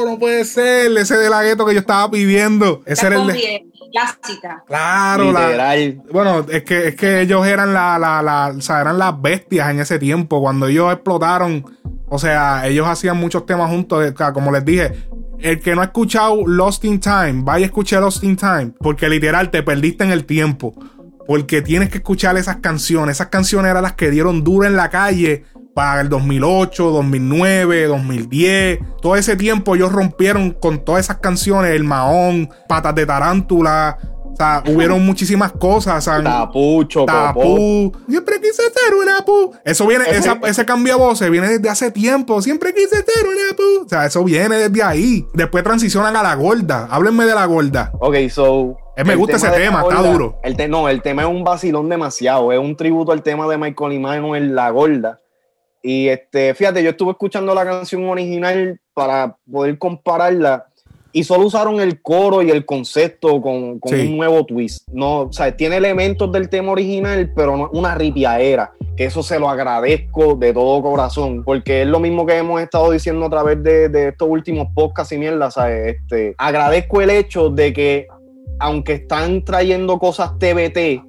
No 0.06 0.18
puede 0.18 0.44
ser. 0.46 0.98
Ese 0.98 1.18
de 1.18 1.30
la 1.30 1.44
gueto 1.44 1.66
que 1.66 1.74
yo 1.74 1.80
estaba 1.82 2.10
pidiendo. 2.10 2.82
Ese 2.86 3.06
era 3.08 3.22
el 3.22 3.28
de. 3.28 3.66
Clásica. 3.94 4.64
Claro, 4.68 5.32
la, 5.32 5.46
Literal. 5.48 6.02
bueno, 6.12 6.46
es 6.50 6.64
que, 6.64 6.88
es 6.90 6.96
que 6.96 7.22
ellos 7.22 7.46
eran 7.46 7.74
la, 7.74 7.98
la, 8.00 8.22
la- 8.24 8.54
o 8.58 8.62
sea, 8.62 8.82
eran 8.82 8.98
las 8.98 9.22
bestias 9.22 9.70
en 9.70 9.80
ese 9.80 10.00
tiempo. 10.00 10.42
Cuando 10.42 10.66
ellos 10.68 10.92
explotaron, 10.92 11.64
o 12.10 12.18
sea, 12.18 12.66
ellos 12.68 12.88
hacían 12.88 13.18
muchos 13.18 13.46
temas 13.46 13.70
juntos. 13.70 14.04
O 14.14 14.18
sea, 14.18 14.34
como 14.34 14.52
les 14.52 14.66
dije, 14.66 15.08
el 15.40 15.60
que 15.60 15.76
no 15.76 15.82
ha 15.82 15.86
escuchado 15.86 16.46
Lost 16.48 16.84
in 16.86 17.00
Time, 17.00 17.42
vaya 17.44 17.66
a 17.66 17.68
escuchar 17.68 18.02
Lost 18.02 18.24
in 18.24 18.36
Time. 18.36 18.74
Porque 18.80 19.08
literal 19.08 19.52
te 19.52 19.62
perdiste 19.62 20.04
en 20.04 20.12
el 20.12 20.26
tiempo. 20.26 20.74
Porque 21.28 21.62
tienes 21.62 21.90
que 21.90 22.00
escuchar 22.00 22.36
esas 22.38 22.58
canciones. 22.58 23.18
Esas 23.18 23.28
canciones 23.28 23.70
eran 23.72 23.84
las 23.84 23.94
que 23.94 24.10
dieron 24.10 24.44
duro 24.44 24.68
en 24.68 24.76
la 24.76 24.90
calle 24.90 25.46
para 25.74 26.02
el 26.02 26.10
2008, 26.10 26.92
2009, 26.92 27.88
2010. 27.88 28.80
Todo 29.02 29.16
ese 29.16 29.36
tiempo 29.36 29.76
ellos 29.76 29.92
rompieron 29.92 30.52
con 30.52 30.84
todas 30.84 31.06
esas 31.06 31.18
canciones. 31.18 31.72
El 31.72 31.84
Mahón, 31.84 32.50
Patas 32.68 32.96
de 32.96 33.06
Tarántula. 33.06 33.98
O 34.26 34.36
sea, 34.36 34.64
hubieron 34.68 35.06
muchísimas 35.06 35.52
cosas. 35.52 35.98
O 36.08 36.12
sea, 36.12 36.24
Tapucho, 36.24 37.06
Tapú. 37.06 37.92
Siempre 38.10 38.38
quise 38.42 38.64
ser 38.64 38.96
una 39.00 39.24
pu. 39.24 39.54
Eso 39.64 39.86
viene, 39.86 40.06
Ese- 40.06 40.18
esa- 40.20 40.40
ese 40.44 40.66
cambio 40.66 40.94
de 40.96 41.00
voces 41.00 41.30
viene 41.30 41.48
desde 41.50 41.70
hace 41.70 41.92
tiempo. 41.92 42.42
Siempre 42.42 42.74
quise 42.74 42.96
ser 42.96 43.28
una 43.28 43.56
pu. 43.56 43.86
O 43.86 43.90
sea, 43.90 44.06
eso 44.08 44.24
viene 44.24 44.56
desde 44.56 44.82
ahí. 44.82 45.24
Después 45.36 45.64
transicionan 45.64 46.16
a 46.16 46.24
la 46.24 46.34
gorda. 46.34 46.88
Háblenme 46.90 47.26
de 47.26 47.36
la 47.36 47.46
gorda. 47.46 47.92
Ok, 48.00 48.16
so. 48.32 48.76
Eh, 48.96 49.04
me 49.04 49.16
gusta 49.16 49.38
ese 49.38 49.50
tema, 49.50 49.82
está 49.82 50.02
duro. 50.02 50.38
El 50.44 50.56
te- 50.56 50.68
no, 50.68 50.88
el 50.90 51.02
tema 51.04 51.24
es 51.24 51.28
un 51.28 51.44
vacilón 51.44 51.90
demasiado. 51.90 52.52
Es 52.52 52.60
un 52.60 52.76
tributo 52.76 53.12
al 53.12 53.22
tema 53.24 53.48
de 53.48 53.58
Michael 53.58 53.94
Imano 53.94 54.36
en 54.36 54.54
La 54.56 54.70
Gorda. 54.72 55.20
Y 55.86 56.08
este, 56.08 56.54
fíjate, 56.56 56.82
yo 56.82 56.92
estuve 56.92 57.12
escuchando 57.12 57.54
la 57.54 57.66
canción 57.66 58.06
original 58.06 58.80
para 58.94 59.36
poder 59.52 59.78
compararla. 59.78 60.66
Y 61.16 61.26
solo 61.26 61.46
usaron 61.46 61.80
el 61.80 62.02
coro 62.02 62.42
y 62.42 62.50
el 62.50 62.66
concepto 62.66 63.40
con, 63.40 63.78
con 63.80 63.92
Sí. 63.94 64.08
un 64.08 64.18
nuevo 64.18 64.44
twist. 64.46 64.88
No, 64.92 65.24
o 65.24 65.34
sea, 65.34 65.56
tiene 65.56 65.78
elementos 65.78 66.32
del 66.32 66.50
tema 66.50 66.72
original, 66.72 67.32
pero 67.36 67.56
no 67.56 67.70
una 67.74 67.94
ripiaera. 67.94 68.72
Que 68.98 69.06
eso 69.06 69.22
se 69.22 69.38
lo 69.40 69.48
agradezco 69.50 70.36
de 70.36 70.54
todo 70.54 70.82
corazón. 70.82 71.44
Porque 71.44 71.82
es 71.84 71.88
lo 71.88 72.00
mismo 72.00 72.26
que 72.26 72.38
hemos 72.38 72.62
estado 72.62 72.90
diciendo 72.90 73.26
a 73.26 73.30
través 73.30 73.62
de, 73.62 73.90
de 73.90 74.08
estos 74.08 74.28
últimos 74.28 74.70
podcasts 74.74 75.12
y 75.14 75.18
mierda. 75.20 75.52
¿sabes? 75.52 75.98
Este, 75.98 76.34
agradezco 76.38 77.02
el 77.02 77.10
hecho 77.12 77.50
de 77.50 77.74
que 77.74 78.08
aunque 78.60 78.94
están 78.94 79.44
trayendo 79.44 80.00
cosas 80.00 80.32
TBT, 80.40 81.04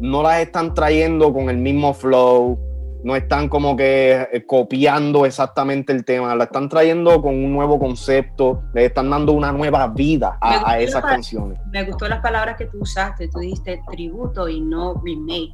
no 0.00 0.22
las 0.22 0.40
están 0.40 0.74
trayendo 0.74 1.32
con 1.32 1.48
el 1.48 1.56
mismo 1.56 1.94
flow, 1.94 2.58
no 3.04 3.16
están 3.16 3.48
como 3.48 3.76
que 3.76 4.28
eh, 4.32 4.44
copiando 4.46 5.26
exactamente 5.26 5.92
el 5.92 6.04
tema, 6.04 6.34
la 6.34 6.44
están 6.44 6.68
trayendo 6.68 7.20
con 7.20 7.34
un 7.34 7.52
nuevo 7.52 7.78
concepto, 7.78 8.62
le 8.74 8.86
están 8.86 9.10
dando 9.10 9.32
una 9.32 9.52
nueva 9.52 9.88
vida 9.88 10.38
a, 10.40 10.78
esas 10.80 11.02
canciones. 11.02 11.58
Me 11.70 11.84
gustó 11.84 12.08
las 12.08 12.20
palabras 12.20 12.56
que 12.56 12.66
tú 12.66 12.78
usaste. 12.80 13.28
Tú 13.28 13.40
dijiste 13.40 13.80
tributo 13.90 14.48
y 14.48 14.60
no 14.60 15.00
remake. 15.04 15.52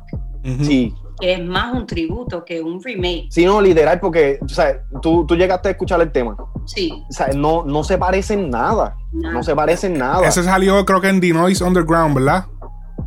Sí, 0.62 0.94
Que 1.20 1.34
es 1.34 1.44
más 1.44 1.74
un 1.74 1.84
tributo 1.87 2.44
que 2.44 2.62
un 2.62 2.82
remake. 2.82 3.26
sí, 3.30 3.44
no, 3.44 3.61
literal, 3.61 3.98
porque 3.98 4.38
o 4.40 4.48
sea, 4.48 4.80
tú, 5.02 5.26
tú 5.26 5.34
llegaste 5.34 5.68
a 5.68 5.70
escuchar 5.72 6.00
el 6.00 6.12
tema, 6.12 6.37
Sí. 6.64 7.04
o 7.08 7.12
sea, 7.12 7.28
no, 7.34 7.64
no 7.64 7.82
se 7.82 7.98
parecen 7.98 8.48
nada, 8.48 8.96
nada. 9.12 9.34
no 9.34 9.42
se 9.42 9.54
parecen 9.54 9.98
nada. 9.98 10.26
Ese 10.26 10.44
salió, 10.44 10.84
creo 10.87 11.00
que 11.00 11.08
en 11.08 11.20
The 11.20 11.32
Noise 11.32 11.64
Underground, 11.64 12.14
¿verdad? 12.14 12.46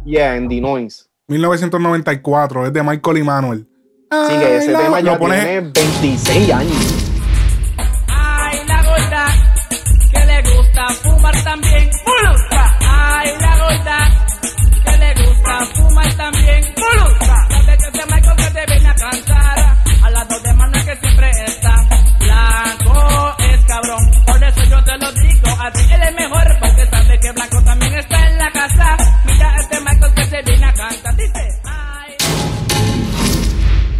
Yeah, 0.06 0.36
en 0.36 0.49
The 0.49 0.60
Noise. 0.60 1.06
1994. 1.27 2.67
Es 2.67 2.73
de 2.73 2.84
Michael 2.84 3.17
Emanuel. 3.17 3.67
Sí, 4.12 4.34
que 4.39 4.58
ese 4.58 4.74
tema 4.74 5.00
ya 5.00 5.17
pones- 5.17 5.41
tiene 5.41 5.62
26 5.62 6.52
años. 6.52 6.76
Ay, 8.10 8.60
la 8.67 8.84
gorda, 8.84 9.26
que 10.12 10.26
le 10.26 10.41
gusta 10.54 10.88
fumar 11.02 11.43
también. 11.43 11.89
Ay, 12.82 13.30
la 13.39 13.58
gorda, 13.58 14.10
que 14.84 14.97
le 14.97 15.13
gusta 15.24 15.65
fumar 15.76 16.13
también. 16.15 16.76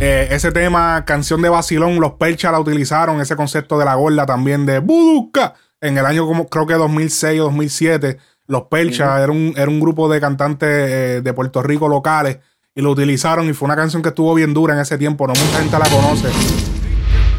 Eh, 0.04 0.34
ese 0.34 0.52
tema, 0.52 1.06
canción 1.06 1.44
de 1.44 1.50
vacilón, 1.50 2.00
los 2.00 2.14
Percha 2.14 2.52
la 2.52 2.60
utilizaron, 2.60 3.22
ese 3.22 3.36
concepto 3.36 3.78
de 3.78 3.86
la 3.86 3.94
gorda 3.94 4.26
también 4.26 4.66
de 4.66 4.80
Buduca. 4.80 5.54
En 5.80 5.96
el 5.96 6.08
año 6.08 6.26
como 6.26 6.48
creo 6.50 6.66
que 6.66 6.74
2006 6.74 7.40
o 7.40 7.44
2007, 7.44 8.18
los 8.48 8.64
Percha 8.64 9.22
era, 9.22 9.32
un, 9.32 9.54
era 9.56 9.70
un 9.70 9.80
grupo 9.80 10.12
de 10.12 10.20
cantantes 10.20 10.70
eh, 10.70 11.22
de 11.24 11.34
Puerto 11.34 11.62
Rico 11.62 11.88
locales 11.88 12.40
y 12.74 12.82
lo 12.82 12.90
utilizaron 12.90 13.48
y 13.48 13.54
fue 13.54 13.68
una 13.68 13.76
canción 13.76 14.02
que 14.02 14.10
estuvo 14.10 14.34
bien 14.34 14.56
dura 14.56 14.74
en 14.74 14.80
ese 14.80 14.98
tiempo, 14.98 15.28
no 15.28 15.34
mucha 15.36 15.60
gente 15.60 15.78
la 15.78 15.86
conoce. 15.86 16.30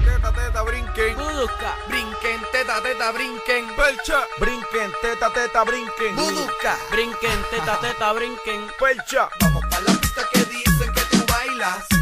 Teta, 0.04 0.32
teta, 0.32 0.62
brinquen. 0.62 1.16
Buduca. 1.16 1.74
Brinquen, 1.88 2.40
teta, 2.52 2.80
teta, 2.80 3.10
brinquen. 3.10 3.64
Percha. 3.74 4.20
Brinquen, 4.38 4.92
teta, 5.02 5.32
teta, 5.34 5.64
brinquen. 5.64 6.14
Buduca. 6.14 6.76
Brinquen, 6.92 7.38
teta, 7.50 7.80
teta, 7.80 8.12
brinquen. 8.12 8.60
Percha. 8.78 9.28
Vamos 9.40 9.64
pa' 9.68 9.80
la 9.80 9.98
pista 10.00 10.22
que 10.32 10.44
dicen 10.44 10.92
que 10.94 11.00
tú 11.10 11.24
bailas. 11.26 12.01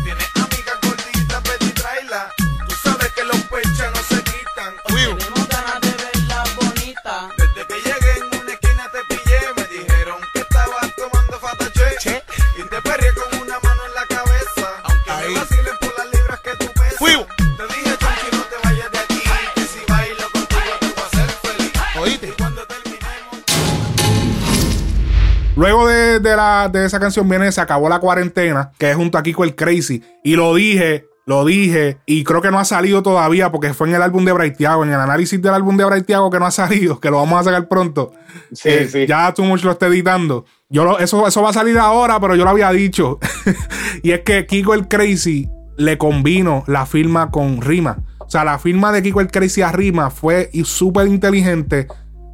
De, 26.31 26.37
la, 26.37 26.69
de 26.73 26.87
esa 26.87 26.99
canción 27.01 27.29
viene 27.29 27.51
Se 27.53 27.61
acabó 27.61 27.89
la 27.89 27.99
cuarentena, 27.99 28.71
que 28.79 28.91
es 28.91 28.97
junto 28.97 29.19
a 29.19 29.23
Kiko 29.23 29.45
el 29.45 29.55
Crazy. 29.55 30.03
Y 30.25 30.37
lo 30.37 30.55
dije, 30.55 31.07
lo 31.27 31.45
dije, 31.45 31.99
y 32.07 32.25
creo 32.25 32.41
que 32.41 32.51
no 32.51 32.59
ha 32.59 32.65
salido 32.65 33.03
todavía 33.03 33.53
porque 33.53 33.73
fue 33.75 33.89
en 33.89 33.95
el 33.95 34.03
álbum 34.03 34.25
de 34.25 34.33
Braithiago, 34.33 34.83
en 34.85 34.91
el 34.91 34.99
análisis 35.01 35.41
del 35.41 35.55
álbum 35.55 35.77
de 35.77 35.85
Braithiago 35.85 36.31
que 36.31 36.39
no 36.39 36.47
ha 36.47 36.51
salido, 36.53 36.99
que 36.99 37.11
lo 37.11 37.19
vamos 37.19 37.41
a 37.41 37.45
sacar 37.45 37.69
pronto. 37.69 38.13
Sí, 38.53 38.69
Eh, 38.69 38.89
sí. 38.91 39.07
Ya 39.07 39.33
Too 39.35 39.45
Much 39.45 39.63
lo 39.63 39.73
está 39.73 39.87
editando. 39.87 40.45
Yo 40.69 40.85
lo- 40.85 40.99
eso, 40.99 41.27
eso 41.27 41.43
va 41.43 41.51
a 41.51 41.53
salir 41.53 41.79
ahora, 41.79 42.19
pero 42.21 42.35
yo 42.37 42.45
lo 42.45 42.51
había 42.51 42.71
dicho. 42.71 43.19
y 44.03 44.13
es 44.13 44.21
que 44.21 44.47
Kiko 44.47 44.75
el 44.75 44.89
Crazy 44.89 45.49
le 45.77 45.99
combino 45.99 46.65
la 46.67 46.87
firma 46.87 47.31
con 47.31 47.61
rima. 47.61 47.99
O 48.19 48.31
sea, 48.31 48.45
la 48.45 48.59
firma 48.59 48.93
de 48.93 49.03
Kiko 49.03 49.21
el 49.21 49.31
Crazy 49.31 49.63
a 49.63 49.73
rima 49.73 50.11
fue 50.11 50.51
y 50.53 50.65
súper 50.65 51.07
inteligente. 51.09 51.89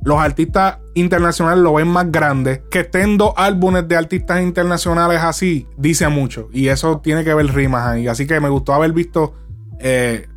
Los 0.06 0.20
artistas 0.20 0.78
internacionales 0.94 1.64
lo 1.64 1.74
ven 1.74 1.88
más 1.88 2.12
grande. 2.12 2.62
Que 2.70 2.80
estén 2.80 3.18
dos 3.18 3.32
álbumes 3.36 3.88
de 3.88 3.96
artistas 3.96 4.40
internacionales 4.40 5.20
así, 5.20 5.66
dice 5.76 6.06
mucho. 6.06 6.48
Y 6.52 6.68
eso 6.68 7.00
tiene 7.00 7.24
que 7.24 7.34
ver 7.34 7.52
rimas 7.52 7.88
ahí. 7.88 8.06
Así 8.06 8.24
que 8.24 8.38
me 8.38 8.48
gustó 8.48 8.72
haber 8.72 8.92
visto 8.92 9.34
eh, 9.80 10.28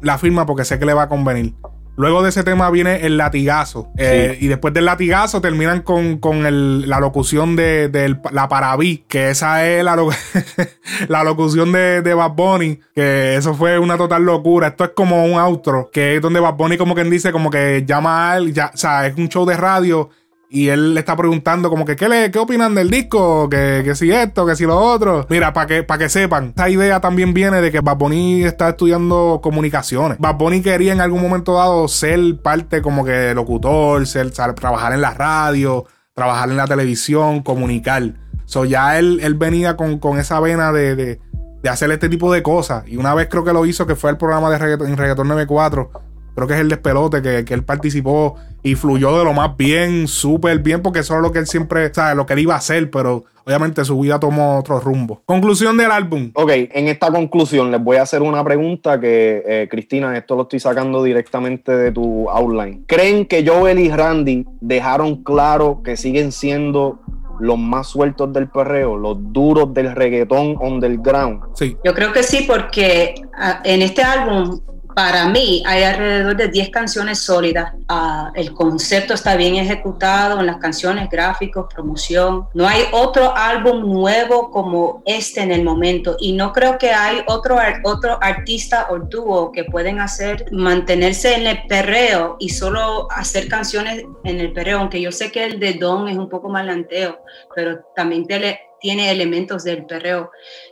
la 0.00 0.18
firma 0.18 0.44
porque 0.44 0.64
sé 0.64 0.80
que 0.80 0.86
le 0.86 0.92
va 0.92 1.04
a 1.04 1.08
convenir. 1.08 1.54
Luego 1.96 2.22
de 2.22 2.30
ese 2.30 2.42
tema 2.42 2.70
viene 2.70 3.04
el 3.06 3.18
latigazo. 3.18 3.90
Eh, 3.98 4.38
Y 4.40 4.48
después 4.48 4.72
del 4.72 4.86
latigazo 4.86 5.40
terminan 5.42 5.82
con, 5.82 6.18
con 6.18 6.46
el- 6.46 6.88
la 6.88 7.00
locución 7.00 7.54
de, 7.54 7.88
de 7.88 8.16
la 8.32 8.48
Parabí, 8.48 9.04
que 9.08 9.28
esa 9.30 9.66
es 9.68 9.84
la, 9.84 9.96
la 11.08 11.24
locución 11.24 11.70
de, 11.72 12.02
de 12.02 12.14
Bad 12.14 12.32
Bunny, 12.32 12.80
que 12.94 13.36
eso 13.36 13.54
fue 13.54 13.78
una 13.78 13.96
total 13.98 14.24
locura. 14.24 14.68
Esto 14.68 14.84
es 14.84 14.90
como 14.94 15.24
un 15.26 15.38
outro, 15.38 15.90
que 15.92 16.16
es 16.16 16.22
donde 16.22 16.40
Bad 16.40 16.54
Bunny 16.54 16.76
como 16.78 16.94
quien 16.94 17.10
dice, 17.10 17.30
como 17.32 17.50
que 17.50 17.84
llama 17.86 18.32
a 18.32 18.36
él, 18.38 18.52
ya, 18.54 18.70
o 18.72 18.76
sea, 18.76 19.06
es 19.06 19.16
un 19.16 19.28
show 19.28 19.44
de 19.44 19.56
radio 19.56 20.08
y 20.54 20.68
él 20.68 20.92
le 20.92 21.00
está 21.00 21.16
preguntando 21.16 21.70
como 21.70 21.86
que, 21.86 21.96
¿qué, 21.96 22.10
le, 22.10 22.30
qué 22.30 22.38
opinan 22.38 22.74
del 22.74 22.90
disco? 22.90 23.48
Que, 23.48 23.80
que 23.82 23.94
si 23.94 24.12
esto, 24.12 24.44
que 24.44 24.54
si 24.54 24.66
lo 24.66 24.78
otro. 24.78 25.26
Mira, 25.30 25.54
para 25.54 25.66
que, 25.66 25.86
que 25.86 26.08
sepan, 26.10 26.48
esta 26.48 26.68
idea 26.68 27.00
también 27.00 27.32
viene 27.32 27.62
de 27.62 27.72
que 27.72 27.80
Bad 27.80 27.96
Bunny 27.96 28.44
está 28.44 28.68
estudiando 28.68 29.40
comunicaciones. 29.42 30.18
Bad 30.18 30.36
Bunny 30.36 30.60
quería 30.60 30.92
en 30.92 31.00
algún 31.00 31.22
momento 31.22 31.54
dado 31.54 31.88
ser 31.88 32.36
parte 32.42 32.82
como 32.82 33.02
que 33.02 33.32
locutor, 33.32 34.06
ser, 34.06 34.30
trabajar 34.30 34.92
en 34.92 35.00
la 35.00 35.14
radio, 35.14 35.86
trabajar 36.14 36.50
en 36.50 36.58
la 36.58 36.66
televisión, 36.66 37.42
comunicar. 37.42 38.12
So 38.44 38.66
ya 38.66 38.98
él, 38.98 39.20
él 39.22 39.32
venía 39.32 39.78
con, 39.78 39.98
con 39.98 40.18
esa 40.18 40.38
vena 40.38 40.70
de, 40.70 40.94
de, 40.94 41.18
de 41.62 41.68
hacer 41.70 41.90
este 41.92 42.10
tipo 42.10 42.30
de 42.30 42.42
cosas. 42.42 42.84
Y 42.86 42.98
una 42.98 43.14
vez 43.14 43.28
creo 43.30 43.42
que 43.42 43.54
lo 43.54 43.64
hizo, 43.64 43.86
que 43.86 43.96
fue 43.96 44.10
el 44.10 44.18
programa 44.18 44.50
de 44.50 44.58
reggaeton, 44.58 44.88
en 44.88 44.98
Reggaeton 44.98 45.28
94. 45.28 46.11
Creo 46.34 46.46
que 46.46 46.54
es 46.54 46.60
el 46.60 46.68
despelote 46.68 47.22
que, 47.22 47.44
que 47.44 47.54
él 47.54 47.64
participó 47.64 48.36
y 48.62 48.74
fluyó 48.74 49.18
de 49.18 49.24
lo 49.24 49.32
más 49.32 49.56
bien, 49.56 50.06
súper 50.06 50.60
bien, 50.60 50.82
porque 50.82 51.00
eso 51.00 51.16
es 51.16 51.22
lo 51.22 51.32
que 51.32 51.40
él 51.40 51.46
siempre, 51.46 51.92
sabe, 51.92 52.14
lo 52.14 52.26
que 52.26 52.34
él 52.34 52.40
iba 52.40 52.54
a 52.54 52.58
hacer, 52.58 52.90
pero 52.90 53.24
obviamente 53.44 53.84
su 53.84 53.98
vida 53.98 54.20
tomó 54.20 54.58
otro 54.58 54.78
rumbo. 54.80 55.22
Conclusión 55.26 55.76
del 55.76 55.90
álbum. 55.90 56.30
Ok, 56.34 56.50
en 56.54 56.88
esta 56.88 57.10
conclusión 57.10 57.70
les 57.70 57.82
voy 57.82 57.96
a 57.96 58.02
hacer 58.02 58.22
una 58.22 58.44
pregunta 58.44 59.00
que, 59.00 59.42
eh, 59.46 59.68
Cristina, 59.70 60.16
esto 60.16 60.36
lo 60.36 60.42
estoy 60.42 60.60
sacando 60.60 61.02
directamente 61.02 61.72
de 61.72 61.90
tu 61.90 62.30
outline. 62.30 62.84
¿Creen 62.86 63.26
que 63.26 63.46
Joel 63.46 63.80
y 63.80 63.90
Randy 63.90 64.46
dejaron 64.60 65.22
claro 65.24 65.80
que 65.82 65.96
siguen 65.96 66.30
siendo 66.30 67.00
los 67.40 67.58
más 67.58 67.88
sueltos 67.88 68.32
del 68.32 68.48
perreo, 68.48 68.96
los 68.96 69.16
duros 69.32 69.74
del 69.74 69.92
reggaetón 69.94 70.56
underground? 70.60 71.42
Sí. 71.54 71.76
Yo 71.84 71.94
creo 71.94 72.12
que 72.12 72.22
sí, 72.22 72.44
porque 72.46 73.14
ah, 73.36 73.60
en 73.64 73.82
este 73.82 74.02
álbum 74.02 74.60
para 74.94 75.26
mí 75.28 75.62
hay 75.66 75.82
alrededor 75.84 76.36
de 76.36 76.48
10 76.48 76.70
canciones 76.70 77.18
sólidas. 77.18 77.72
Ah, 77.88 78.30
el 78.34 78.52
concepto 78.52 79.14
está 79.14 79.36
bien 79.36 79.56
ejecutado 79.56 80.40
en 80.40 80.46
las 80.46 80.56
canciones, 80.58 81.08
gráficos, 81.10 81.66
promoción. 81.72 82.46
No 82.54 82.66
hay 82.66 82.82
otro 82.92 83.34
álbum 83.36 83.80
nuevo 83.92 84.50
como 84.50 85.02
este 85.06 85.42
en 85.42 85.52
el 85.52 85.64
momento 85.64 86.16
y 86.20 86.32
no 86.32 86.52
creo 86.52 86.78
que 86.78 86.90
hay 86.90 87.22
otro, 87.26 87.56
otro 87.84 88.18
artista 88.22 88.88
o 88.90 88.98
dúo 88.98 89.52
que 89.52 89.64
pueden 89.64 90.00
hacer, 90.00 90.46
mantenerse 90.52 91.34
en 91.34 91.46
el 91.46 91.62
perreo 91.68 92.36
y 92.38 92.48
solo 92.50 93.08
hacer 93.10 93.48
canciones 93.48 94.04
en 94.24 94.40
el 94.40 94.52
perreo, 94.52 94.78
aunque 94.78 95.00
yo 95.00 95.12
sé 95.12 95.30
que 95.30 95.44
el 95.44 95.58
de 95.60 95.74
Don 95.74 96.08
es 96.08 96.16
un 96.16 96.28
poco 96.28 96.48
más 96.48 96.64
lanteo, 96.66 97.18
pero 97.54 97.80
también 97.94 98.26
tiene, 98.26 98.60
tiene 98.80 99.10
elementos 99.10 99.64
del 99.64 99.84
perreo. 99.86 100.30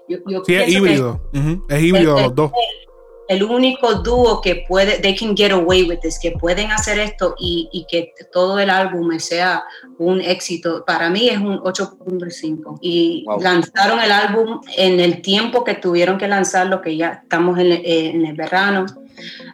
Yo, 0.08 0.18
yo 0.26 0.42
Sí, 0.44 0.54
es 0.54 0.64
que 0.64 0.70
híbrido. 0.70 1.20
Es 1.68 1.82
híbrido 1.82 2.16
el- 2.18 2.24
los 2.24 2.34
dos. 2.34 2.50
El 3.30 3.44
único 3.44 3.94
dúo 3.94 4.40
que 4.40 4.64
puede, 4.68 4.98
they 4.98 5.14
can 5.14 5.36
get 5.36 5.52
away 5.52 5.84
with 5.84 5.98
this, 6.02 6.18
que 6.18 6.32
pueden 6.32 6.70
hacer 6.72 6.98
esto 6.98 7.36
y, 7.38 7.68
y 7.72 7.86
que 7.88 8.12
todo 8.32 8.58
el 8.58 8.68
álbum 8.68 9.08
sea 9.20 9.62
un 9.98 10.20
éxito, 10.20 10.84
para 10.84 11.08
mí 11.10 11.28
es 11.28 11.38
un 11.38 11.58
8.5. 11.60 12.78
Y 12.80 13.24
Wow. 13.26 13.40
lanzaron 13.40 14.00
el 14.00 14.10
álbum 14.10 14.60
en 14.76 14.98
el 14.98 15.22
tiempo 15.22 15.62
que 15.62 15.74
tuvieron 15.74 16.18
que 16.18 16.26
lanzarlo, 16.26 16.82
que 16.82 16.96
ya 16.96 17.20
estamos 17.22 17.56
en, 17.58 17.66
el- 17.66 17.82
eh, 17.84 18.10
en 18.10 18.26
el 18.26 18.34
verano. 18.34 18.86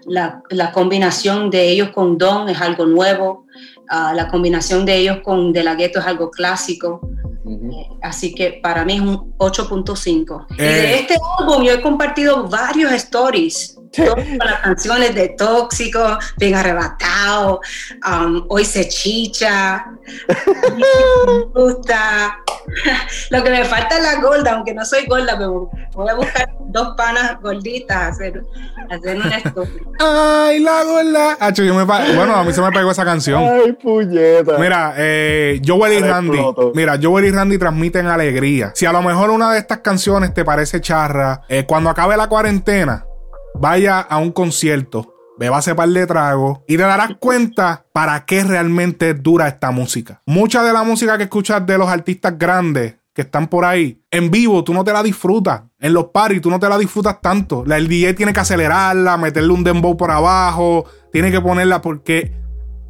La, 0.06 0.40
la 0.50 0.72
combinación 0.72 1.50
de 1.50 1.68
ellos 1.68 1.90
con 1.90 2.16
Don 2.16 2.48
es 2.48 2.60
algo 2.60 2.86
nuevo. 2.86 3.44
ah, 3.90 4.12
la 4.14 4.28
combinación 4.28 4.84
de 4.86 4.96
ellos 4.96 5.18
con 5.22 5.52
De 5.52 5.62
La 5.62 5.74
Ghetto 5.74 6.00
es 6.00 6.06
algo 6.06 6.30
clásico. 6.30 7.00
Eh, 7.48 7.88
Así 8.02 8.34
que 8.34 8.58
para 8.62 8.84
mí 8.84 8.94
es 8.96 9.00
un 9.00 9.34
8.5. 9.38 10.46
Y 10.50 10.54
Eh. 10.62 10.64
de 10.64 10.94
este 11.00 11.16
álbum 11.38 11.62
yo 11.62 11.72
he 11.72 11.80
compartido 11.80 12.48
varios 12.48 12.92
stories. 12.92 13.72
todas 13.94 14.18
las 14.44 14.60
canciones 14.60 15.14
de 15.14 15.30
Tóxico, 15.30 16.18
Bien 16.36 16.54
Arrebatado, 16.54 17.60
um, 18.06 18.44
Hoy 18.48 18.64
se 18.66 18.88
chicha, 18.88 19.86
Me 20.76 21.44
gusta. 21.54 22.38
Lo 23.30 23.42
que 23.44 23.50
me 23.50 23.64
falta 23.64 23.96
es 23.96 24.02
la 24.02 24.20
gorda, 24.20 24.52
aunque 24.54 24.74
no 24.74 24.84
soy 24.84 25.06
gorda, 25.06 25.36
pero 25.38 25.70
voy 25.94 26.08
a 26.08 26.14
buscar 26.14 26.48
dos 26.68 26.94
panas 26.96 27.40
gorditas, 27.40 28.12
hacer, 28.12 28.42
hacer 28.90 29.16
un 29.16 29.32
story. 29.32 29.70
Ay, 29.98 30.60
la 30.60 30.84
gorda. 30.84 31.36
Acho, 31.40 31.62
yo 31.62 31.74
me 31.74 31.86
pa- 31.86 32.04
bueno, 32.14 32.34
a 32.34 32.44
mí 32.44 32.52
se 32.52 32.60
me 32.60 32.70
pegó 32.70 32.90
esa 32.90 33.04
canción. 33.04 33.42
Ay, 33.42 33.72
puñeta. 33.72 34.58
Mira, 34.58 34.94
eh, 34.96 35.60
Joel 35.64 35.92
y 35.94 36.00
Randy. 36.00 36.38
Mira, 36.74 36.98
Joel 37.00 37.24
y 37.26 37.30
Randy 37.30 37.58
transmiten 37.58 38.06
alegría. 38.06 38.72
Si 38.74 38.86
a 38.86 38.92
lo 38.92 39.02
mejor 39.02 39.30
una 39.30 39.52
de 39.52 39.58
estas 39.58 39.78
canciones 39.78 40.34
te 40.34 40.44
parece 40.44 40.80
charra, 40.80 41.42
eh, 41.48 41.64
cuando 41.66 41.90
acabe 41.90 42.16
la 42.16 42.28
cuarentena, 42.28 43.06
vaya 43.54 44.00
a 44.00 44.18
un 44.18 44.32
concierto, 44.32 45.14
bebase 45.38 45.74
par 45.74 45.88
de 45.88 46.06
tragos 46.06 46.60
y 46.66 46.76
te 46.76 46.82
darás 46.82 47.10
cuenta 47.18 47.84
para 47.92 48.24
qué 48.24 48.44
realmente 48.44 49.14
dura 49.14 49.48
esta 49.48 49.70
música. 49.70 50.22
Mucha 50.26 50.62
de 50.62 50.72
la 50.72 50.82
música 50.82 51.16
que 51.18 51.24
escuchas 51.24 51.66
de 51.66 51.78
los 51.78 51.88
artistas 51.88 52.38
grandes 52.38 52.96
que 53.14 53.22
están 53.22 53.46
por 53.48 53.64
ahí, 53.64 54.02
en 54.10 54.30
vivo 54.30 54.62
tú 54.62 54.74
no 54.74 54.84
te 54.84 54.92
la 54.92 55.02
disfrutas. 55.02 55.62
En 55.80 55.94
los 55.94 56.06
parties 56.06 56.42
tú 56.42 56.50
no 56.50 56.60
te 56.60 56.68
la 56.68 56.76
disfrutas 56.76 57.20
tanto. 57.22 57.64
La- 57.66 57.76
DJ 57.78 58.12
tiene 58.14 58.32
que 58.34 58.40
acelerarla, 58.40 59.16
meterle 59.16 59.52
un 59.52 59.64
dembow 59.64 59.96
por 59.96 60.10
abajo, 60.10 60.84
tiene 61.12 61.30
que 61.30 61.40
ponerla 61.40 61.80
porque 61.80 62.32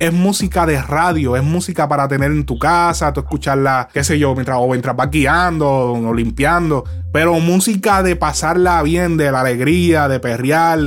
es 0.01 0.13
música 0.13 0.67
de 0.67 0.83
radio, 0.83 1.37
es 1.37 1.45
música 1.45 1.89
para 1.89 2.07
tener 2.09 2.31
en 2.33 2.45
tu 2.45 2.59
casa, 2.59 3.13
tú 3.13 3.21
escucharla, 3.21 3.89
qué 3.95 4.03
sé 4.05 4.19
yo, 4.19 4.35
mientras, 4.35 4.59
o 4.61 4.67
mientras 4.69 4.95
vas 4.97 5.11
guiando 5.11 5.69
o 5.71 6.13
limpiando, 6.13 6.85
pero 7.13 7.35
música 7.41 8.03
de 8.03 8.15
pasarla 8.17 8.83
bien, 8.83 9.17
de 9.17 9.31
la 9.33 9.41
alegría, 9.43 10.07
de 10.09 10.19
perrear, 10.21 10.81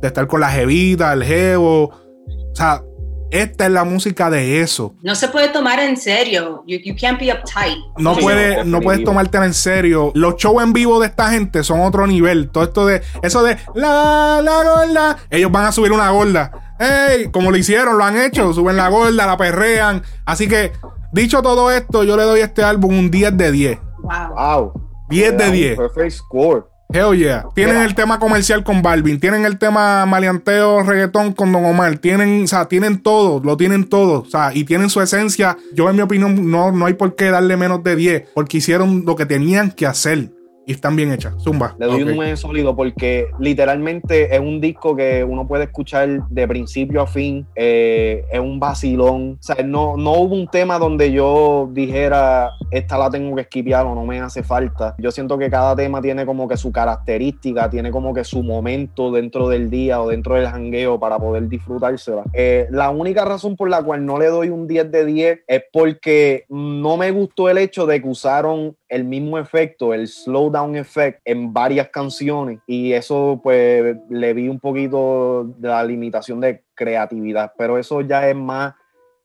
de, 0.00 0.08
estar 0.08 0.26
con 0.26 0.40
la 0.40 0.50
jevita, 0.50 1.12
el 1.12 1.24
jevo. 1.24 1.84
O 1.84 2.54
sea, 2.54 2.82
esta 3.30 3.66
es 3.66 3.70
la 3.70 3.84
música 3.84 4.28
de 4.28 4.60
eso. 4.60 4.94
No 5.02 5.14
se 5.14 5.28
puede 5.28 5.48
tomar 5.48 5.78
en 5.78 5.96
serio. 5.96 6.64
You, 6.66 6.78
you 6.84 6.94
can't 7.00 7.18
be 7.20 7.32
uptight. 7.32 7.78
No, 7.98 8.16
Sí, 8.16 8.22
puede, 8.22 8.64
no, 8.64 8.80
puedes 8.80 9.04
tomártela 9.04 9.46
en 9.46 9.54
serio. 9.54 10.10
Los 10.14 10.36
shows 10.36 10.62
en 10.62 10.72
vivo 10.72 10.98
de 10.98 11.06
esta 11.06 11.30
gente 11.30 11.62
son 11.62 11.80
otro 11.80 12.06
nivel. 12.08 12.50
Todo 12.50 12.64
esto 12.64 12.86
de, 12.86 13.02
eso 13.22 13.42
de 13.44 13.56
la, 13.74 14.40
la 14.42 14.62
gorda. 14.64 15.16
Ellos 15.30 15.52
van 15.52 15.66
a 15.66 15.72
subir 15.72 15.92
una 15.92 16.10
gorda. 16.10 16.76
¡Ey! 16.80 17.30
Como 17.30 17.50
lo 17.50 17.56
hicieron, 17.56 17.98
lo 17.98 18.04
han 18.04 18.18
hecho. 18.18 18.52
Suben 18.52 18.76
la 18.76 18.88
gorda, 18.88 19.26
la 19.26 19.36
perrean. 19.36 20.02
Así 20.24 20.48
que, 20.48 20.72
dicho 21.12 21.40
todo 21.40 21.70
esto, 21.70 22.02
yo 22.02 22.16
le 22.16 22.24
doy 22.24 22.40
a 22.40 22.46
este 22.46 22.64
álbum 22.64 22.98
un 22.98 23.10
10 23.12 23.36
de 23.36 23.52
10. 23.52 23.78
Wow. 23.98 24.12
Wow. 24.34 24.72
10 25.10 25.30
de 25.30 25.36
Era 25.36 25.46
un 25.46 25.52
10. 25.52 25.76
Perfect 25.76 26.10
score. 26.10 26.66
Hell 26.92 27.16
yeah. 27.16 27.46
Tienen 27.54 27.76
el 27.78 27.94
tema 27.94 28.18
comercial 28.18 28.64
con 28.64 28.82
Balvin, 28.82 29.20
tienen 29.20 29.44
el 29.44 29.58
tema 29.58 30.04
maleanteo, 30.06 30.82
reggaetón 30.82 31.32
con 31.32 31.52
Don 31.52 31.64
Omar, 31.64 31.98
tienen, 31.98 32.44
o 32.44 32.46
sea, 32.48 32.66
tienen 32.66 33.00
todo, 33.00 33.40
lo 33.44 33.56
tienen 33.56 33.88
todo, 33.88 34.22
o 34.22 34.24
sea, 34.24 34.52
y 34.54 34.64
tienen 34.64 34.90
su 34.90 35.00
esencia. 35.00 35.56
Yo, 35.72 35.88
en 35.88 35.96
mi 35.96 36.02
opinión, 36.02 36.50
no, 36.50 36.72
no 36.72 36.86
hay 36.86 36.94
por 36.94 37.14
qué 37.14 37.30
darle 37.30 37.56
menos 37.56 37.84
de 37.84 37.94
10, 37.94 38.22
porque 38.34 38.58
hicieron 38.58 39.04
lo 39.06 39.14
que 39.14 39.26
tenían 39.26 39.70
que 39.70 39.86
hacer 39.86 40.30
y 40.66 40.72
están 40.72 40.94
bien 40.94 41.10
hechas. 41.10 41.34
Zumba. 41.42 41.74
Le 41.78 41.86
doy 41.86 42.02
Ok. 42.02 42.08
un 42.10 42.16
9 42.16 42.36
sólido 42.36 42.76
porque 42.76 43.26
literalmente 43.38 44.34
es 44.34 44.40
un 44.40 44.60
disco 44.60 44.94
que 44.94 45.24
uno 45.24 45.46
puede 45.48 45.64
escuchar 45.64 46.28
de 46.28 46.46
principio 46.46 47.00
a 47.02 47.06
fin. 47.06 47.46
eh, 47.56 48.24
es 48.30 48.38
un 48.40 48.60
vacilón. 48.60 49.38
O 49.40 49.42
sea, 49.42 49.56
no, 49.64 49.96
no 49.96 50.12
hubo 50.12 50.34
un 50.34 50.46
tema 50.48 50.78
donde 50.78 51.10
yo 51.12 51.68
dijera, 51.72 52.50
esta 52.70 52.96
la 52.98 53.10
tengo 53.10 53.34
que 53.34 53.42
esquipear 53.42 53.84
o 53.86 53.94
no 53.94 54.04
me 54.04 54.20
hace 54.20 54.42
falta. 54.42 54.94
Yo 54.98 55.10
siento 55.10 55.36
que 55.38 55.50
cada 55.50 55.74
tema 55.74 56.00
tiene 56.00 56.24
como 56.26 56.46
que 56.46 56.56
su 56.56 56.70
característica, 56.70 57.68
tiene 57.68 57.90
como 57.90 58.14
que 58.14 58.22
su 58.24 58.42
momento 58.42 59.10
dentro 59.10 59.48
del 59.48 59.70
día 59.70 60.00
o 60.00 60.08
dentro 60.08 60.34
del 60.34 60.46
jangueo 60.46 61.00
para 61.00 61.18
poder 61.18 61.48
disfrutársela. 61.48 62.22
Eh, 62.32 62.66
la 62.70 62.90
única 62.90 63.24
razón 63.24 63.56
por 63.56 63.68
la 63.68 63.82
cual 63.82 64.04
no 64.04 64.18
le 64.18 64.26
doy 64.26 64.50
un 64.50 64.66
10 64.66 64.90
de 64.90 65.04
10 65.04 65.40
es 65.48 65.62
porque 65.72 66.44
no 66.48 66.96
me 66.96 67.10
gustó 67.10 67.48
el 67.48 67.58
hecho 67.58 67.86
de 67.86 68.00
que 68.00 68.08
usaron 68.08 68.76
el 68.90 69.04
mismo 69.04 69.38
efecto, 69.38 69.94
el 69.94 70.06
slowdown 70.08 70.76
effect, 70.76 71.20
en 71.24 71.52
varias 71.52 71.88
canciones. 71.88 72.58
Y 72.66 72.92
eso, 72.92 73.40
pues, 73.42 73.96
le 74.10 74.34
vi 74.34 74.48
un 74.48 74.58
poquito 74.60 75.44
de 75.56 75.68
la 75.68 75.82
limitación 75.84 76.40
de 76.40 76.64
creatividad. 76.74 77.52
Pero 77.56 77.78
eso 77.78 78.00
ya 78.02 78.28
es 78.28 78.34
más 78.36 78.74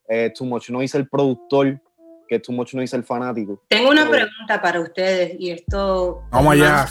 eh, 0.07 0.32
Too 0.38 0.45
Much 0.45 0.70
Noise 0.70 0.97
el 0.99 1.09
productor 1.09 1.80
que 2.28 2.39
Too 2.39 2.53
Much 2.53 2.74
Noise 2.76 2.95
el 2.95 3.03
fanático. 3.03 3.61
Tengo 3.68 3.89
una 3.89 4.07
Oh. 4.07 4.11
pregunta 4.11 4.61
para 4.61 4.80
ustedes 4.80 5.36
y 5.39 5.49
esto 5.51 6.22
Vamos 6.32 6.53
allá. 6.53 6.86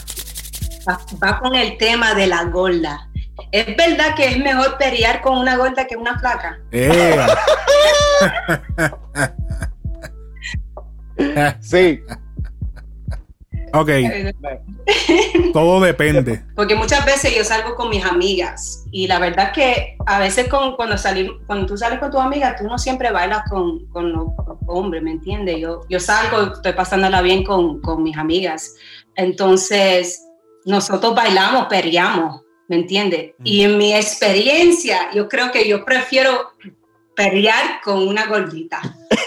va, 0.89 0.99
va 1.23 1.39
con 1.39 1.55
el 1.55 1.79
tema 1.79 2.15
de 2.15 2.27
la 2.27 2.45
gorda. 2.45 3.09
¿Es 3.51 3.67
verdad 3.77 4.15
que 4.17 4.27
es 4.29 4.39
mejor 4.39 4.77
pelear 4.79 5.21
con 5.21 5.39
una 5.39 5.57
gorda 5.57 5.87
que 5.87 5.97
una 5.97 6.19
flaca? 6.19 6.59
Eh. 6.73 7.17
Sí, 11.61 12.01
ok, 13.75 13.91
todo 15.53 15.81
depende. 15.81 16.43
Porque 16.55 16.75
muchas 16.75 17.05
veces 17.05 17.35
yo 17.37 17.45
salgo 17.45 17.75
con 17.75 17.91
mis 17.91 18.05
amigas 18.05 18.85
y 18.93 19.07
la 19.07 19.19
verdad 19.19 19.53
que 19.53 19.97
a 20.07 20.19
veces 20.19 20.49
con, 20.49 20.77
cuando, 20.77 20.97
salir, 20.97 21.31
cuando 21.47 21.67
tú 21.67 21.77
sales 21.77 21.99
con 21.99 22.11
tus 22.11 22.21
amigas, 22.21 22.57
tú 22.59 22.65
no 22.65 22.79
siempre 22.79 23.11
bailas 23.11 23.43
con, 23.51 23.87
con 23.87 24.13
los 24.13 24.29
hombres, 24.67 25.03
¿me 25.03 25.13
entiendes? 25.13 25.59
Yo, 25.59 25.83
yo 25.89 26.01
salgo, 26.01 26.55
estoy 26.55 26.73
pasándola 26.73 27.23
bien 27.23 27.45
con, 27.45 27.81
con 27.81 28.03
mis 28.03 28.17
amigas. 28.17 28.75
Entonces, 29.17 30.23
nosotros 30.65 31.15
bailamos, 31.15 31.67
perreamos, 31.67 32.43
¿me 32.69 32.77
entiendes? 32.77 33.33
Y 33.43 33.63
en 33.63 33.79
mi 33.79 33.95
experiencia, 33.95 35.11
yo 35.15 35.29
creo 35.29 35.51
que 35.51 35.69
yo 35.69 35.85
prefiero 35.85 36.53
perrear 37.15 37.81
con 37.83 38.07
una 38.07 38.27
gordita. 38.27 38.81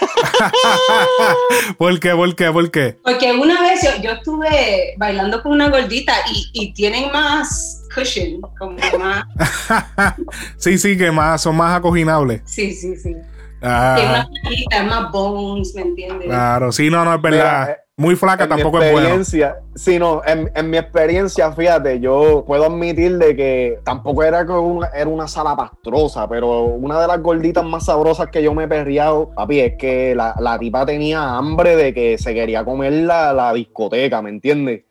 ¿Por 1.78 2.00
qué? 2.00 2.10
¿Por 2.14 2.34
qué? 2.34 2.50
¿Por 2.50 2.70
qué? 2.70 2.98
Porque 3.02 3.32
una 3.32 3.60
vez 3.62 3.82
yo, 3.82 3.90
yo 4.02 4.12
estuve 4.12 4.94
bailando 4.96 5.42
con 5.42 5.52
una 5.52 5.68
gordita 5.68 6.12
y, 6.32 6.50
y 6.52 6.72
tienen 6.72 7.10
más 7.12 7.84
cushion, 7.94 8.40
como 8.58 8.76
más... 8.98 9.24
sí, 10.56 10.78
sí, 10.78 10.96
que 10.96 11.10
más, 11.10 11.42
son 11.42 11.56
más 11.56 11.76
acoginables. 11.78 12.42
Sí, 12.44 12.72
sí, 12.74 12.96
sí. 12.96 13.14
Ah, 13.60 13.94
Tiene 13.96 14.10
una 14.10 14.28
flaquita, 14.42 14.82
más 14.84 15.12
bones, 15.12 15.74
¿me 15.74 15.82
entiendes? 15.82 16.26
claro, 16.28 16.70
sí, 16.70 16.90
no, 16.90 17.04
no 17.04 17.14
es 17.14 17.20
verdad. 17.22 17.60
Mira, 17.66 17.72
eh, 17.72 17.76
Muy 17.98 18.14
flaca 18.14 18.44
en 18.44 18.50
mi 18.50 18.54
tampoco 18.56 18.80
es 18.80 18.92
bueno. 18.92 19.08
experiencia, 19.08 19.56
sí, 19.74 19.98
no, 19.98 20.22
en, 20.24 20.48
en 20.54 20.70
mi 20.70 20.78
experiencia, 20.78 21.50
fíjate, 21.50 21.98
yo 21.98 22.44
puedo 22.46 22.64
admitir 22.64 23.18
de 23.18 23.34
que 23.34 23.80
tampoco 23.84 24.22
era 24.22 24.46
que 24.46 24.52
una, 24.52 24.86
era 24.94 25.08
una 25.10 25.26
sala 25.26 25.56
pastrosa, 25.56 26.28
pero 26.28 26.62
una 26.62 27.00
de 27.00 27.08
las 27.08 27.20
gorditas 27.20 27.64
más 27.64 27.86
sabrosas 27.86 28.28
que 28.28 28.40
yo 28.40 28.54
me 28.54 28.64
he 28.64 28.68
perreado, 28.68 29.30
papi, 29.34 29.58
es 29.58 29.74
que 29.76 30.14
la, 30.14 30.32
la 30.38 30.56
tipa 30.60 30.86
tenía 30.86 31.36
hambre 31.36 31.74
de 31.74 31.92
que 31.92 32.18
se 32.18 32.32
quería 32.34 32.64
comer 32.64 32.92
la, 32.92 33.32
la 33.32 33.52
discoteca, 33.52 34.22
¿me 34.22 34.30
entiendes? 34.30 34.84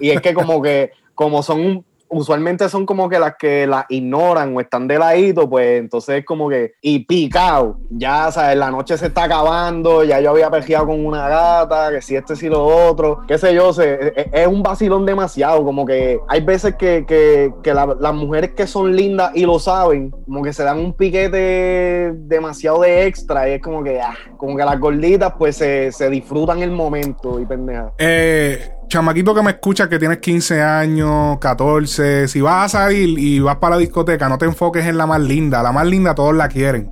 Y 0.00 0.08
es 0.10 0.20
que 0.22 0.32
como 0.32 0.62
que, 0.62 0.90
como 1.14 1.42
son 1.42 1.60
un- 1.60 1.84
usualmente 2.10 2.68
son 2.68 2.86
como 2.86 3.08
que 3.08 3.18
las 3.18 3.36
que 3.36 3.66
las 3.66 3.84
ignoran 3.88 4.56
o 4.56 4.60
están 4.60 4.88
de 4.88 4.98
ladito, 4.98 5.48
pues 5.48 5.80
entonces 5.80 6.18
es 6.20 6.24
como 6.24 6.48
que, 6.48 6.74
y 6.80 7.00
picado, 7.00 7.78
ya, 7.90 8.30
sabes, 8.30 8.56
la 8.56 8.70
noche 8.70 8.96
se 8.96 9.06
está 9.06 9.24
acabando, 9.24 10.04
ya 10.04 10.20
yo 10.20 10.30
había 10.30 10.50
pejeado 10.50 10.86
con 10.86 11.04
una 11.04 11.28
gata, 11.28 11.90
que 11.90 12.02
si 12.02 12.16
este, 12.16 12.36
si 12.36 12.48
lo 12.48 12.64
otro, 12.64 13.20
qué 13.26 13.38
sé 13.38 13.54
yo, 13.54 13.72
se, 13.72 13.94
e, 13.94 14.12
e, 14.16 14.30
es, 14.32 14.46
un 14.46 14.62
vacilón 14.62 15.06
demasiado, 15.06 15.64
como 15.64 15.84
que 15.84 16.18
hay 16.28 16.40
veces 16.40 16.74
que, 16.76 17.04
que, 17.06 17.52
que 17.62 17.74
la- 17.74 17.96
las 17.98 18.14
mujeres 18.14 18.52
que 18.52 18.66
son 18.66 18.94
lindas 18.94 19.30
y 19.34 19.44
lo 19.44 19.58
saben, 19.58 20.10
como 20.10 20.42
que 20.42 20.52
se 20.52 20.64
dan 20.64 20.78
un 20.78 20.92
piquete 20.92 22.12
demasiado 22.14 22.80
de 22.80 23.06
extra, 23.06 23.48
y 23.48 23.52
es 23.54 23.62
como 23.62 23.82
que, 23.82 24.00
ah, 24.00 24.14
como 24.36 24.56
que 24.56 24.64
las 24.64 24.78
gorditas 24.78 25.34
pues 25.38 25.56
se, 25.56 25.92
se 25.92 26.08
disfrutan 26.10 26.62
el 26.62 26.70
momento 26.70 27.40
y 27.40 27.46
pendeja. 27.46 27.92
Eh, 27.98 28.70
chamaquito 28.88 29.34
que 29.34 29.42
me 29.42 29.50
escucha 29.52 29.88
que 29.88 29.98
tienes 29.98 30.18
15 30.18 30.62
años, 30.62 31.38
14, 31.38 32.26
si 32.26 32.40
vas 32.40 32.74
a 32.74 32.78
salir 32.80 33.18
y 33.18 33.38
vas 33.40 33.56
para 33.56 33.76
la 33.76 33.80
discoteca, 33.80 34.28
no 34.28 34.38
te 34.38 34.46
enfoques 34.46 34.86
en 34.86 34.98
la 34.98 35.06
más 35.06 35.20
linda. 35.20 35.62
La 35.62 35.72
más 35.72 35.86
linda 35.86 36.14
todos 36.14 36.34
la 36.34 36.48
quieren. 36.48 36.90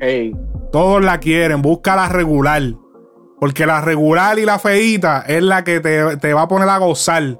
Ey, 0.00 0.34
Todos 0.72 1.04
la 1.04 1.18
quieren. 1.18 1.62
Busca 1.62 1.96
la 1.96 2.08
regular. 2.08 2.62
Porque 3.38 3.66
la 3.66 3.80
regular 3.80 4.38
y 4.38 4.44
la 4.44 4.58
feíta 4.58 5.24
es 5.26 5.42
la 5.42 5.62
que 5.62 5.80
te, 5.80 6.16
te 6.16 6.32
va 6.32 6.42
a 6.42 6.48
poner 6.48 6.68
a 6.68 6.78
gozar. 6.78 7.38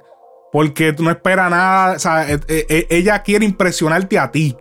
Porque 0.51 0.93
tú 0.93 1.03
no 1.03 1.11
esperas 1.11 1.49
nada. 1.49 1.95
O 1.95 1.99
sea, 1.99 2.31
eh, 2.31 2.39
eh, 2.47 2.87
ella 2.89 3.23
quiere 3.23 3.45
impresionarte 3.45 4.19
a 4.19 4.31
ti. 4.31 4.55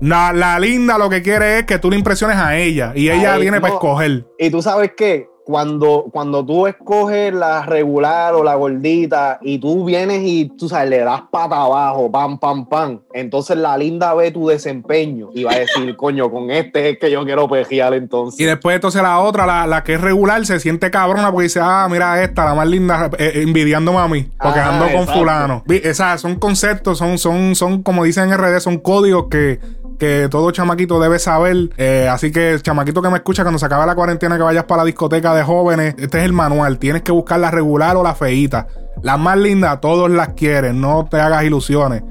La, 0.00 0.32
la 0.32 0.58
linda 0.60 0.96
lo 0.96 1.10
que 1.10 1.22
quiere 1.22 1.60
es 1.60 1.64
que 1.64 1.78
tú 1.78 1.90
le 1.90 1.96
impresiones 1.96 2.36
a 2.36 2.56
ella. 2.56 2.92
Y 2.94 3.10
ella 3.10 3.34
Ay, 3.34 3.42
viene 3.42 3.60
para 3.60 3.74
escoger. 3.74 4.26
Y 4.38 4.50
tú 4.50 4.62
sabes 4.62 4.92
qué, 4.96 5.28
cuando, 5.48 6.04
cuando 6.12 6.44
tú 6.44 6.66
escoges 6.66 7.32
la 7.32 7.62
regular 7.64 8.34
o 8.34 8.44
la 8.44 8.54
gordita 8.54 9.38
y 9.40 9.58
tú 9.58 9.82
vienes 9.86 10.20
y 10.22 10.50
tú 10.58 10.68
sabes, 10.68 10.90
le 10.90 10.98
das 10.98 11.22
pata 11.30 11.62
abajo, 11.62 12.12
pam, 12.12 12.38
pam, 12.38 12.66
pam, 12.68 13.00
entonces 13.14 13.56
la 13.56 13.78
linda 13.78 14.12
ve 14.12 14.30
tu 14.30 14.46
desempeño 14.48 15.30
y 15.34 15.44
va 15.44 15.52
a 15.52 15.58
decir, 15.60 15.96
coño, 15.96 16.30
con 16.30 16.50
este 16.50 16.90
es 16.90 16.98
que 16.98 17.10
yo 17.10 17.24
quiero 17.24 17.48
pejear 17.48 17.94
Y 17.94 17.96
entonces. 17.96 18.46
después 18.46 18.74
entonces 18.74 19.00
la 19.00 19.20
otra, 19.20 19.46
la, 19.46 19.66
la 19.66 19.82
que 19.84 19.94
es 19.94 20.00
regular, 20.02 20.44
se 20.44 20.60
siente 20.60 20.90
cabrona 20.90 21.30
porque 21.32 21.44
dice, 21.44 21.60
ah, 21.62 21.88
mira 21.90 22.22
esta, 22.22 22.44
la 22.44 22.54
más 22.54 22.68
linda, 22.68 23.08
eh, 23.18 23.32
eh, 23.36 23.42
envidiándome 23.42 24.00
a 24.00 24.06
mí, 24.06 24.28
porque 24.38 24.60
Ajá, 24.60 24.68
ando 24.74 24.84
con 24.84 24.96
exacto. 24.96 25.18
fulano. 25.18 25.62
Vi- 25.66 25.80
Esas 25.82 26.20
son 26.20 26.34
conceptos, 26.36 26.98
son, 26.98 27.16
son, 27.16 27.54
son, 27.54 27.82
como 27.82 28.04
dicen 28.04 28.24
en 28.30 28.34
RD, 28.36 28.60
son 28.60 28.76
códigos 28.76 29.28
que, 29.30 29.60
que 29.98 30.28
todo 30.30 30.50
chamaquito 30.50 31.00
debe 31.00 31.18
saber. 31.18 31.70
Eh, 31.76 32.08
así 32.10 32.30
que, 32.30 32.58
chamaquito 32.62 33.02
que 33.02 33.08
me 33.10 33.16
escucha, 33.16 33.42
cuando 33.42 33.58
se 33.58 33.66
acabe 33.66 33.84
la 33.86 33.94
cuarentena, 33.94 34.36
que 34.36 34.42
vayas 34.42 34.64
para 34.64 34.82
la 34.82 34.86
discoteca 34.86 35.34
de 35.34 35.42
jóvenes, 35.42 35.94
este 35.98 36.18
es 36.18 36.24
el 36.24 36.32
manual. 36.32 36.78
Tienes 36.78 37.02
que 37.02 37.12
buscar 37.12 37.40
la 37.40 37.50
regular 37.50 37.96
o 37.96 38.02
la 38.02 38.14
feíta. 38.14 38.66
Las 39.02 39.18
más 39.18 39.36
lindas, 39.36 39.80
todos 39.80 40.10
las 40.10 40.28
quieren, 40.30 40.80
no 40.80 41.06
te 41.10 41.20
hagas 41.20 41.44
ilusiones. 41.44 42.02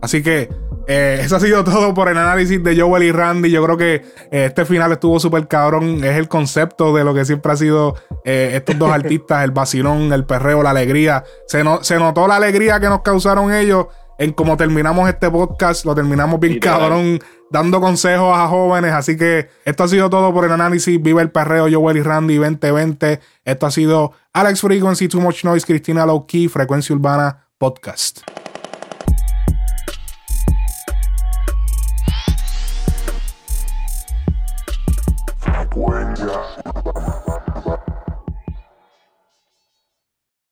Así 0.00 0.22
que 0.22 0.48
eh, 0.86 1.18
eso 1.22 1.36
ha 1.36 1.40
sido 1.40 1.64
todo 1.64 1.92
por 1.92 2.08
el 2.08 2.16
análisis 2.16 2.62
de 2.62 2.80
Joel 2.80 3.02
y 3.02 3.12
Randy. 3.12 3.50
Yo 3.50 3.62
creo 3.64 3.76
que 3.76 3.94
eh, 4.30 4.44
este 4.46 4.64
final 4.64 4.92
estuvo 4.92 5.18
súper 5.18 5.48
cabrón. 5.48 6.04
Es 6.04 6.16
el 6.16 6.28
concepto 6.28 6.94
de 6.94 7.02
lo 7.04 7.12
que 7.14 7.24
siempre 7.24 7.52
ha 7.52 7.56
sido 7.56 7.96
eh, 8.24 8.52
estos 8.54 8.78
dos 8.78 8.90
artistas: 8.92 9.42
el 9.44 9.50
vacilón, 9.50 10.12
el 10.12 10.24
perreo, 10.24 10.62
la 10.62 10.70
alegría. 10.70 11.24
Se, 11.48 11.64
no- 11.64 11.82
se 11.82 11.96
notó 11.98 12.28
la 12.28 12.36
alegría 12.36 12.78
que 12.78 12.86
nos 12.88 13.02
causaron 13.02 13.52
ellos 13.52 13.86
en 14.18 14.32
cómo 14.32 14.56
terminamos 14.56 15.08
este 15.08 15.30
podcast. 15.30 15.84
Lo 15.84 15.94
terminamos 15.94 16.38
bien 16.40 16.58
cabrón, 16.58 17.20
dando 17.50 17.80
consejos 17.80 18.36
a 18.36 18.48
jóvenes. 18.48 18.92
Así 18.92 19.16
que 19.16 19.48
esto 19.64 19.84
ha 19.84 19.88
sido 19.88 20.10
todo 20.10 20.34
por 20.34 20.44
el 20.44 20.52
análisis. 20.52 21.00
Viva 21.00 21.22
el 21.22 21.30
perreo, 21.30 21.68
Joel 21.70 21.96
y 21.96 22.02
Randy 22.02 22.36
2020. 22.36 23.20
Esto 23.44 23.66
ha 23.66 23.70
sido 23.70 24.12
Alex 24.32 24.60
Frequency, 24.60 25.08
Too 25.08 25.20
Much 25.20 25.44
Noise, 25.44 25.64
Cristina 25.64 26.04
Low 26.04 26.26
Key, 26.26 26.48
Frecuencia 26.48 26.94
Urbana 26.94 27.46
Podcast. 27.56 28.20